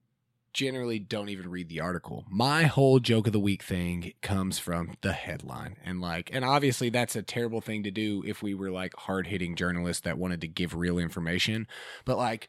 [0.52, 2.24] generally don't even read the article.
[2.30, 5.76] My whole joke of the week thing comes from the headline.
[5.84, 9.54] And like and obviously that's a terrible thing to do if we were like hard-hitting
[9.54, 11.66] journalists that wanted to give real information.
[12.04, 12.48] But like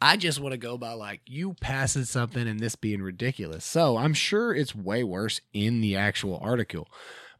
[0.00, 3.64] I just want to go by like you passing something and this being ridiculous.
[3.64, 6.88] So I'm sure it's way worse in the actual article.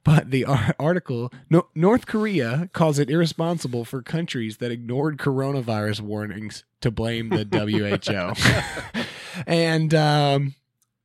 [0.05, 0.45] But the
[0.79, 7.29] article, no, North Korea calls it irresponsible for countries that ignored coronavirus warnings to blame
[7.29, 9.03] the WHO.
[9.49, 10.55] and um,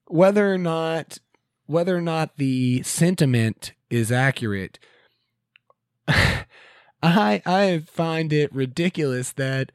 [0.06, 1.18] whether or not
[1.66, 4.78] whether or not the sentiment is accurate,
[6.08, 6.46] I
[7.04, 9.72] I find it ridiculous that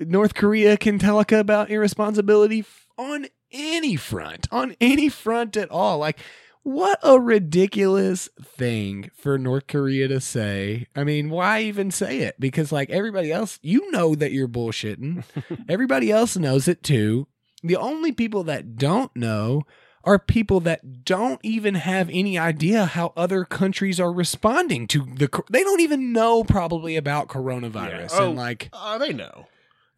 [0.00, 2.64] North Korea can talk about irresponsibility
[2.96, 5.98] on any front, on any front at all.
[5.98, 6.18] Like,
[6.62, 10.86] what a ridiculous thing for North Korea to say.
[10.94, 12.38] I mean, why even say it?
[12.38, 15.24] Because, like, everybody else, you know that you're bullshitting.
[15.68, 17.26] everybody else knows it too.
[17.62, 19.62] The only people that don't know
[20.04, 25.28] are people that don't even have any idea how other countries are responding to the.
[25.50, 28.10] They don't even know probably about coronavirus.
[28.10, 28.18] Yeah.
[28.20, 28.28] Oh.
[28.28, 29.46] And, like, Uh, they know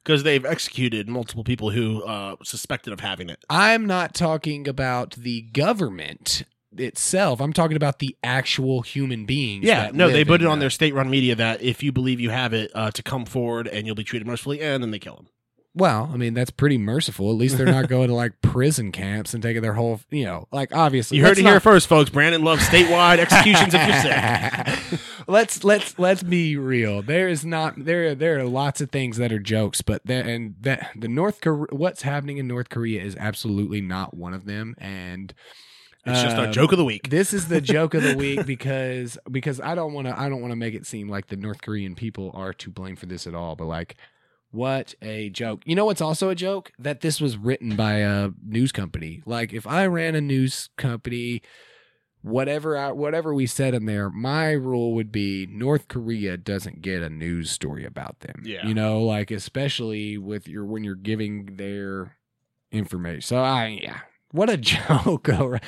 [0.05, 3.45] because they've executed multiple people who uh, suspected of having it.
[3.49, 6.45] I'm not talking about the government
[6.77, 7.41] itself.
[7.41, 9.65] I'm talking about the actual human beings.
[9.65, 12.53] Yeah, no, they put it on their state-run media that if you believe you have
[12.53, 15.29] it, uh, to come forward and you'll be treated mercifully, and then they kill them.
[15.73, 17.31] Well, I mean, that's pretty merciful.
[17.31, 20.49] At least they're not going to like prison camps and taking their whole, you know,
[20.51, 21.19] like obviously.
[21.19, 22.11] You heard it here first, folks.
[22.11, 25.01] Brandon loves statewide executions if you're sick.
[25.29, 27.03] let's let's let's be real.
[27.03, 30.57] There is not there there are lots of things that are jokes, but that and
[30.61, 34.75] that the North Korea what's happening in North Korea is absolutely not one of them.
[34.79, 35.33] And
[36.05, 37.11] It's just our um, joke of the week.
[37.11, 40.41] This is the joke of the week because because I don't want to I don't
[40.41, 43.29] want to make it seem like the North Korean people are to blame for this
[43.29, 43.97] at all, but like
[44.51, 45.63] what a joke.
[45.65, 46.73] You know what's also a joke?
[46.79, 49.23] That this was written by a news company.
[49.27, 51.43] Like if I ran a news company
[52.23, 57.03] whatever I, whatever we said in there, my rule would be North Korea doesn't get
[57.03, 58.43] a news story about them.
[58.45, 58.67] Yeah.
[58.67, 62.17] You know, like especially with your when you're giving their
[62.71, 63.23] information.
[63.23, 64.01] So I yeah.
[64.33, 65.29] What a joke.
[65.29, 65.59] Uh,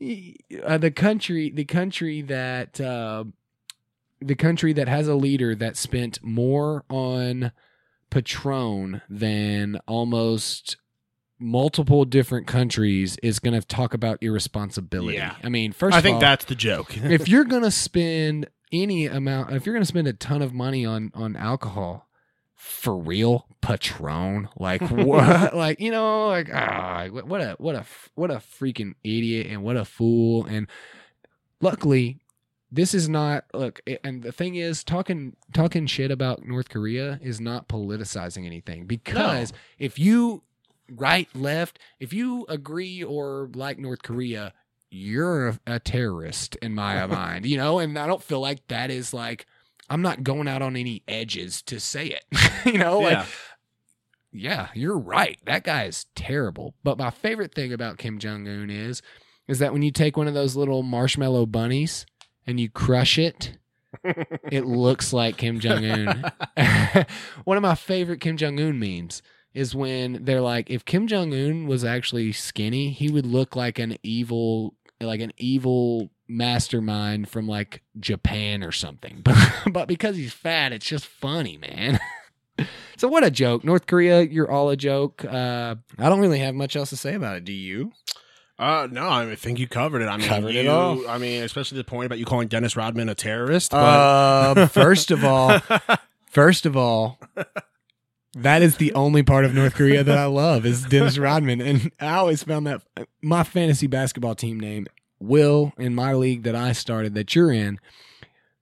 [0.00, 3.24] the country the country that uh,
[4.20, 7.52] the country that has a leader that spent more on
[8.14, 10.76] Patron than almost
[11.40, 15.16] multiple different countries is going to talk about irresponsibility.
[15.16, 15.34] Yeah.
[15.42, 16.96] I mean, first I think all, that's the joke.
[17.02, 20.52] if you're going to spend any amount if you're going to spend a ton of
[20.52, 22.08] money on on alcohol
[22.54, 27.84] for real patron like what like you know like ah what a what a
[28.14, 30.66] what a freaking idiot and what a fool and
[31.60, 32.18] luckily
[32.74, 37.40] this is not look and the thing is talking talking shit about north korea is
[37.40, 40.42] not politicizing anything because if you
[40.90, 44.52] right left if you agree or like north korea
[44.90, 48.90] you're a, a terrorist in my mind you know and i don't feel like that
[48.90, 49.46] is like
[49.88, 52.24] i'm not going out on any edges to say it
[52.66, 53.26] you know like yeah.
[54.32, 55.38] yeah, you're right.
[55.46, 56.74] That guy is terrible.
[56.82, 59.00] But my favorite thing about Kim Jong Un is,
[59.46, 62.04] is that when you take one of those little marshmallow bunnies
[62.46, 63.58] and you crush it,
[64.50, 66.32] it looks like Kim Jong Un.
[67.44, 69.22] one of my favorite Kim Jong Un memes
[69.52, 73.78] is when they're like, if Kim Jong Un was actually skinny, he would look like
[73.78, 79.20] an evil, like an evil mastermind from like Japan or something.
[79.22, 79.36] But
[79.72, 82.00] but because he's fat, it's just funny, man.
[82.96, 84.22] So what a joke, North Korea!
[84.22, 85.24] You're all a joke.
[85.24, 87.44] Uh, I don't really have much else to say about it.
[87.44, 87.92] Do you?
[88.58, 90.06] Uh, no, I think you covered it.
[90.06, 91.08] I mean, Covered it you- all.
[91.08, 93.72] I mean, especially the point about you calling Dennis Rodman a terrorist.
[93.72, 95.60] But Uh, first of all,
[96.30, 97.18] first of all,
[98.34, 101.90] that is the only part of North Korea that I love is Dennis Rodman, and
[102.00, 102.82] I always found that
[103.22, 104.86] my fantasy basketball team name
[105.20, 107.78] Will in my league that I started that you're in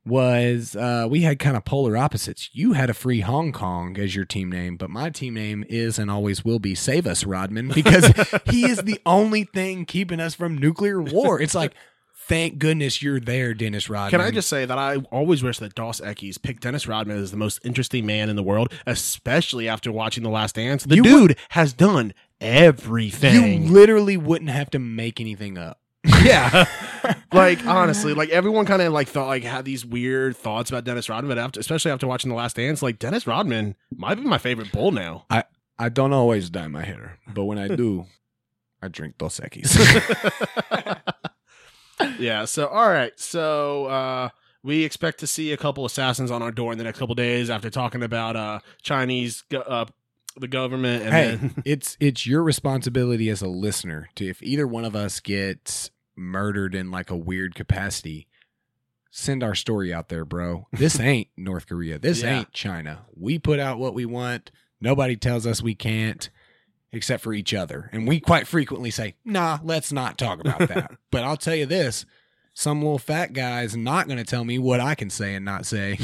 [0.05, 2.51] was uh, we had kind of polar opposites.
[2.53, 5.99] You had a free Hong Kong as your team name, but my team name is
[5.99, 8.07] and always will be Save Us Rodman because
[8.47, 11.41] he is the only thing keeping us from nuclear war.
[11.41, 11.75] It's like,
[12.27, 14.11] thank goodness you're there, Dennis Rodman.
[14.11, 17.31] Can I just say that I always wish that Dos Equis picked Dennis Rodman as
[17.31, 20.85] the most interesting man in the world, especially after watching The Last Dance.
[20.85, 23.63] The You dude has done everything.
[23.63, 25.79] You literally wouldn't have to make anything up.
[26.25, 26.67] yeah,
[27.33, 31.09] like honestly, like everyone kind of like thought like had these weird thoughts about Dennis
[31.09, 34.73] Rodman, after, especially after watching The Last Dance, like Dennis Rodman might be my favorite
[34.73, 35.27] bull now.
[35.31, 35.45] I
[35.79, 38.07] I don't always dye my hair, but when I do,
[38.83, 39.77] I drink Dos Equis.
[42.19, 42.45] yeah.
[42.47, 43.19] So all right.
[43.19, 44.29] So uh
[44.65, 47.49] we expect to see a couple assassins on our door in the next couple days
[47.51, 49.87] after talking about uh Chinese uh
[50.37, 54.67] the government and hey, then it's it's your responsibility as a listener to if either
[54.67, 58.27] one of us gets murdered in like a weird capacity,
[59.11, 60.67] send our story out there, bro.
[60.73, 61.99] This ain't North Korea.
[61.99, 62.39] This Yeah.
[62.41, 63.07] ain't China.
[63.15, 64.51] We put out what we want.
[64.81, 66.29] Nobody tells us we can't.
[66.95, 67.89] Except for each other.
[67.95, 70.91] And we quite frequently say, nah, let's not talk about that.
[71.11, 72.05] but I'll tell you this
[72.53, 75.43] some little fat guy is not going to tell me what I can say and
[75.43, 75.99] not say.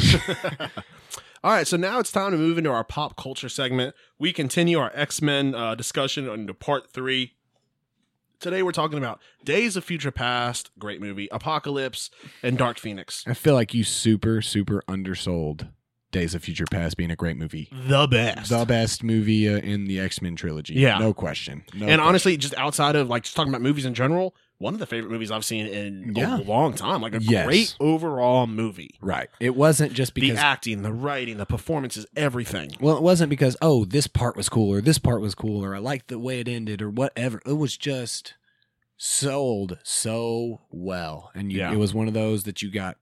[1.44, 3.94] All right, so now it's time to move into our pop culture segment.
[4.18, 7.34] We continue our X Men uh, discussion into part three.
[8.40, 12.10] Today we're talking about Days of Future Past, great movie, Apocalypse,
[12.42, 13.24] and Dark Phoenix.
[13.26, 15.68] I feel like you super, super undersold
[16.10, 17.68] Days of Future Past being a great movie.
[17.72, 18.50] The best.
[18.50, 20.74] The best movie uh, in the X Men trilogy.
[20.74, 20.98] Yeah.
[20.98, 21.62] No question.
[21.72, 22.00] No and question.
[22.00, 25.10] honestly, just outside of like just talking about movies in general, one of the favorite
[25.10, 26.38] movies I've seen in Yeah.
[26.38, 27.00] a long time.
[27.00, 27.46] Like a Yes.
[27.46, 28.96] great overall movie.
[29.00, 29.28] Right.
[29.40, 32.72] It wasn't just because The acting, the writing, the performances, everything.
[32.80, 35.74] well, it wasn't because, oh, this part was cool or this part was cool or
[35.74, 37.40] I liked the way it ended or whatever.
[37.46, 38.34] It was just
[38.96, 41.30] sold so well.
[41.34, 41.72] And you, Yeah.
[41.72, 42.96] it was one of those that you got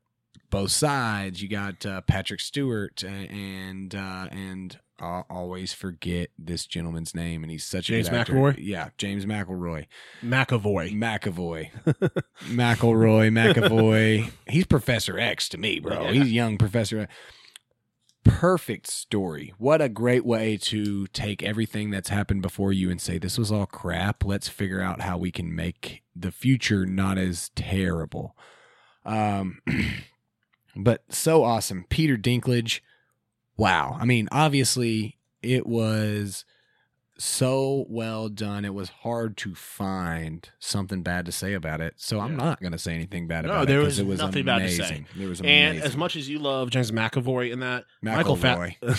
[0.51, 1.43] both sides.
[1.43, 7.51] You got uh, Patrick Stewart and uh, and I always forget this gentleman's name, and
[7.51, 8.09] he's such a James.
[8.09, 8.57] McAvoy?
[8.59, 9.87] Yeah, James McElroy,
[10.23, 10.93] McAvoy.
[10.93, 11.71] McAvoy,
[12.45, 14.31] McElroy, McAvoy.
[14.49, 16.05] He's Professor X to me, bro.
[16.05, 16.13] Yeah.
[16.13, 17.01] He's young Professor.
[17.01, 17.15] X.
[18.25, 19.53] Perfect story.
[19.59, 23.53] What a great way to take everything that's happened before you and say this was
[23.53, 24.25] all crap.
[24.25, 28.35] Let's figure out how we can make the future not as terrible.
[29.05, 29.61] Um,
[30.77, 31.85] but so awesome.
[31.89, 32.81] Peter Dinklage.
[33.57, 33.97] Wow.
[34.01, 36.45] I mean, obviously, it was
[37.19, 38.65] so well done.
[38.67, 41.95] It was hard to find something bad to say about it.
[41.97, 42.45] So I'm Yeah.
[42.45, 44.59] not going to say anything bad No, about there it was it was nothing bad
[44.59, 44.77] to say.
[44.85, 45.07] amazing.
[45.19, 45.83] It was And amazing.
[45.87, 48.75] as much as you love James McAvoy in that, Michael Fa-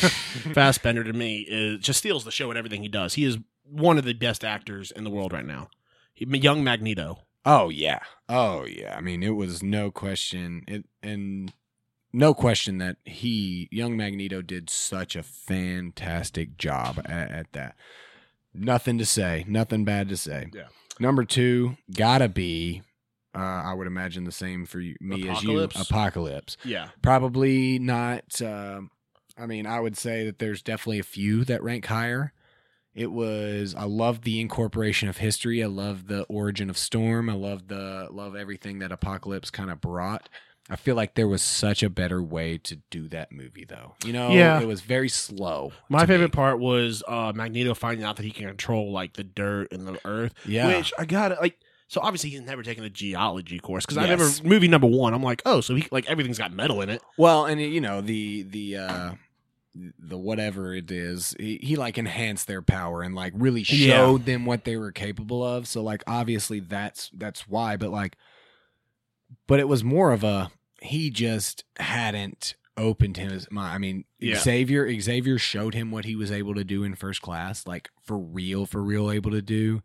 [0.54, 3.14] Fassbender to me is just steals the show and everything he does.
[3.14, 5.70] He is one of the best actors in the world right now.
[6.14, 7.20] He, young Magneto.
[7.46, 8.00] Oh yeah.
[8.28, 8.96] Oh yeah.
[8.98, 10.64] I mean, it was no question.
[10.68, 11.54] It and
[12.18, 17.76] no question that he, young Magneto, did such a fantastic job at, at that.
[18.54, 19.46] Nothing to say.
[19.48, 20.50] Nothing bad to say.
[20.54, 20.68] Yeah.
[21.00, 22.82] Number two, gotta be.
[23.36, 25.52] Uh, I would imagine the same for you, me as you.
[25.52, 25.82] Apocalypse?
[25.90, 26.58] Apocalypse.
[26.66, 26.90] Yeah.
[27.04, 28.42] Probably not.
[28.42, 28.82] Uh,
[29.38, 32.34] I mean, I would say that there's definitely a few that rank higher.
[32.96, 33.76] It was.
[33.76, 35.64] I love the incorporation of history.
[35.64, 37.30] I love the origin of Storm.
[37.30, 40.30] I love the love everything that Apocalypse kind of brought.
[40.70, 43.96] I feel like there was such a better way to do that movie, though.
[44.06, 44.60] You know, Yeah.
[44.60, 45.72] it was very slow.
[45.90, 46.36] My favorite me.
[46.36, 50.00] part was uh, Magneto finding out that he can control like the dirt and the
[50.06, 50.34] earth.
[50.46, 50.68] Yeah.
[50.78, 51.40] Which I got it.
[51.40, 51.58] Like,
[51.88, 55.14] so obviously he's never taken a geology course because I never movie number one.
[55.14, 57.02] I'm like, oh, so he like everything's got metal in it.
[57.18, 59.12] Well, and you know the the uh
[59.98, 63.96] the whatever it is, he, he like enhanced their power and like really Yeah.
[63.96, 65.66] showed them what they were capable of.
[65.66, 68.18] So like obviously that's that's why, but like
[69.48, 70.52] but it was more of a
[70.82, 73.74] he just hadn't opened his mind.
[73.74, 74.38] I mean, Yeah.
[74.38, 78.18] Xavier Xavier showed him what he was able to do in first class, like for
[78.18, 79.82] real, for real able to do.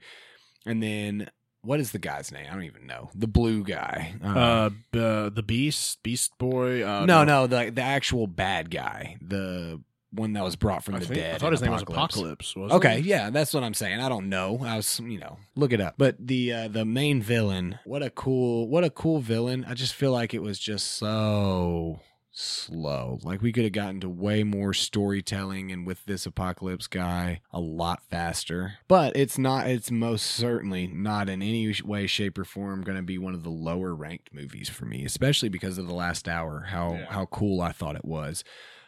[0.66, 1.30] And then
[1.62, 2.46] what is the guy's name?
[2.50, 3.10] I don't even know.
[3.14, 4.14] The blue guy.
[4.22, 6.86] Uh, uh the Beast, Beast Boy.
[6.86, 9.80] Uh, no, no, the the actual bad guy, the
[10.12, 11.34] one that was brought from I, the think, dead.
[11.34, 12.14] I thought his name was Apocalypse.
[12.52, 12.56] Apocalypse.
[12.56, 13.04] wasn't Okay, it?
[13.04, 14.00] yeah, that's what I'm saying.
[14.00, 14.60] I don't know.
[14.64, 15.94] I was, you know, look it up.
[15.98, 19.64] But the uh, the main villain, what a cool, what a cool villain.
[19.66, 22.00] I just feel like it was just so
[22.34, 23.18] slow.
[23.22, 27.60] Like we could have gotten to way more storytelling and with this apocalypse guy a
[27.60, 28.74] lot faster.
[28.88, 33.02] But it's not it's most certainly not in any way shape or form going to
[33.02, 36.66] be one of the lower ranked movies for me, especially because of the last hour
[36.70, 37.06] how Yeah.
[37.10, 38.44] how cool I thought it was.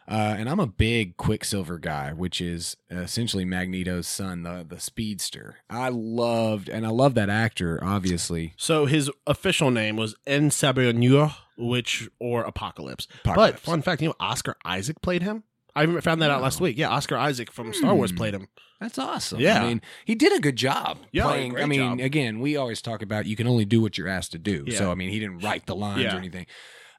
[0.07, 5.57] Uh, and I'm a big Quicksilver guy, which is essentially Magneto's son, the the speedster.
[5.71, 8.53] I loved, and I love that actor, obviously.
[8.57, 13.07] So his official name was En Sabah Nur, which or Apocalypse.
[13.25, 13.53] Apocalypse.
[13.53, 15.45] But fun fact, you know, Oscar Isaac played him.
[15.77, 16.79] I found that out last week.
[16.79, 18.17] Yeah, Oscar Isaac from Star Wars Hmm.
[18.17, 18.47] played him.
[18.81, 19.41] That's awesome.
[19.41, 19.63] Yeah.
[19.63, 21.59] I mean, he did a good job Yeah, playing.
[21.59, 22.01] I mean, job.
[22.01, 24.65] again, we always talk about you can only do what you're asked to do.
[24.69, 24.79] Yeah.
[24.79, 26.15] So, I mean, he didn't write the lines Yeah.
[26.15, 26.47] or anything.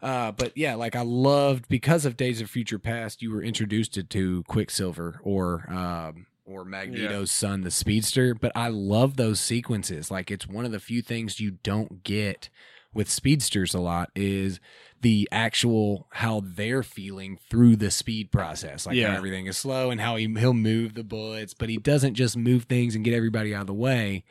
[0.01, 3.97] Uh, but yeah, like I loved because of Days of Future Past, you were introduced
[4.09, 8.35] to, Quicksilver or um, or Magneto's son, the Speedster.
[8.35, 10.11] But I love those sequences.
[10.11, 12.49] Like it's one of the few things you don't get
[12.93, 14.59] with speedsters a lot is
[15.01, 19.99] the actual how they're feeling through the speed process like how everything is slow and
[19.99, 23.53] how he, he'll move the bullets but he doesn't just move things and get everybody
[23.53, 24.23] out of the way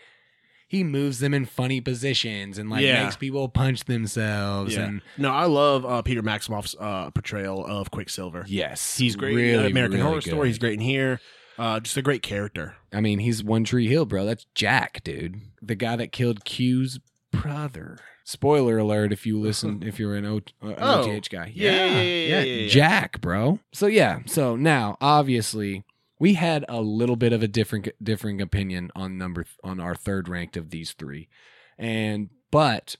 [0.69, 3.05] he moves them in funny positions and like Yeah.
[3.05, 4.83] makes people punch themselves Yeah.
[4.87, 8.45] and No, I love uh, Peter Maximoff's uh, portrayal of Quicksilver.
[8.49, 9.33] yes He's great.
[9.33, 10.31] in really, American really Horror good.
[10.31, 10.49] Story.
[10.49, 11.21] He's great in here.
[11.57, 12.75] Uh, just a great character.
[12.93, 16.99] i mean he's one tree hill bro that's jack dude the guy that killed q's
[17.31, 21.17] brother spoiler alert if you listen if you're an, o- uh, an Oh.
[21.17, 22.69] oth guy yeah, yeah, yeah, yeah.
[22.69, 25.85] jack bro so yeah so now obviously
[26.19, 30.29] we had a little bit of a different differing opinion on number on our third
[30.29, 31.29] ranked of these three
[31.79, 32.97] and but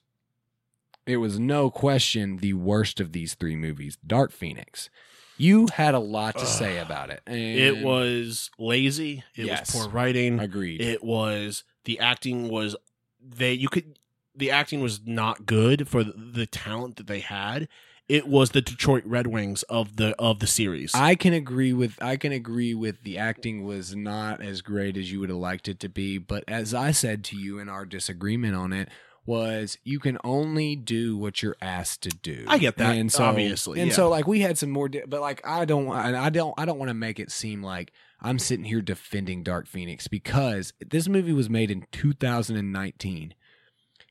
[1.07, 4.91] it was no question the worst of these three movies dark phoenix
[5.37, 6.87] you had a lot to say Ugh.
[6.87, 9.25] about it and It was lazy.
[9.35, 9.75] It Yes.
[9.75, 10.39] was poor writing.
[10.39, 12.77] agreed It was the acting was
[13.21, 13.99] they you could
[14.37, 17.69] the acting was not good for the, the talent that they had.
[18.09, 20.95] It was the Detroit Red Wings of the of the series.
[20.95, 25.11] I can agree with I can agree with the acting was not as great as
[25.11, 27.87] you would have liked it to be, but as I said to you in our
[27.87, 28.91] disagreement on it
[29.27, 32.45] was you can only do what you're asked to do.
[32.47, 33.97] I get that, and so, obviously, and yeah.
[33.97, 36.65] so like we had some more, di- but like I don't, and I don't, I
[36.65, 41.09] don't want to make it seem like I'm sitting here defending Dark Phoenix because this
[41.09, 43.35] movie was made in 2019.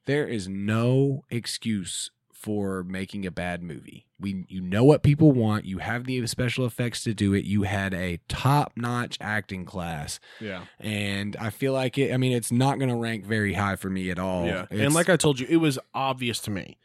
[0.05, 2.11] There is no excuse
[2.43, 4.05] for making a bad movie.
[4.19, 5.65] We you know what people want.
[5.65, 7.45] You have the special effects to do it.
[7.45, 10.65] You had a top notch acting class, Yeah.
[10.79, 12.13] and I feel like it.
[12.13, 14.45] I mean, it's not going to rank very high for me at all.
[14.45, 14.63] Yeah.
[14.63, 16.77] It's- And like I told you, it was obvious to me.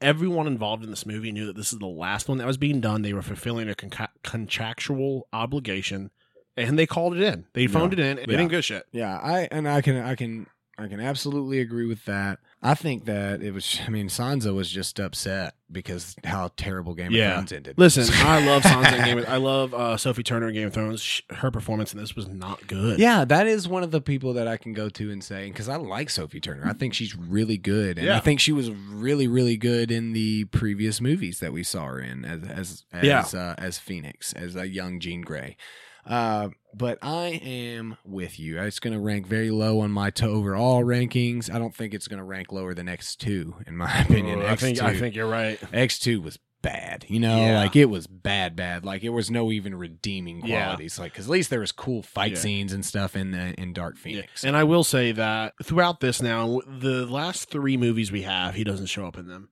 [0.00, 2.80] Everyone involved in this movie knew that this is the last one that was being
[2.80, 3.02] done.
[3.02, 6.10] They were fulfilling a conca- contractual obligation,
[6.56, 7.46] and they called it in.
[7.54, 8.26] They phoned it in, and Yeah.
[8.26, 8.84] they didn't go shit.
[8.92, 12.38] Yeah, I and I can I can I can absolutely agree with that.
[12.66, 13.78] I think that it was.
[13.86, 17.28] I mean, Sansa was just upset because how terrible Game Yeah.
[17.28, 17.74] of Thrones ended.
[17.76, 20.72] Listen, I love Sansa in Game of I love uh, Sophie Turner in Game of
[20.72, 21.02] Thrones.
[21.02, 22.98] Sh- Her performance in this was not good.
[22.98, 25.68] Yeah, that is one of the people that I can go to and say because
[25.68, 26.62] I like Sophie Turner.
[26.66, 30.44] I think she's really good, and I think she was really, really good in the
[30.46, 33.04] previous movies that we saw her in as as as,
[33.34, 33.40] Yeah.
[33.40, 35.58] uh, as Phoenix, as a young Jean Grey.
[36.06, 38.60] Uh, but I am with you.
[38.60, 41.52] It's going to rank very low on my to overall rankings.
[41.52, 44.42] I don't think it's going to rank lower than X two, in my opinion.
[44.42, 45.58] I think I think you're right.
[45.72, 47.04] X two was bad.
[47.08, 47.58] You know, Yeah.
[47.60, 48.84] like it was bad, bad.
[48.84, 50.64] Like it was no even redeeming Yeah.
[50.64, 50.98] qualities.
[50.98, 52.38] Like because at least there was cool fight Yeah.
[52.38, 54.44] scenes and stuff in the in Dark Phoenix.
[54.44, 58.64] And I will say that throughout this now, the last three movies we have, he
[58.64, 59.50] doesn't show up in them.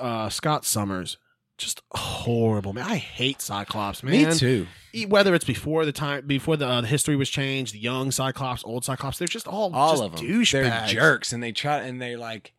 [0.00, 1.18] Uh, Scott Summers,
[1.58, 2.84] just horrible man.
[2.86, 4.12] I hate Cyclops, man.
[4.30, 4.66] Me too.
[5.04, 8.64] Whether it's before the time, before the, uh, the history was changed, the young Cyclops,
[8.64, 10.26] old Cyclops, they're just all All just of them.
[10.26, 10.50] douchebags.
[10.52, 12.52] They're jerks, and they try and they like.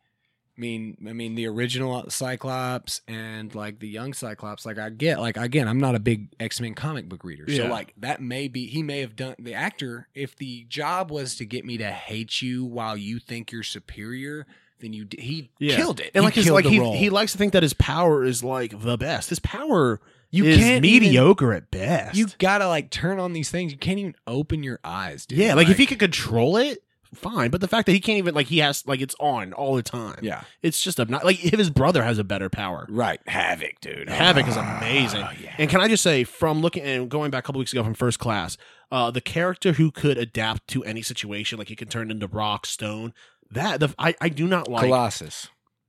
[0.56, 4.66] I mean, I mean the original Cyclops and like the young Cyclops.
[4.66, 7.66] Like I get, like again, I'm not a big X Men comic book reader, so
[7.68, 10.08] like that may be he may have done the actor.
[10.14, 14.46] If the job was to get me to hate you while you think you're superior,
[14.80, 15.76] then you d- he Yeah.
[15.76, 16.10] killed it.
[16.12, 16.96] And He like, his, like he, role.
[16.96, 19.28] he likes to think that his power is like the best.
[19.30, 20.00] His power
[20.30, 22.16] You is can't even- mediocre at best.
[22.16, 23.72] You gotta like turn on these things.
[23.72, 25.38] You can't even open your eyes, dude.
[25.38, 26.82] yeah, like, if he could control it,
[27.14, 27.50] fine.
[27.50, 29.82] But the fact that he can't even like he has like it's on all the
[29.82, 30.18] time.
[30.22, 31.24] yeah, it's just obnoxious.
[31.24, 32.86] Like if his brother has a better power.
[32.90, 33.20] right.
[33.26, 34.08] Havoc, dude.
[34.10, 35.20] Havoc is Ah, amazing.
[35.42, 35.54] yeah.
[35.56, 37.94] And can I just say, from looking and going back a couple weeks ago from
[37.94, 38.58] First Class,
[38.92, 42.66] uh, the character who could adapt to any situation, like he can turn into rock,
[42.66, 43.14] stone.
[43.50, 45.48] That the I, I do not like Colossus,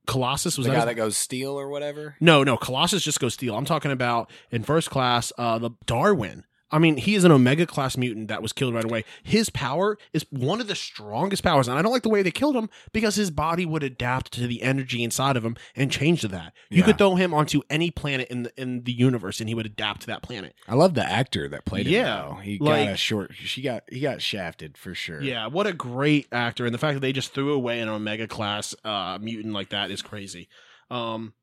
[0.10, 2.16] Colossus was the that guy his- that goes steel or whatever.
[2.20, 3.56] no no Colossus just goes steel.
[3.56, 6.44] I'm talking about in First Class, uh, the Darwin.
[6.72, 9.04] I mean, he is an Omega class mutant that was killed right away.
[9.24, 12.32] His power is one of the strongest powers, and I don't like the way they
[12.32, 16.22] killed him because his body would adapt to the energy inside of him and change
[16.22, 16.54] to that.
[16.70, 16.86] You Yeah.
[16.86, 20.02] could throw him onto any planet in the in the universe, and he would adapt
[20.02, 20.54] to that planet.
[20.68, 21.94] I love the actor that played him.
[21.94, 22.36] Yeah, though.
[22.36, 23.32] he like- got a short.
[23.34, 25.22] She got he got shafted for sure.
[25.22, 28.28] Yeah, what a great actor, and the fact that they just threw away an Omega
[28.28, 30.48] class uh, mutant like that is crazy.
[30.92, 31.34] Um,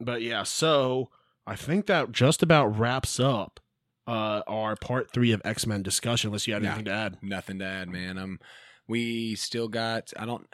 [0.00, 1.10] but yeah, so
[1.46, 3.58] I think that just about wraps up
[4.06, 6.28] uh, our part three of X Men discussion.
[6.28, 7.18] Unless you had anything to add.
[7.22, 8.18] nothing to add, man.
[8.18, 8.40] Um,
[8.90, 10.12] we still got.
[10.18, 10.46] I don't.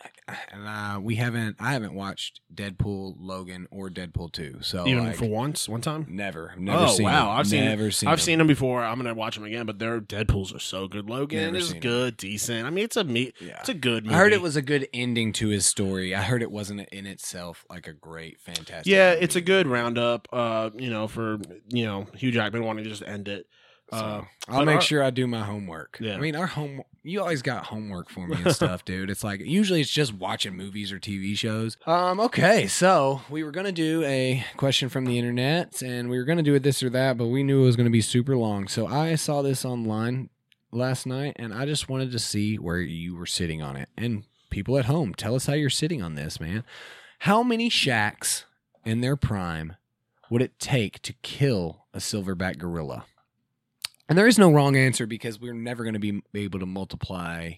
[0.53, 1.57] Uh, we haven't.
[1.61, 4.59] I haven't watched Deadpool, Logan, or Deadpool two.
[4.61, 6.07] So Even like, for once, one time.
[6.09, 7.05] never, never oh seen.
[7.05, 7.39] wow, them.
[7.39, 8.09] I've seen never seen.
[8.09, 8.25] I've them.
[8.25, 8.85] seen them before.
[8.85, 11.09] I'm gonna watch them again, but their Deadpool's are so good.
[11.09, 12.67] Logan Never is good, decent.
[12.67, 13.33] I mean, it's a me.
[13.41, 13.59] Yeah.
[13.61, 14.05] It's a good.
[14.05, 14.15] Movie.
[14.15, 16.15] I heard it was a good ending to his story.
[16.15, 18.87] I heard it wasn't in itself like a great, fantastic.
[18.87, 19.25] Yeah, movie.
[19.25, 20.29] it's a good roundup.
[20.33, 21.39] Uh, you know, for
[21.69, 23.47] you know Hugh Jackman wanting to just end it.
[23.93, 25.99] So, Uh, I'll make our- sure I do my homework.
[26.01, 26.15] Yeah.
[26.15, 26.83] I mean, our home.
[27.07, 29.11] You always got homework for me and stuff, dude.
[29.11, 31.77] It's like usually it's just watching movies or TV shows.
[31.87, 32.19] Um.
[32.19, 36.43] Okay, so we were gonna do a question from the internet, and we were gonna
[36.43, 38.67] do it this or that, but we knew it was gonna be super long.
[38.67, 40.31] So I saw this online
[40.73, 43.89] last night, and I just wanted to see where you were sitting on it.
[43.97, 46.65] And people at home, tell us how you're sitting on this, man.
[47.21, 48.47] How many Shaqs
[48.85, 49.77] in their prime
[50.29, 53.05] would it take to kill a silverback gorilla?
[54.09, 57.53] And there is no wrong answer because we're never going to be able to multiply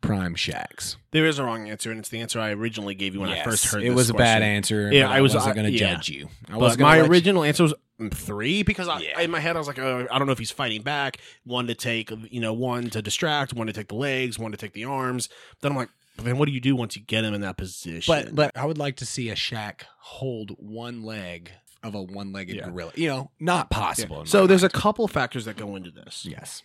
[0.00, 0.96] prime Shaqs.
[1.10, 3.36] There is a wrong answer, and it's the answer I originally gave you when I
[3.36, 4.42] Yes, first heard it this was a bad question.
[4.42, 4.92] answer.
[4.92, 5.94] Yeah, but I was- wasn't I- going to yeah.
[5.94, 6.28] judge you.
[6.48, 9.20] I But was my gonna let you- original answer was mm, three because I, Yeah.
[9.20, 11.16] in my head I was like, uh, I don't know if he's fighting back.
[11.44, 14.56] One to take, you know, one to distract, one to take the legs, one to
[14.58, 15.28] take the arms.
[15.62, 17.56] Then I'm like, but then what do you do once you get him in that
[17.56, 18.12] position?
[18.12, 21.50] But but I would like to see a Shaq hold one leg
[21.82, 22.64] of a one-legged Yeah.
[22.66, 22.92] gorilla.
[22.96, 24.20] You know, not possible.
[24.22, 26.26] in So my there's a couple factors that go into this.
[26.28, 26.62] yes.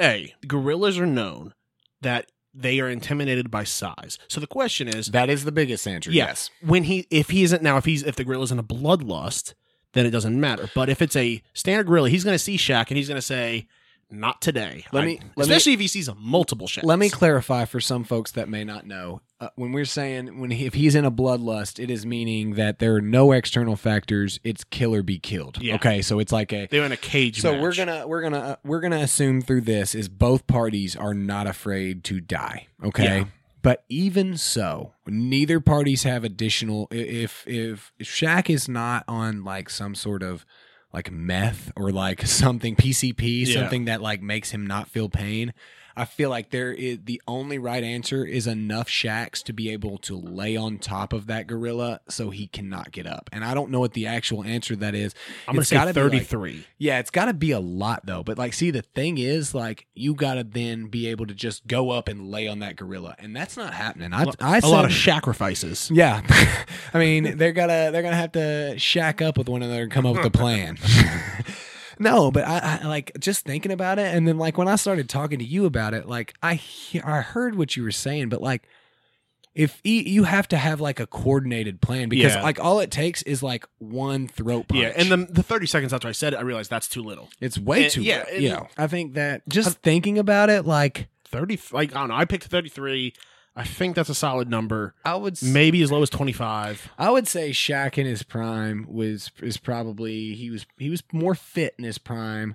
[0.00, 1.54] A, gorillas are known
[2.00, 4.18] that they are intimidated by size.
[4.28, 6.10] So the question is, That is the biggest answer.
[6.10, 6.26] Yeah.
[6.26, 6.50] Yes.
[6.60, 9.54] when he if he isn't now if he's if the gorilla's in a bloodlust,
[9.92, 10.70] then it doesn't matter.
[10.74, 13.22] But if it's a standard gorilla, he's going to see Shaq and he's going to
[13.22, 13.66] say,
[14.10, 16.84] "Not today." Let I- me- let me- especially if he sees multiple Shaqs.
[16.84, 19.20] Let me clarify for some folks that may not know.
[19.40, 22.80] Uh, when we're saying when he, if he's in a bloodlust, it is meaning that
[22.80, 24.40] there are no external factors.
[24.42, 25.58] It's kill or be killed.
[25.62, 25.76] Yeah.
[25.76, 27.40] Okay, so it's like a They're in a cage.
[27.40, 27.62] So match.
[27.62, 31.46] we're gonna we're gonna uh, we're gonna assume through this is both parties are not
[31.46, 32.66] afraid to die.
[32.82, 33.04] Okay.
[33.18, 33.24] Yeah.
[33.62, 36.88] But even so, neither parties have additional.
[36.90, 40.44] If if if Shaq is not on like some sort of
[40.92, 43.60] like meth or like something PCP, Yeah.
[43.60, 45.52] something that like makes him not feel pain.
[45.98, 49.98] I feel like there is the only right answer is enough Shaqs to be able
[49.98, 53.28] to lay on top of that gorilla so he cannot get up.
[53.32, 55.14] And I don't know what the actual answer to that is.
[55.46, 56.64] I'm gonna It's say gotta be, like- 33.
[56.78, 58.22] Yeah, it's got to be a lot though.
[58.22, 61.66] But like, see, the thing is, like, you got to then be able to just
[61.66, 64.12] go up and lay on that gorilla, and that's not happening.
[64.12, 65.90] I, I a lot of sacrifices.
[65.92, 66.22] yeah,
[66.94, 70.06] I mean, they're gonna they're gonna have to shack up with one another and come
[70.06, 70.78] up with a plan.
[72.00, 75.08] no, but I, I like just thinking about it, and then like when I started
[75.08, 78.40] talking to you about it, like I he- I heard what you were saying, but
[78.42, 78.62] like
[79.54, 82.42] if e- you have to have like a coordinated plan because Yeah.
[82.42, 84.80] like all it takes is like one throat punch.
[84.82, 87.28] Yeah, and the the 30 seconds after I said it, I realized that's too little.
[87.40, 88.56] it's way and- too yeah, yeah.
[88.58, 92.14] and- I think that just thinking about it, like 30, like I don't know.
[92.14, 93.14] I picked 33.
[93.56, 94.94] I think that's a solid number.
[95.04, 96.90] I would s- Maybe as low as 25.
[96.98, 101.34] I would say Shaq in his prime was is probably he was he was more
[101.34, 102.54] fit in his prime.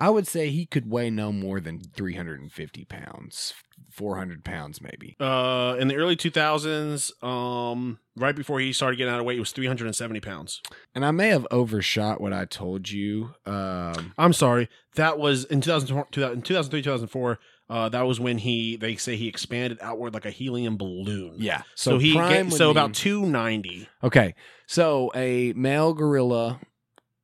[0.00, 3.54] I would say he could weigh no more than 350 pounds,
[3.88, 5.14] 400 pounds maybe.
[5.20, 9.40] Uh, in the early 2000s, um, right before he started getting out of weight, it
[9.40, 10.60] was 370 pounds.
[10.92, 13.34] And I may have overshot what I told you.
[13.46, 14.68] Um, I'm sorry.
[14.96, 17.38] That was in 2004, in 2003, 2004.
[17.70, 21.36] Uh, that was when he they say he expanded outward like a helium balloon.
[21.38, 21.62] yeah.
[21.74, 23.88] So, he prime get, so mean- about 290.
[24.04, 24.34] Okay.
[24.66, 26.60] So a male gorilla,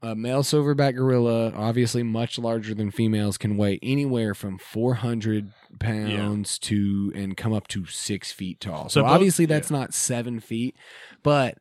[0.01, 6.59] a male silverback gorilla, obviously much larger than females, can weigh anywhere from 400 pounds
[6.61, 8.85] to and come up to six feet tall.
[8.89, 10.77] So, So both- obviously that's not seven feet,
[11.23, 11.59] but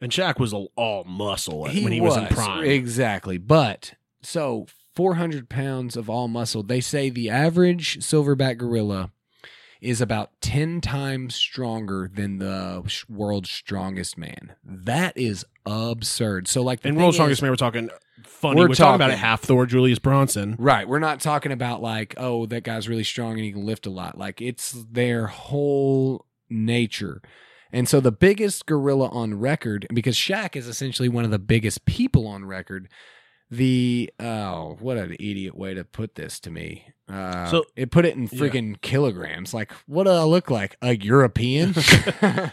[0.00, 2.64] And Shaq was all, all muscle he when he was, in prime.
[2.64, 3.36] Exactly.
[3.38, 4.66] But so
[4.98, 9.12] 400 pounds of all muscle, they say the average silverback gorilla
[9.80, 14.54] is about 10 times stronger than the world's strongest man.
[14.64, 16.48] That is absurd.
[16.48, 17.90] So, like, the and World's Strongest is- Man, we're talking
[18.24, 18.56] funny.
[18.60, 20.56] We're We're, talking, about talking- it Hafthor, Julius Bjornsson.
[20.58, 20.88] Right.
[20.88, 23.90] We're not talking about like, oh, that guy's really strong and he can lift a
[23.90, 24.18] lot.
[24.18, 27.22] Like it's their whole nature.
[27.70, 31.84] And so the biggest gorilla on record, because Shaq is essentially one of the biggest
[31.84, 32.88] people on record,
[33.50, 36.84] the oh, what an idiot way to put this to me.
[37.08, 38.28] Uh, So- it put it in Yeah.
[38.40, 39.54] freaking kilograms.
[39.54, 40.76] Like, what do I look like?
[40.82, 41.74] A European?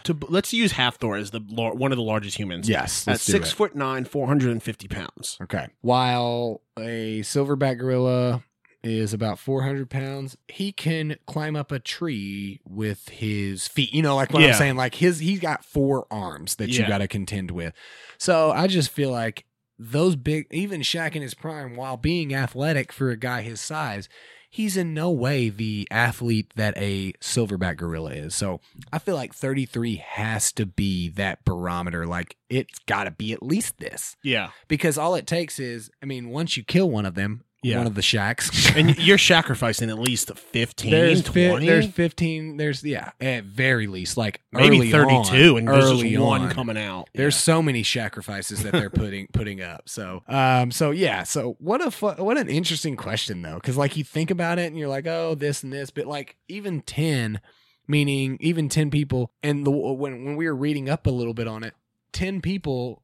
[0.05, 2.69] To let's use Hafthor as the one of the largest humans.
[2.69, 3.07] yes.
[3.07, 3.55] at six it.
[3.55, 5.37] foot nine, 450 pounds.
[5.41, 5.67] Okay.
[5.81, 8.43] While a silverback gorilla
[8.83, 13.91] is about 400 pounds, he can climb up a tree with his feet.
[13.93, 14.49] You know, like what Yeah.
[14.49, 17.73] I'm saying, like his, he's got four arms that you got to contend with.
[18.19, 19.45] So I just feel like
[19.77, 24.09] those big, even Shaq in his prime, while being athletic for a guy his size,
[24.49, 28.35] he's in no way the athlete that a silverback gorilla is.
[28.35, 28.61] So
[28.91, 32.05] I feel like 33 has to be that barometer.
[32.05, 36.05] Like it's got to be at least this Yeah, because all it takes is, I
[36.05, 37.79] mean, once you kill one of them, Yeah.
[37.79, 42.57] one of the Shaqs, and you're sacrificing at least 15, there's 20, fi- there's 15,
[42.57, 46.41] there's yeah, at very least like maybe early 32, on, and there's early just one
[46.41, 46.51] on.
[46.51, 47.09] coming out.
[47.15, 49.89] There's so many sacrifices that they're putting putting up.
[49.89, 51.23] So, um, so yeah.
[51.23, 54.67] So what a fu- what an interesting question though, because like you think about it
[54.67, 57.41] and you're like, oh, this and this, but like even ten,
[57.87, 61.47] meaning even ten people, and the when when we were reading up a little bit
[61.47, 61.73] on it,
[62.11, 63.01] ten people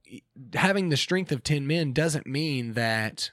[0.54, 3.32] having the strength of ten men doesn't mean that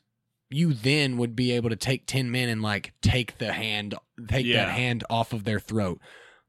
[0.50, 3.94] you then would be able to take 10 men and like take the hand
[4.28, 4.64] take Yeah.
[4.64, 6.00] that hand off of their throat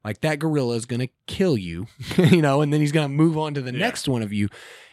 [0.06, 3.14] like that gorilla is going to kill you you know and then he's going to
[3.14, 3.80] move on to the Yeah.
[3.80, 4.48] next one of you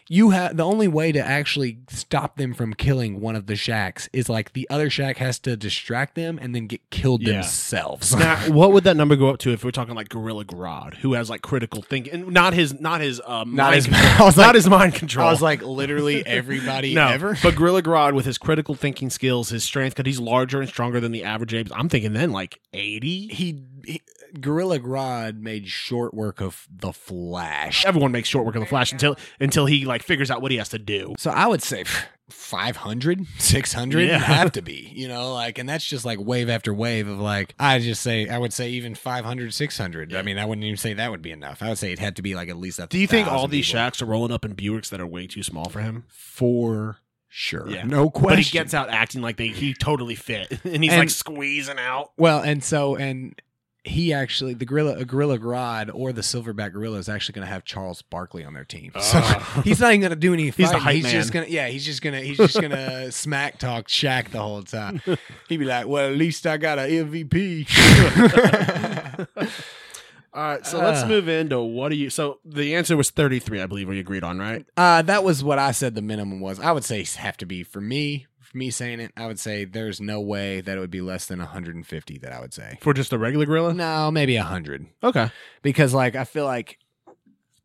[0.09, 4.07] you have the only way to actually stop them from killing one of the Shaqs
[4.13, 7.33] is like the other Shaq has to distract them and then get killed Yeah.
[7.33, 10.95] themselves now, what would that number go up to if we're talking like Gorilla Grodd,
[10.95, 14.05] who has like critical thinking, and not his, not his, um, Not mind his- control,
[14.19, 15.27] I was not like- his mind control.
[15.27, 19.49] i was like literally everybody no, ever but Gorilla Grodd with his critical thinking skills,
[19.49, 21.71] his strength, because he's larger and stronger than the average apes.
[21.75, 23.27] I'm thinking then like 80.
[23.27, 24.01] he, he
[24.41, 28.91] gorilla grodd made short work of the flash Everyone makes short work of the Flash
[28.91, 31.15] until until he like figures out what he has to do.
[31.17, 31.83] So I would say
[32.29, 34.17] 500, 600 Yeah.
[34.19, 37.53] have to be, you know, like, and that's just like wave after wave of like,
[37.59, 40.15] I just say, I would say even 500, 600.
[40.15, 41.61] I mean, I wouldn't even say that would be enough.
[41.61, 43.47] I would say it had to be like at least a Do you think all
[43.47, 43.79] these people.
[43.81, 46.03] Shaqs are rolling up in Buicks that are way too small for him?
[46.09, 46.97] For
[47.29, 47.69] sure.
[47.69, 47.83] Yeah.
[47.83, 48.29] No question.
[48.29, 51.79] But he gets out acting like they he totally fit, and he's And- like squeezing
[51.79, 52.11] out.
[52.17, 53.39] Well, and so, and
[53.87, 57.51] he actually, the gorilla, a gorilla Grodd or the silverback gorilla is actually going to
[57.53, 58.91] have Charles Barkley on their team.
[58.99, 59.61] So Oh.
[59.65, 60.79] he's not even going to do any He's fighting.
[60.79, 61.43] hype He's just man.
[61.43, 65.01] gonna, yeah, he's just gonna, he's just gonna smack talk Shaq the whole time.
[65.49, 67.67] He'd be like, "Well, at least I got an MVP."
[70.33, 71.07] All right, so let's Uh.
[71.07, 72.09] move into what do you?
[72.11, 74.65] So the answer was 33, I believe, we agreed on, right?
[74.75, 76.59] Uh, that was what I said the minimum was.
[76.59, 78.27] I would say have to be for me.
[78.57, 81.39] Me saying it, I would say there's no way that it would be less than
[81.39, 82.17] 150.
[82.17, 82.77] That I would say.
[82.81, 83.73] For just a regular gorilla?
[83.73, 85.29] No, maybe 100 Okay.
[85.61, 86.79] because like I feel like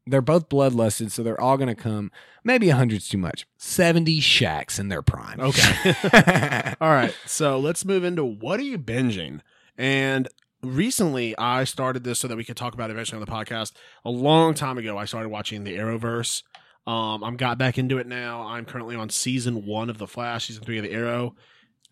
[0.06, 2.10] they're both bloodlusted, so they're all gonna come.
[2.44, 3.46] Maybe 100's too much.
[3.56, 5.38] 70 Shaqs in their prime.
[5.40, 6.74] Okay.
[6.80, 9.40] All right, so let's move into what are you binging?
[9.78, 10.26] And
[10.62, 13.72] recently, I started this so that we could talk about it eventually on the podcast.
[14.04, 16.42] A long time ago, I started watching the Arrowverse.
[16.86, 18.42] Um, I'm got back into it now.
[18.42, 21.34] I'm currently on season one of the Flash, season three of the Arrow,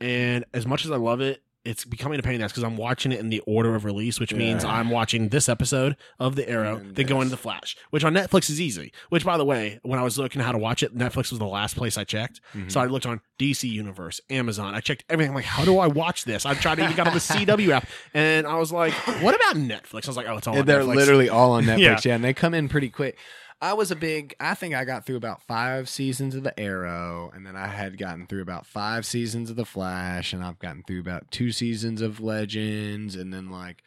[0.01, 2.65] and as much as I love it, it's becoming a pain in the ass because
[2.65, 6.35] I'm watching it in the order of release, which means I'm watching this episode of
[6.35, 8.95] the Arrow, And then going into the Flash, which on Netflix is easy.
[9.11, 11.45] Which, by the way, when I was looking how to watch it, Netflix was the
[11.47, 12.41] last place I checked.
[12.55, 12.73] Mhm.
[12.73, 14.75] So I looked on DC Universe, Amazon.
[14.75, 15.33] I checked everything.
[15.33, 16.47] I'm like, how do I watch this?
[16.47, 19.57] I tried to even got on the CW app, and I was like, what about
[19.57, 20.07] Netflix?
[20.07, 20.57] I was like, oh, it's all.
[20.57, 20.97] Yeah, they're Netflix.
[20.97, 21.79] literally all on Netflix.
[21.79, 22.01] Yeah.
[22.07, 22.15] yeah.
[22.15, 23.19] and they come in pretty quick.
[23.63, 24.35] I was a big.
[24.41, 27.99] I think I got through about five seasons of the Arrow, and then I had
[27.99, 32.01] gotten through about five seasons of the Flash, and I've gotten through about two seasons
[32.01, 33.83] of Legends, and then like,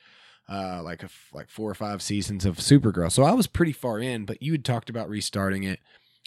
[0.47, 3.11] uh, like a, like four or five seasons of Supergirl.
[3.11, 5.79] So I was pretty far in, but you had talked about restarting it.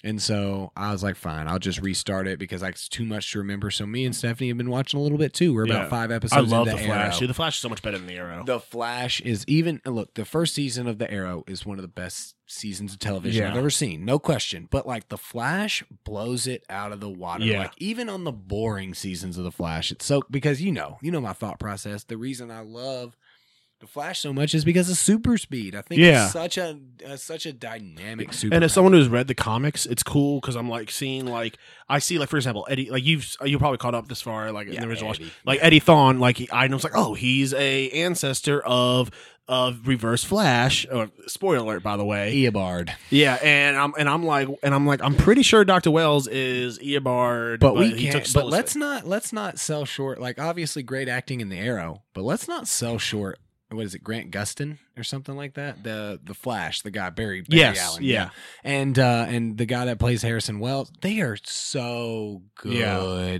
[0.06, 3.32] And so I was like, fine, I'll just restart it because like, it's too much
[3.32, 3.70] to remember.
[3.72, 5.52] So me and Stephanie have been watching a little bit too.
[5.52, 5.88] We're about Yeah.
[5.88, 6.50] five I episodes.
[6.52, 7.12] love the into Flash.
[7.14, 7.20] Arrow.
[7.20, 8.44] Dude, the Flash is so much better than the Arrow.
[8.44, 11.88] The Flash is even look, the first season of The Arrow is one of the
[11.88, 13.50] best seasons of television Yeah.
[13.50, 14.04] I've ever seen.
[14.04, 14.68] No question.
[14.70, 17.44] But like The Flash blows it out of the water.
[17.44, 17.58] Yeah.
[17.58, 21.10] Like even on the boring seasons of The Flash, it's so because you know, you
[21.10, 22.04] know my thought process.
[22.04, 23.16] The reason I love
[23.80, 25.74] the Flash so much is because of super speed.
[25.76, 26.24] I think Yeah.
[26.24, 28.54] it's such a uh, such a dynamic super.
[28.54, 31.58] and as someone who's read the comics, it's cool because I'm like seeing like
[31.88, 34.68] I see like for example Eddie like you've you probably caught up this far like
[34.68, 35.20] in the original watch.
[35.20, 35.30] Eddie.
[35.44, 39.10] like Eddie Thawne like he, I know it's like oh he's a ancestor of
[39.48, 40.86] of Reverse Flash.
[40.90, 42.34] Or, spoiler alert by the way.
[42.34, 42.90] Eobard.
[43.10, 45.90] Yeah, and I'm and I'm like and I'm like I'm pretty sure Dr.
[45.90, 48.32] Wells is Eobard, But, we can't.
[48.32, 50.20] But let's not let's not sell short.
[50.20, 53.38] Like obviously great acting in the Arrow, but let's not sell short.
[53.70, 55.82] What is it, Grant Gustin or something like that?
[55.82, 58.30] The the Flash, the guy Barry, Barry Yes, Allen, yeah.
[58.62, 60.92] and uh, and the guy that plays Harrison Wells.
[61.00, 62.72] They are so good,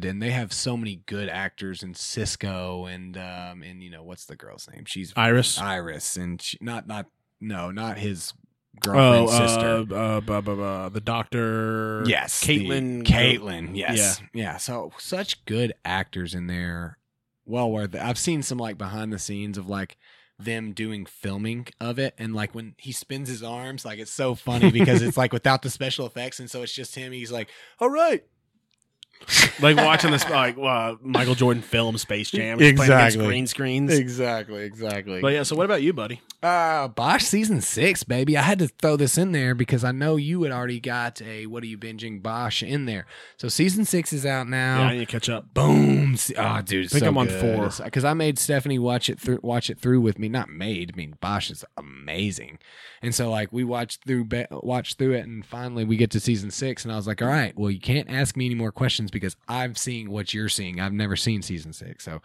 [0.04, 0.10] Yeah.
[0.10, 4.24] and they have so many good actors in Cisco and um and you know what's
[4.26, 4.84] the girl's name?
[4.84, 5.60] She's Iris.
[5.60, 7.06] Iris, and she, not not
[7.40, 8.32] no, not his
[8.86, 9.94] Oh, uh, sister.
[9.94, 12.02] uh, bu- the doctor.
[12.06, 13.04] Yes, Caitlin.
[13.04, 13.70] Caitlin.
[13.76, 14.56] Yes, yeah.
[14.58, 16.98] So such good actors in there.
[17.46, 18.00] Well worth it.
[18.02, 19.96] I've seen some like behind the scenes of like
[20.38, 24.34] them doing filming of it, and like when he spins his arms, like it's so
[24.34, 27.12] funny because it's like without the special effects, and so it's just him.
[27.12, 27.50] He's like,
[27.80, 28.24] "All right."
[29.60, 33.26] Like watching this like uh, Michael Jordan film Space Jam, just playing Exactly.
[33.26, 33.92] green screens.
[33.92, 35.20] Exactly, exactly.
[35.20, 36.20] But yeah, so what about you, buddy?
[36.42, 38.36] Uh, Bosch season six, baby.
[38.36, 41.46] I had to throw this in there because I know you had already got a
[41.46, 43.06] what are you binging Bosch in there.
[43.36, 44.80] So season six is out now.
[44.82, 45.52] Yeah, I need to catch up.
[45.54, 46.16] Boom!
[46.38, 47.70] Oh, dude, I think I'm on four.
[47.84, 50.28] because I made Stephanie watch it through watch it through with me.
[50.28, 50.92] Not made.
[50.94, 52.58] I mean, Bosch is amazing,
[53.02, 56.50] and so like we watched through watched through it, and finally we get to season
[56.52, 59.05] six, and I was like, all right, well you can't ask me any more questions
[59.10, 60.80] because I'm seeing what you're seeing.
[60.80, 62.22] I've never seen season six, so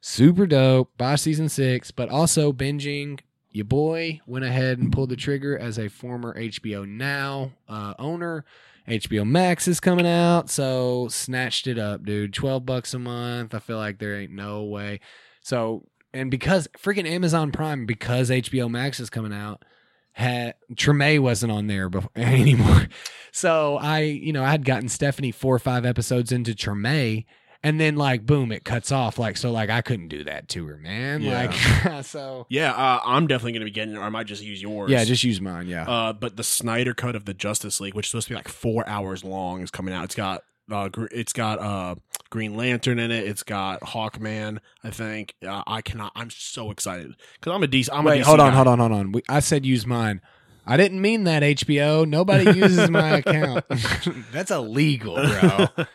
[0.00, 0.96] super dope.
[0.96, 3.20] Bosch season six, but also binging.
[3.52, 8.44] Your boy went ahead and pulled the trigger as a former HBO Now uh, owner.
[8.88, 12.32] HBO Max is coming out, so snatched it up, dude.
[12.32, 13.54] 12 bucks a month.
[13.54, 15.00] I feel like there ain't no way.
[15.42, 19.64] So, and because freaking Amazon Prime, because HBO Max is coming out,
[20.12, 22.88] had Treme wasn't on there before, anymore.
[23.32, 27.24] So I, you know, I had gotten Stephanie four or five episodes into Treme,
[27.62, 29.18] and then like boom, it cuts off.
[29.18, 31.22] Like so, like I couldn't do that to her, man.
[31.22, 31.48] Yeah.
[31.86, 34.60] Like so, Yeah, uh, I'm definitely going to be getting or I might just use
[34.60, 34.90] yours.
[34.90, 35.68] yeah, just use mine.
[35.68, 38.36] Yeah, Uh, but the Snyder Cut of the Justice League, which is supposed to be
[38.36, 40.04] like four hours long, is coming out.
[40.04, 40.42] It's got
[40.72, 41.94] uh, gr- it's got uh,
[42.30, 43.26] Green Lantern in it.
[43.26, 44.58] It's got Hawkman.
[44.84, 46.12] I think uh, I cannot.
[46.14, 47.88] I'm so excited because I'm a DC.
[47.92, 48.56] I'm a Wait, DC hold on, guy.
[48.56, 49.12] hold on, hold on.
[49.12, 50.20] We, I said use mine.
[50.66, 52.06] I didn't mean that HBO.
[52.06, 53.64] Nobody uses my account.
[54.32, 55.24] That's illegal, bro.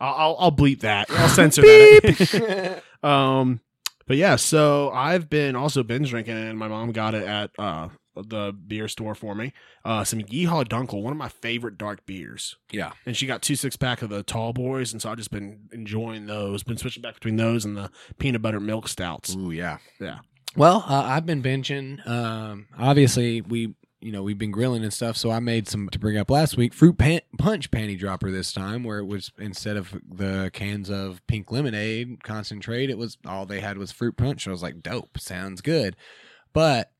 [0.00, 1.10] I'll, I'll I'll bleep that.
[1.10, 2.82] I'll censor that.
[3.02, 3.60] um,
[4.06, 7.88] but yeah, so I've been also binge drinking, and my mom got it at uh
[8.14, 9.52] the beer store for me.
[9.84, 12.56] Uh, some Yeehaw Dunkel, one of my favorite dark beers.
[12.72, 12.92] yeah.
[13.06, 15.68] and she got two six pack of the tall boys, and so I've just been
[15.72, 16.62] enjoying those.
[16.62, 19.34] Been switching back between those and the peanut butter milk stouts.
[19.36, 19.78] Ooh, yeah.
[20.00, 20.18] Yeah.
[20.56, 22.06] Well, uh, I've been binging.
[22.08, 25.98] Um, obviously, we you know we've been grilling and stuff, so I made some to
[25.98, 26.74] bring up last week.
[26.74, 31.24] Fruit pan- punch panty dropper this time, where it was instead of the cans of
[31.28, 34.44] pink lemonade concentrate, it was all they had was fruit punch.
[34.44, 35.94] So I was like, dope, sounds good.
[36.52, 36.90] But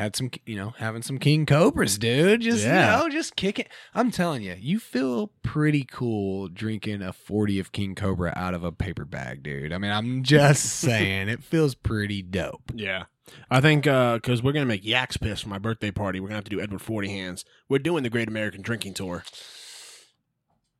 [0.00, 2.40] had some, you know, having some king cobras, dude.
[2.40, 2.96] Just Yeah.
[2.96, 3.66] you know, just kicking.
[3.94, 8.64] I'm telling you, you feel pretty cool drinking a 40 of king cobra out of
[8.64, 9.74] a paper bag, dude.
[9.74, 12.72] I mean, I'm just saying, it feels pretty dope.
[12.74, 13.04] Yeah.
[13.50, 16.28] I think uh, because we're going to make Yaks piss for my birthday party, we're
[16.28, 17.44] going to have to do Edward 40 Hands.
[17.68, 19.22] We're doing the Great American Drinking Tour.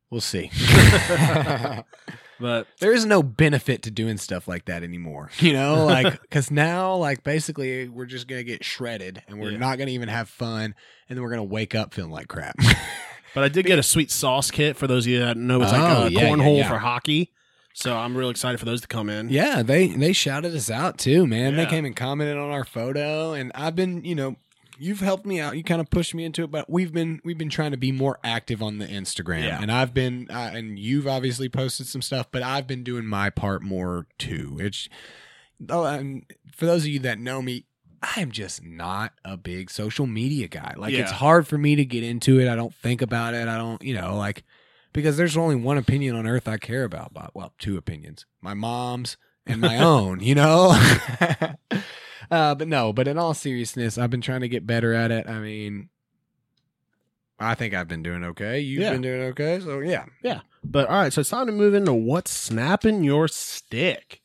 [0.09, 0.49] We'll see.
[2.41, 5.29] But there is no benefit to doing stuff like that anymore.
[5.39, 9.57] You know, like because now, like basically, we're just gonna get shredded, and we're Yeah.
[9.59, 10.75] not gonna even have fun,
[11.07, 12.55] and then we're gonna wake up feeling like crap.
[13.35, 15.71] but I did get a sweet sauce kit for those of you that know it's
[15.71, 16.67] Oh, like a oh, yeah, yeah, cornhole yeah.
[16.69, 17.31] for hockey.
[17.73, 19.29] So I'm real excited for those to come in.
[19.29, 21.55] yeah, they they shouted us out too, man.
[21.55, 24.35] They came and commented on our photo, and I've been, you know.
[24.83, 25.55] You've helped me out.
[25.55, 27.91] You kind of pushed me into it, but we've been we've been trying to be
[27.91, 29.59] more active on the Instagram, Yeah.
[29.61, 33.29] and I've been uh, and you've obviously posted some stuff, but I've been doing my
[33.29, 34.57] part more too.
[34.59, 34.89] It's
[35.69, 36.25] oh, and
[36.55, 37.65] for those of you that know me,
[38.01, 40.73] I am just not a big social media guy.
[40.75, 42.47] Like it's hard for me to get into it.
[42.49, 43.47] I don't think about it.
[43.47, 44.43] I don't, you know, like
[44.93, 47.13] because there's only one opinion on earth I care about.
[47.13, 50.21] But well, two opinions: my mom's and my own.
[50.21, 50.73] You know.
[52.31, 52.91] uh, but no.
[52.93, 55.27] But in all seriousness, I've been trying to get better at it.
[55.29, 55.89] I mean.
[57.39, 58.59] I think I've been doing okay.
[58.59, 58.91] You've Yeah.
[58.91, 59.59] been doing okay.
[59.59, 60.05] So yeah.
[60.23, 60.41] Yeah.
[60.63, 64.21] But all right, so it's time to move into what's snapping your stick.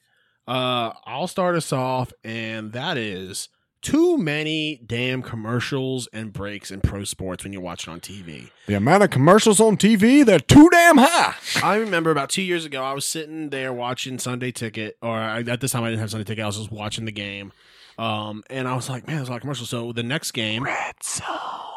[0.47, 3.49] Uh, I'll start us off, and that is
[3.81, 8.51] too many damn commercials and breaks in pro sports when you're watching on TV.
[8.67, 11.35] The amount of commercials on TV, they're too damn high.
[11.63, 15.61] I remember about two years ago, I was sitting there watching Sunday Ticket, or at
[15.63, 16.45] this time I didn't have Sunday Ticket.
[16.45, 17.51] I was just watching the game,
[17.99, 20.65] um, and I was like, "Man, there's a lot of commercials." So the next game,
[20.65, 21.27] Red Zone.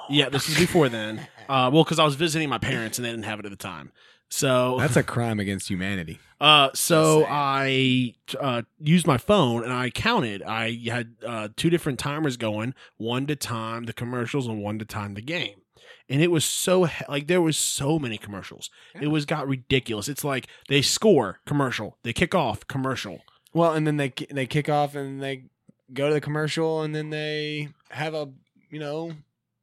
[0.09, 1.27] yeah, this is before then.
[1.49, 3.57] Uh, well, because I was visiting my parents and they didn't have it at the
[3.57, 3.91] time.
[4.29, 6.19] So That's a crime against humanity.
[6.41, 10.41] Uh, so I uh, used my phone and I counted.
[10.41, 14.85] I had uh, two different timers going, one to time the commercials and one to
[14.85, 15.63] time the game.
[16.07, 18.69] And it was so like there was so many commercials.
[19.01, 20.07] It was got ridiculous.
[20.07, 23.19] It's like they score commercial, they kick off commercial.
[23.53, 25.45] Well, and then they they kick off and they
[25.93, 28.29] go to the commercial and then they have a
[28.69, 29.13] you know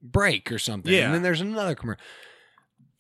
[0.03, 0.93] break or something.
[0.93, 1.07] Yeah.
[1.07, 2.03] and then there's another commercial.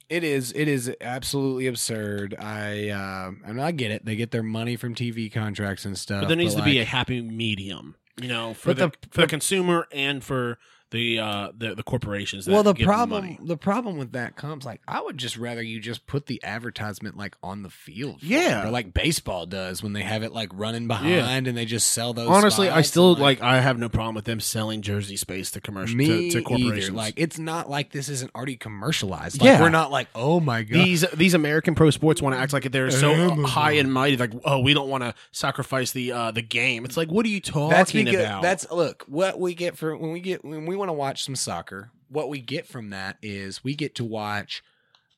[0.09, 2.37] It is it is absolutely absurd.
[2.39, 4.05] I uh, I mean I get it.
[4.05, 6.23] They get their money from TV contracts and stuff.
[6.23, 9.27] but there needs to be a happy medium, you know, for the, the- for the
[9.27, 10.59] consumer and for
[10.93, 12.45] the uh the, the corporations.
[12.45, 13.39] That well the give them problem money.
[13.43, 17.17] the problem with that comes like I would just rather you just put the advertisement
[17.17, 18.63] like on the field, Yeah.
[18.63, 21.93] it, or like baseball does when they have it like running behind and they just
[21.93, 22.29] sell those.
[22.29, 25.61] Honestly, I still and, like, I have no problem with them selling jersey space to
[25.61, 26.85] commercial me to, to corporations.
[26.89, 26.93] either.
[26.97, 29.41] Like it's not like this isn't already commercialized.
[29.41, 29.61] Like, Yeah.
[29.61, 30.85] we're not like oh my god.
[30.85, 33.45] these these American pro sports want to act like they're so Amazon.
[33.45, 36.85] high and mighty, like oh, we don't want to sacrifice the uh, the game.
[36.85, 38.43] It's like, what are you talking that's because about?
[38.43, 41.37] that's look what we get for when we get when we want to watch some
[41.37, 41.91] soccer.
[42.09, 44.63] What we get from that is we get to watch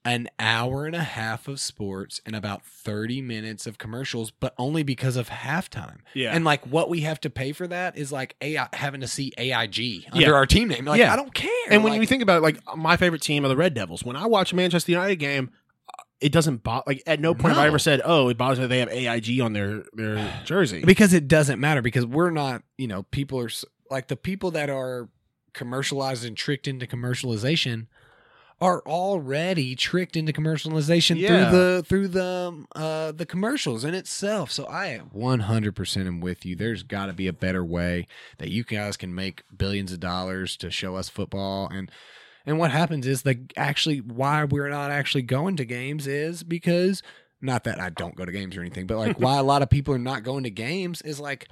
[0.05, 4.83] an hour and a half of sports and about 30 minutes of commercials but only
[4.85, 6.31] because of halftime yeah.
[6.35, 9.33] and like what we have to pay for that is like AI, having to see
[9.37, 10.33] AIG under Yeah.
[10.33, 11.13] our team name like Yeah.
[11.13, 13.49] i don't care and when Like, you think about it, like my favorite team are
[13.49, 14.05] the Red Devils.
[14.05, 15.51] When I watch a Manchester United game,
[15.91, 16.85] uh, it doesn't bother.
[16.87, 18.89] Like at no point have I ever said, "Oh, it bothers me that they have
[18.91, 23.41] AIG on their their jersey." because it doesn't matter because we're not you know people
[23.41, 23.51] are
[23.91, 25.09] like the people that are
[25.59, 27.87] commercialized and tricked into commercialization
[28.61, 31.29] are already tricked into commercialization Yeah.
[31.51, 34.51] through the through the uh the commercials in itself.
[34.51, 36.57] So i 100% am with you.
[36.57, 38.07] There's got to be a better way
[38.39, 41.69] that you guys can make billions of dollars to show us football.
[41.73, 41.91] And
[42.47, 47.03] and what happens is the actually why we're not actually going to games is because
[47.41, 49.71] not that I don't go to games or anything, but like why a lot of
[49.71, 51.47] people are not going to games is like,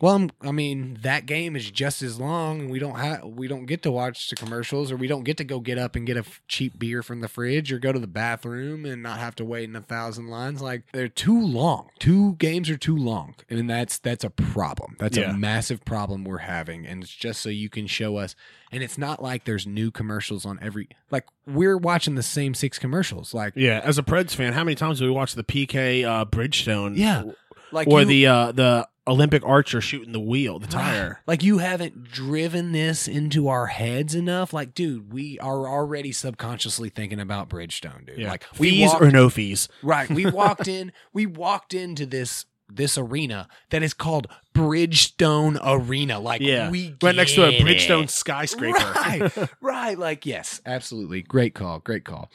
[0.00, 3.48] well, I'm, I mean that game is just as long, and we don't have we
[3.48, 6.06] don't get to watch the commercials, or we don't get to go get up and
[6.06, 9.18] get a f- cheap beer from the fridge, or go to the bathroom and not
[9.18, 10.62] have to wait in a thousand lines.
[10.62, 11.90] Like they're too long.
[11.98, 14.96] Two games are too long, and that's that's a problem.
[14.98, 15.32] That's Yeah.
[15.32, 18.34] a massive problem we're having, and it's just so you can show us.
[18.72, 22.78] And it's not like there's new commercials on every like we're watching the same six
[22.78, 23.34] commercials.
[23.34, 26.24] Like yeah, as a Preds fan, how many times do we watch the PK uh,
[26.24, 26.96] Bridgestone?
[26.96, 27.24] Yeah.
[27.72, 31.20] like or you- the uh, the Olympic archer shooting the wheel, the tire.
[31.26, 34.52] Like you haven't driven this into our heads enough.
[34.52, 38.18] Like, dude, we are already subconsciously thinking about Bridgestone, dude.
[38.18, 39.68] Yeah, Like we fees walked, or no fees.
[39.82, 40.08] right.
[40.08, 40.92] We walked in.
[41.12, 46.20] We walked into this this arena that is called Bridgestone Arena.
[46.20, 48.10] Like, Yeah, we right next to a Bridgestone it.
[48.10, 48.78] skyscraper.
[48.78, 49.98] Right, right.
[49.98, 51.22] Like, yes, absolutely.
[51.22, 51.80] Great call.
[51.80, 52.30] Great call.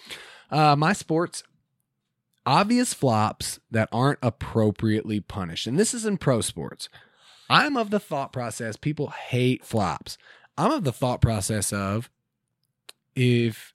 [0.52, 1.44] Uh, my sports
[2.46, 5.68] obvious flops that aren't appropriately punished.
[5.68, 6.90] And this is in pro sports.
[7.50, 10.18] I'm of the thought process people hate flops.
[10.58, 12.10] I'm of the thought process of
[13.16, 13.74] if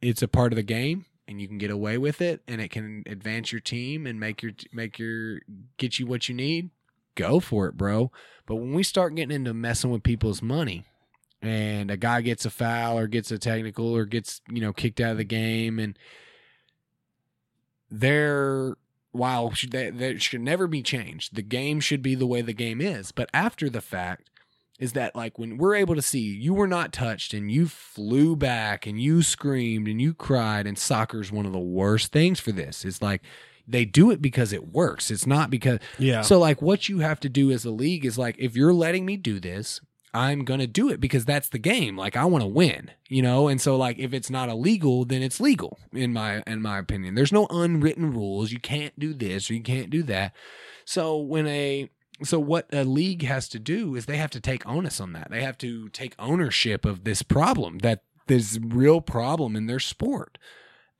[0.00, 2.70] it's a part of the game and you can get away with it and it
[2.70, 5.40] can advance your team and make your make your
[5.76, 6.70] get you what you need,
[7.14, 8.10] go for it, bro.
[8.46, 10.86] But when we start getting into messing with people's money
[11.42, 15.00] and a guy gets a foul or gets a technical or gets, you know, kicked
[15.00, 15.98] out of the game and
[17.90, 18.74] they're
[19.12, 21.34] while should that, that should never be changed.
[21.34, 23.10] The game should be the way the game is.
[23.12, 24.30] But after the fact,
[24.78, 28.36] is that like when we're able to see you were not touched and you flew
[28.36, 32.52] back and you screamed and you cried and soccer's one of the worst things for
[32.52, 32.84] this.
[32.84, 33.22] It's like
[33.66, 35.10] they do it because it works.
[35.10, 36.20] It's not because Yeah.
[36.20, 39.04] so like what you have to do as a league is like if you're letting
[39.04, 39.80] me do this,
[40.14, 41.96] I'm going to do it because that's the game.
[41.96, 43.48] Like I want to win, you know?
[43.48, 47.14] And so like if it's not illegal, then it's legal in my in my opinion.
[47.14, 48.50] There's no unwritten rules.
[48.50, 50.34] You can't do this or you can't do that.
[50.84, 51.90] So when a
[52.24, 55.30] so what a league has to do is they have to take onus on that.
[55.30, 60.38] They have to take ownership of this problem that a real problem in their sport.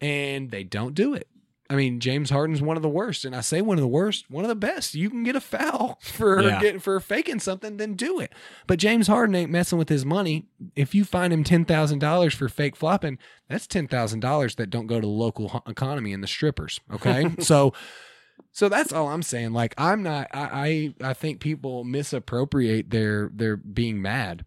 [0.01, 1.29] And they don't do it.
[1.71, 4.31] I mean, James Harden's one of the worst, and I say one of the worst,
[4.31, 4.95] one of the best.
[4.95, 6.61] You can get a foul for Yeah.
[6.61, 8.33] get, for faking something, then do it.
[8.67, 10.47] But James Harden ain't messing with his money.
[10.75, 13.19] If you find him ten thousand dollars for fake flopping,
[13.49, 16.81] that's ten thousand dollars that don't go to the local economy and the strippers.
[16.91, 17.75] Okay, so
[18.51, 19.53] so that's all I'm saying.
[19.53, 20.29] Like I'm not.
[20.33, 24.45] I I, I think people misappropriate their their being mad.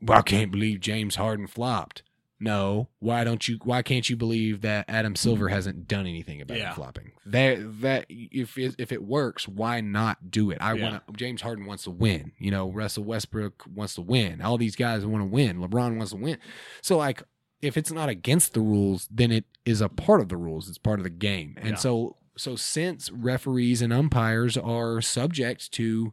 [0.00, 2.02] Well, I can't believe James Harden flopped.
[2.38, 3.58] No, why don't you?
[3.64, 5.16] Why can't you believe that Adam hmm.
[5.16, 6.74] Silver hasn't done anything about Yeah.
[6.74, 7.12] flopping?
[7.24, 10.58] That that if it, if it works, why not do it?
[10.60, 10.90] I Yeah.
[10.90, 12.32] want James Harden wants to win.
[12.38, 14.42] You know, Russell Westbrook wants to win.
[14.42, 15.58] All these guys want to win.
[15.58, 16.36] LeBron wants to win.
[16.82, 17.22] So like,
[17.62, 20.68] if it's not against the rules, then it is a part of the rules.
[20.68, 21.54] It's part of the game.
[21.56, 21.74] And Yeah.
[21.76, 26.12] so so since referees and umpires are subject to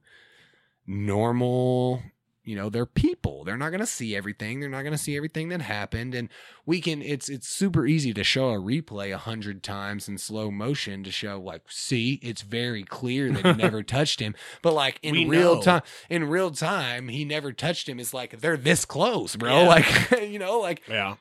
[0.88, 2.02] normal
[2.45, 5.15] you know they're people they're not going to see everything they're not going to see
[5.15, 6.30] everything that happened and
[6.65, 10.52] we can it's it's super easy to show a replay a hundred times in slow
[10.52, 14.99] motion to show like see it's very clear that he never touched him but like
[15.02, 15.61] in We real know.
[15.61, 19.68] time in real time he never touched him it's like they're this close bro Yeah.
[19.68, 21.15] like you know like Yeah.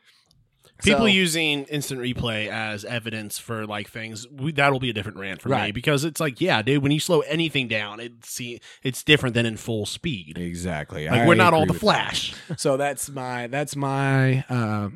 [0.83, 5.19] People So- using instant replay as evidence for like things we, that'll be a different
[5.19, 8.61] rant for me because it's like yeah, dude, when you slow anything down, it's see
[8.83, 10.39] it's different than in full speed.
[10.39, 12.35] exactly Like we're not all the Flash.
[12.57, 14.89] so that's my that's my uh,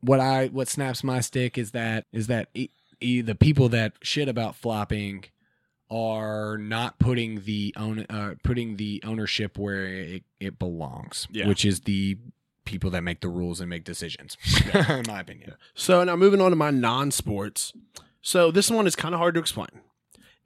[0.00, 2.68] what I what snaps my stick is that is that e-
[3.00, 5.24] e- the people that shit about flopping
[5.90, 11.46] are not putting the own uh, putting the ownership where it, it belongs, Yeah.
[11.46, 12.16] which is the
[12.64, 14.36] people that make the rules and make decisions.
[14.74, 17.72] in my opinion, So now moving on to my non-sports.
[18.20, 19.68] So this one is kind of hard to explain.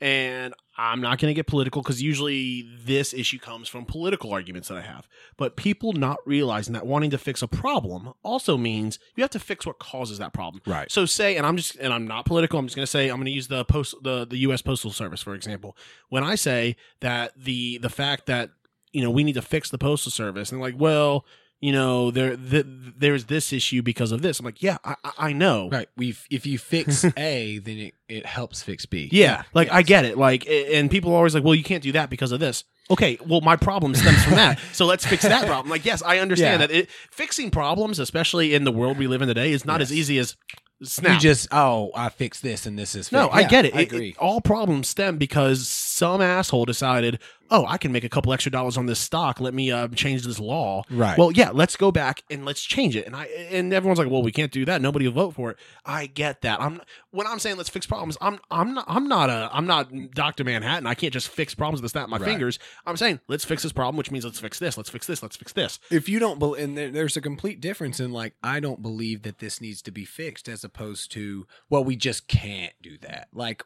[0.00, 4.68] And I'm not going to get political because usually this issue comes from political arguments
[4.68, 5.08] that I have.
[5.38, 9.38] But people not realizing that wanting to fix a problem also means you have to
[9.38, 10.62] fix what causes that problem.
[10.66, 10.90] right?
[10.92, 12.58] So say, and I'm just, and I'm not political.
[12.58, 14.60] I'm just going to say, I'm going to use the post, the the U.S.
[14.60, 15.76] Postal Service for example.
[16.10, 18.50] When I say that the the fact that
[18.92, 21.24] you know we need to fix the postal service, and like, well,
[21.60, 22.66] you know, there th-
[22.98, 24.38] there's this issue because of this.
[24.40, 25.68] I'm like, yeah, I, I- know.
[25.70, 25.88] Right.
[25.96, 29.08] We if you fix A, then it, it helps fix B.
[29.12, 30.18] Yeah, like I get it.
[30.18, 32.64] Like, and people are always like, well, you can't do that because of this.
[32.88, 34.60] Okay, well, my problem stems from that.
[34.72, 35.68] So let's fix that problem.
[35.68, 36.66] Like, yes, I understand Yeah.
[36.68, 39.92] that it, fixing problems, especially in the world we live in today, is not as
[39.92, 40.36] easy as
[40.84, 41.14] snap.
[41.14, 43.36] You just oh I fixed this and this is No, fixed.
[43.38, 43.74] I get it.
[43.74, 44.08] I It- agree.
[44.10, 47.18] it- all problems stem because some asshole decided,
[47.50, 49.40] oh, I can make a couple extra dollars on this stock.
[49.40, 50.82] Let me uh, change this law.
[50.90, 51.16] Right.
[51.18, 53.06] Well, yeah, let's go back and let's change it.
[53.06, 54.80] And I and everyone's like, well, we can't do that.
[54.82, 55.58] Nobody will vote for it.
[55.84, 56.60] I get that.
[56.60, 58.16] I'm when I'm saying let's fix problems.
[58.20, 60.86] I'm I'm not I'm not a I'm not Doctor Manhattan.
[60.86, 62.26] I can't just fix problems with a snap of my Right.
[62.26, 62.58] fingers.
[62.86, 64.76] I'm saying let's fix this problem, which means let's fix this.
[64.76, 65.22] Let's fix this.
[65.22, 65.78] Let's fix this.
[65.90, 69.22] if you don't believe, and there, there's a complete difference in like, I don't believe
[69.22, 73.28] that this needs to be fixed, as opposed to, well, we just can't do that.
[73.32, 73.62] Like,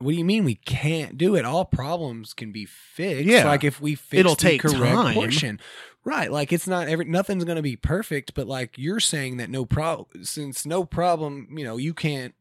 [0.00, 1.44] what do you mean we can't do it?
[1.44, 3.26] All problems can be fixed.
[3.26, 3.44] Yeah.
[3.46, 5.14] like if we fix It'll the take correct time.
[5.14, 5.60] portion,
[6.04, 6.32] right?
[6.32, 9.64] Like it's not every nothing's going to be perfect, but like you're saying that no
[9.64, 12.34] problem, since no problem, you know, you can't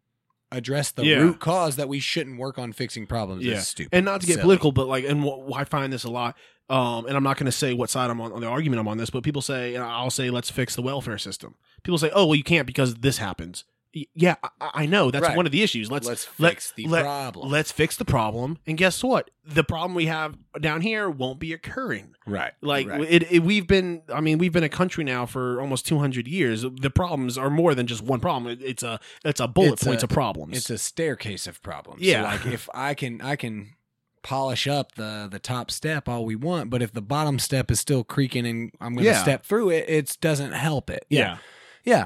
[0.51, 1.17] address the Yeah.
[1.17, 3.43] root cause that we shouldn't work on fixing problems.
[3.45, 3.57] Yeah.
[3.57, 3.89] is stupid.
[3.93, 4.43] and not to get Silly.
[4.43, 6.35] political, but like, and wh- I find this a lot.
[6.71, 8.87] Um, and I'm not going to say what side I'm on, on the argument I'm
[8.87, 11.55] on this, but people say, and I'll say, let's fix the welfare system.
[11.83, 13.63] People say, oh, well, you can't because this happens.
[14.13, 15.35] Yeah, I, I know that's Right.
[15.35, 15.89] one of the issues.
[15.89, 17.49] Let's Let's let- fix the let- problem.
[17.49, 19.31] Let's fix the problem, and guess what?
[19.43, 22.13] The problem we have down here won't be occurring.
[22.27, 22.51] right.
[22.61, 23.01] Like right.
[23.01, 24.03] it, it, we've been.
[24.13, 26.61] I mean, we've been a country now for almost 200 years.
[26.61, 28.51] The problems are more than just one problem.
[28.53, 30.55] It, it's a it's a bullet It's points a- of problems.
[30.57, 32.01] It's a staircase of problems.
[32.01, 32.21] Yeah.
[32.21, 33.73] So like if I can I can
[34.21, 37.79] polish up the the top step all we want, but if the bottom step is
[37.79, 39.21] still creaking and I'm going to Yeah.
[39.23, 41.05] step through it, it doesn't help it.
[41.09, 41.19] Yeah.
[41.19, 41.37] Yeah,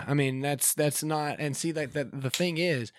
[0.07, 2.91] I mean that's that's not and see that that the thing is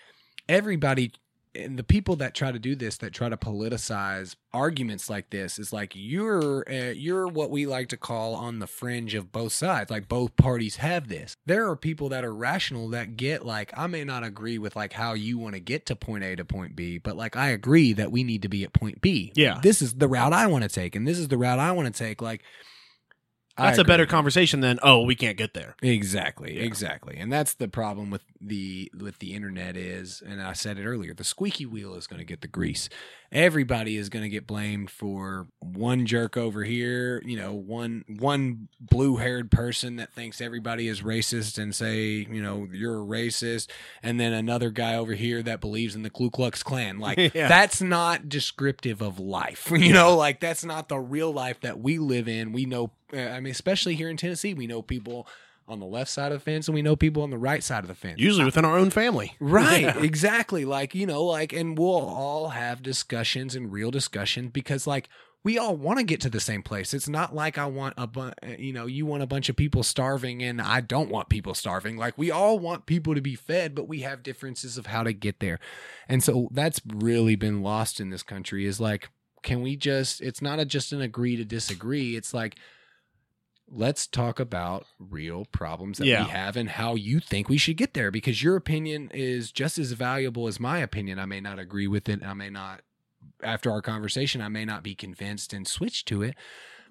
[0.47, 1.11] everybody
[1.57, 5.57] and the people that try to do this that try to politicize arguments like this
[5.57, 9.53] is like you're uh, you're what we like to call on the fringe of both
[9.53, 13.71] sides like both parties have this there are people that are rational that get like
[13.77, 16.43] I may not agree with like how you want to get to point A to
[16.45, 19.59] point B but like I agree that we need to be at point B Yeah.
[19.63, 21.93] this is the route I want to take and this is the route I want
[21.93, 22.43] to take like
[23.57, 25.75] That's a better conversation than oh we can't get there.
[25.81, 30.77] Exactly, exactly, and that's the problem with the with the internet is, and I said
[30.77, 32.89] it earlier, the squeaky wheel is going to get the grease.
[33.31, 38.67] Everybody is going to get blamed for one jerk over here, you know, one one
[38.79, 43.67] blue haired person that thinks everybody is racist and say, you know, you're a racist,
[44.03, 46.99] and then another guy over here that believes in the Ku Klux Klan.
[46.99, 47.47] Like Yeah.
[47.47, 51.97] that's not descriptive of life, you know, like that's not the real life that we
[51.97, 52.51] live in.
[52.53, 55.27] We know, uh, I mean, especially here in Tennessee, we know people
[55.67, 57.83] on the left side of the fence and we know people on the right side
[57.83, 58.19] of the fence.
[58.19, 59.35] Usually within our own family.
[59.39, 59.99] Right, Yeah.
[60.03, 60.63] exactly.
[60.65, 65.09] Like, you know, like, and we'll all have discussions and real discussion because, like,
[65.43, 66.91] we all want to get to the same place.
[66.93, 69.83] It's not like I want a bu- you know, you want a bunch of people
[69.83, 71.97] starving and I don't want people starving.
[71.97, 75.13] Like, we all want people to be fed, but we have differences of how to
[75.13, 75.59] get there.
[76.09, 79.09] And so that's really been lost in this country is like,
[79.43, 82.15] can we just, it's not a, just an agree to disagree.
[82.15, 82.55] It's like,
[83.67, 86.25] let's talk about real problems that Yeah.
[86.25, 89.77] we have and how you think we should get there because your opinion is just
[89.77, 91.17] as valuable as my opinion.
[91.19, 92.23] I may not agree with it.
[92.23, 92.81] I may not
[93.41, 96.35] after our conversation I may not be convinced and switch to it.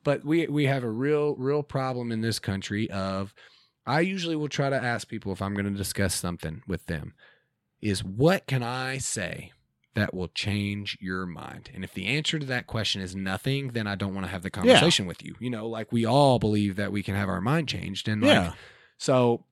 [0.02, 3.32] But we we have a real real problem in this country of
[3.86, 7.14] I usually will try to ask people if I'm going to discuss something with them
[7.80, 9.52] is what can I say
[9.94, 11.70] that will change your mind?
[11.74, 14.42] And if the answer to that question is nothing, then I don't want to have
[14.42, 15.34] the conversation with you.
[15.40, 18.30] You know, like we all believe that we can have our mind changed and like
[18.32, 18.52] Yeah.
[18.98, 19.44] so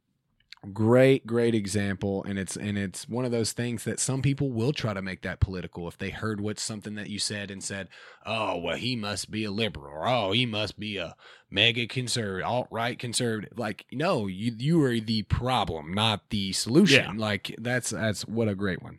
[0.73, 4.73] great great example and it's and it's one of those things that some people will
[4.73, 7.89] try to make that political if they heard what something that you said and said
[8.27, 11.17] oh well he must be a liberal or oh he must be a
[11.51, 17.53] mega conservative alt-right conservative like no you you are the problem not the solution like
[17.59, 18.99] that's that's what a great one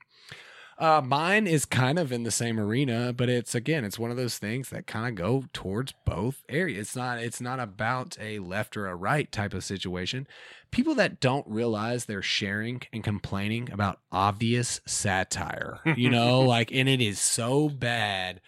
[0.79, 4.17] uh, mine is kind of in the same arena, but it's again, it's one of
[4.17, 6.87] those things that kind of go towards both areas.
[6.87, 10.27] It's not, it's not about a left or a right type of situation.
[10.71, 16.89] People that don't realize they're sharing and complaining about obvious satire, you know, like, and
[16.89, 18.41] it is so bad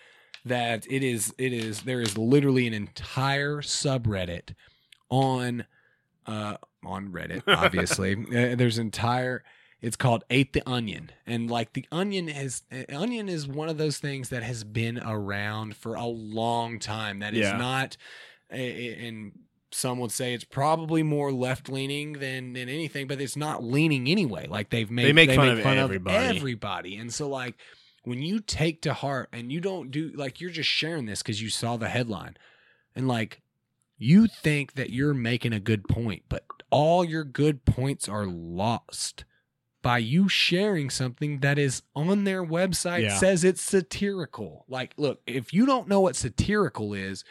[0.43, 4.55] that it is, it is, there is literally an entire subreddit
[5.09, 5.65] on,
[6.25, 8.13] uh, on Reddit, obviously.
[8.35, 9.43] uh, there's entire,
[9.85, 11.11] it's called Ate the Onion.
[11.27, 14.97] And like the onion has eh, onion is one of those things that has been
[14.99, 17.19] around for a long time.
[17.19, 17.57] That is Yeah.
[17.57, 17.95] not
[18.51, 19.31] a- a- and
[19.71, 24.07] some would say it's probably more left leaning than than anything, but it's not leaning
[24.07, 24.47] anyway.
[24.47, 26.37] Like they've made They make fun of everybody.
[26.37, 26.95] everybody.
[26.95, 27.55] And so like
[28.03, 31.41] when you take to heart and you don't do like you're just sharing this because
[31.41, 32.37] you saw the headline
[32.95, 33.41] and like
[33.97, 39.25] you think that you're making a good point, but all your good points are lost
[39.85, 43.17] by you sharing something that is on their website Yeah.
[43.19, 44.65] says it's satirical.
[44.67, 47.23] Like, look, if you don't know what satirical is,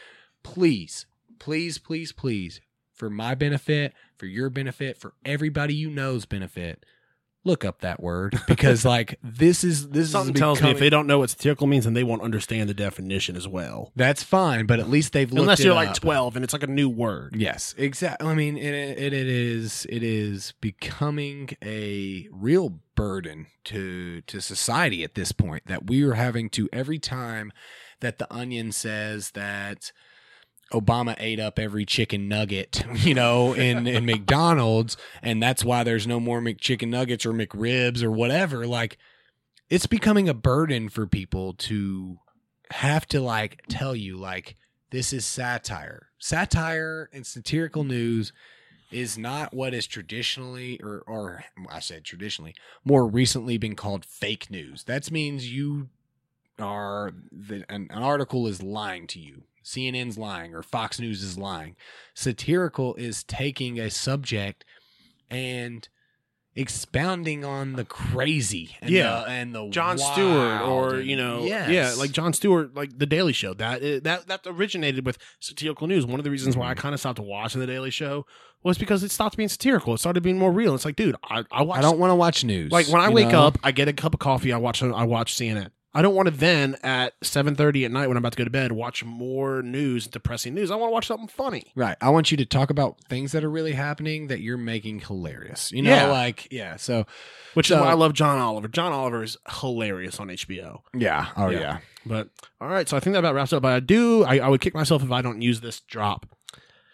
[0.45, 1.07] please,
[1.41, 2.61] please, please, please,
[2.93, 6.87] for my benefit, for your benefit, for everybody you know's benefit,
[7.45, 10.91] look up that word because like this is this Something is tells me if they
[10.91, 13.93] don't know what satirical means, then they won't understand the definition as well.
[13.97, 15.97] that's fine, but at least they've looked Unless it you're like up.
[15.97, 17.37] 12 and it's like a new word.
[17.37, 18.29] Yes, exactly.
[18.29, 25.05] I mean, it, it, it is it is becoming a real burden to to society
[25.05, 27.53] at this point that we are having to every time
[28.01, 29.93] that the Onion says that
[30.75, 36.07] Obama ate up every chicken nugget, you know, in in McDonald's, and that's why there's
[36.07, 38.67] no more McChicken nuggets or McRibs or whatever.
[38.67, 38.99] Like,
[39.71, 42.19] it's becoming a burden for people to
[42.71, 44.57] have to like tell you like
[44.91, 46.09] this is satire.
[46.19, 48.33] Satire and satirical news
[48.91, 54.51] is not what is traditionally or or I said traditionally more recently been called fake
[54.51, 54.85] news.
[54.85, 55.89] That means you
[56.59, 59.43] are the, an, an article is lying to you.
[59.65, 61.77] CNN's lying or Fox News is lying.
[62.15, 64.65] Satirical is taking a subject
[65.31, 65.89] and
[66.57, 69.21] expounding on the crazy and Yeah.
[69.21, 71.69] the, and the Jon Stewart or you know Yes.
[71.69, 76.07] yeah like Jon Stewart like the Daily Show that that that originated with satirical news
[76.07, 76.81] one of the reasons why I mm-hmm.
[76.81, 78.25] kind of stopped watching the Daily Show
[78.63, 81.45] was because it stopped being satirical it started being more real it's like dude I,
[81.51, 82.71] I watch I don't want to watch news.
[82.71, 83.47] like when I wake know?
[83.49, 86.27] up I get a cup of coffee I watch I watch CNN I don't want
[86.27, 89.63] to then at 7:30 at night when I'm about to go to bed watch more
[89.63, 90.71] news, depressing news.
[90.71, 91.73] I want to watch something funny.
[91.77, 91.97] Right.
[92.01, 95.71] I want you to talk about things that are really happening that you're making hilarious.
[95.73, 96.07] You know, Yeah.
[96.11, 96.77] like yeah.
[96.77, 97.07] So
[97.55, 98.67] Which So- is why I love John Oliver.
[98.67, 100.83] John Oliver is hilarious on HBO.
[100.93, 101.29] yeah.
[101.37, 101.61] Oh Yeah.
[101.61, 101.79] yeah.
[102.05, 102.29] But
[102.61, 103.63] all right, so I think that about wraps up.
[103.63, 106.27] But I do, I, I would kick myself if I don't use this drop.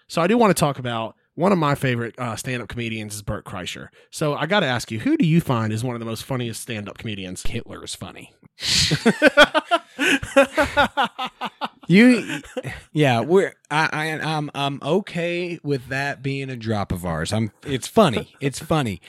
[0.09, 3.23] So I do want to talk about one of my favorite uh, stand-up comedians is
[3.23, 3.89] Bert Kreischer.
[4.11, 6.25] So I got to ask you, who do you find is one of the most
[6.25, 7.45] funniest stand-up comedians?
[7.45, 8.35] Hitler is funny.
[11.91, 12.41] You,
[12.93, 17.33] yeah, we're I, I I'm I'm okay with that being a drop of ours.
[17.33, 17.51] I'm.
[17.67, 18.33] It's funny.
[18.41, 19.01] It's funny.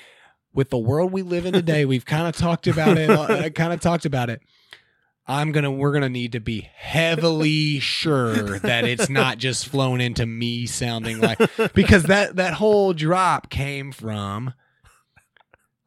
[0.51, 3.11] With the world we live in today, we've kind of talked about it.
[3.11, 4.41] uh, kind of talked about it.
[5.27, 5.69] I'm gonna.
[5.69, 11.21] We're gonna need to be heavily sure that it's not just flown into me sounding
[11.21, 11.37] like
[11.75, 14.55] because that that whole drop came from.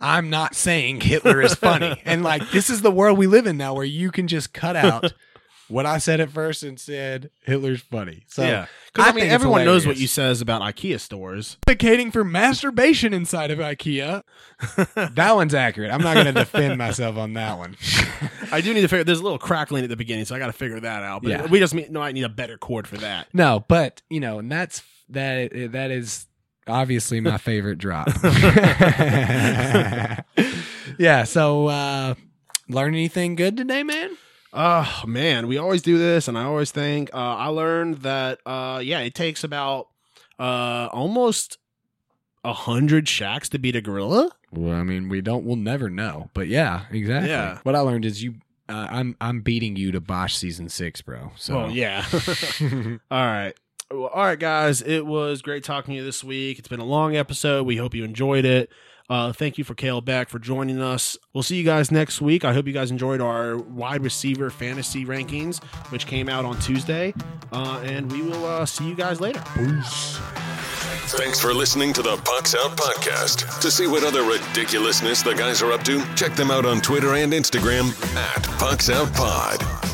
[0.04, 3.56] I'm not saying Hitler is funny, and like this is the world we live in
[3.56, 5.12] now, where you can just cut out
[5.68, 8.24] what I said at first and said Hitler's funny.
[8.28, 11.56] So yeah, because I, I mean everyone knows what you says about IKEA stores.
[11.66, 14.22] advocating for masturbation inside of IKEA.
[15.14, 15.90] that one's accurate.
[15.90, 17.76] I'm not going to defend myself on that one.
[18.52, 19.04] I do need to figure.
[19.04, 21.22] There's a little crackling at the beginning, so I got to figure that out.
[21.22, 21.46] But Yeah.
[21.46, 23.28] we just need, no, I need a better cord for that.
[23.32, 25.50] No, but you know, and that's that.
[25.72, 26.26] That is
[26.66, 28.08] obviously my favorite drop.
[30.98, 31.24] yeah.
[31.24, 32.14] So, uh,
[32.68, 34.16] learn anything good today, man?
[34.52, 38.80] Oh man, we always do this, and I always think uh, I learned that uh,
[38.82, 39.88] yeah, it takes about
[40.38, 41.58] uh, almost
[42.44, 44.30] a hundred Shaqs to beat a gorilla.
[44.52, 45.44] Well, I mean, we don't.
[45.44, 46.30] We'll never know.
[46.34, 47.30] But yeah, exactly.
[47.30, 47.58] Yeah.
[47.64, 48.36] What I learned is you.
[48.68, 51.32] Uh, I'm I'm beating you to Bosch season six, bro.
[51.36, 52.06] So Well, yeah.
[53.10, 53.54] all right.
[53.90, 54.82] Well, all right, guys.
[54.82, 56.58] It was great talking to you this week.
[56.58, 57.64] It's been a long episode.
[57.66, 58.70] We hope you enjoyed it.
[59.10, 61.18] Uh, thank you for Kalle Beck for joining us.
[61.34, 62.42] We'll see you guys next week.
[62.44, 65.62] I hope you guys enjoyed our wide receiver fantasy rankings,
[65.92, 67.12] which came out on Tuesday.
[67.52, 69.40] Uh, and we will uh, see you guys later.
[71.06, 73.60] Thanks for listening to the Pucks Out Podcast.
[73.60, 77.14] To see what other ridiculousness the guys are up to, check them out on Twitter
[77.14, 79.93] and Instagram at Pucks Out Pod.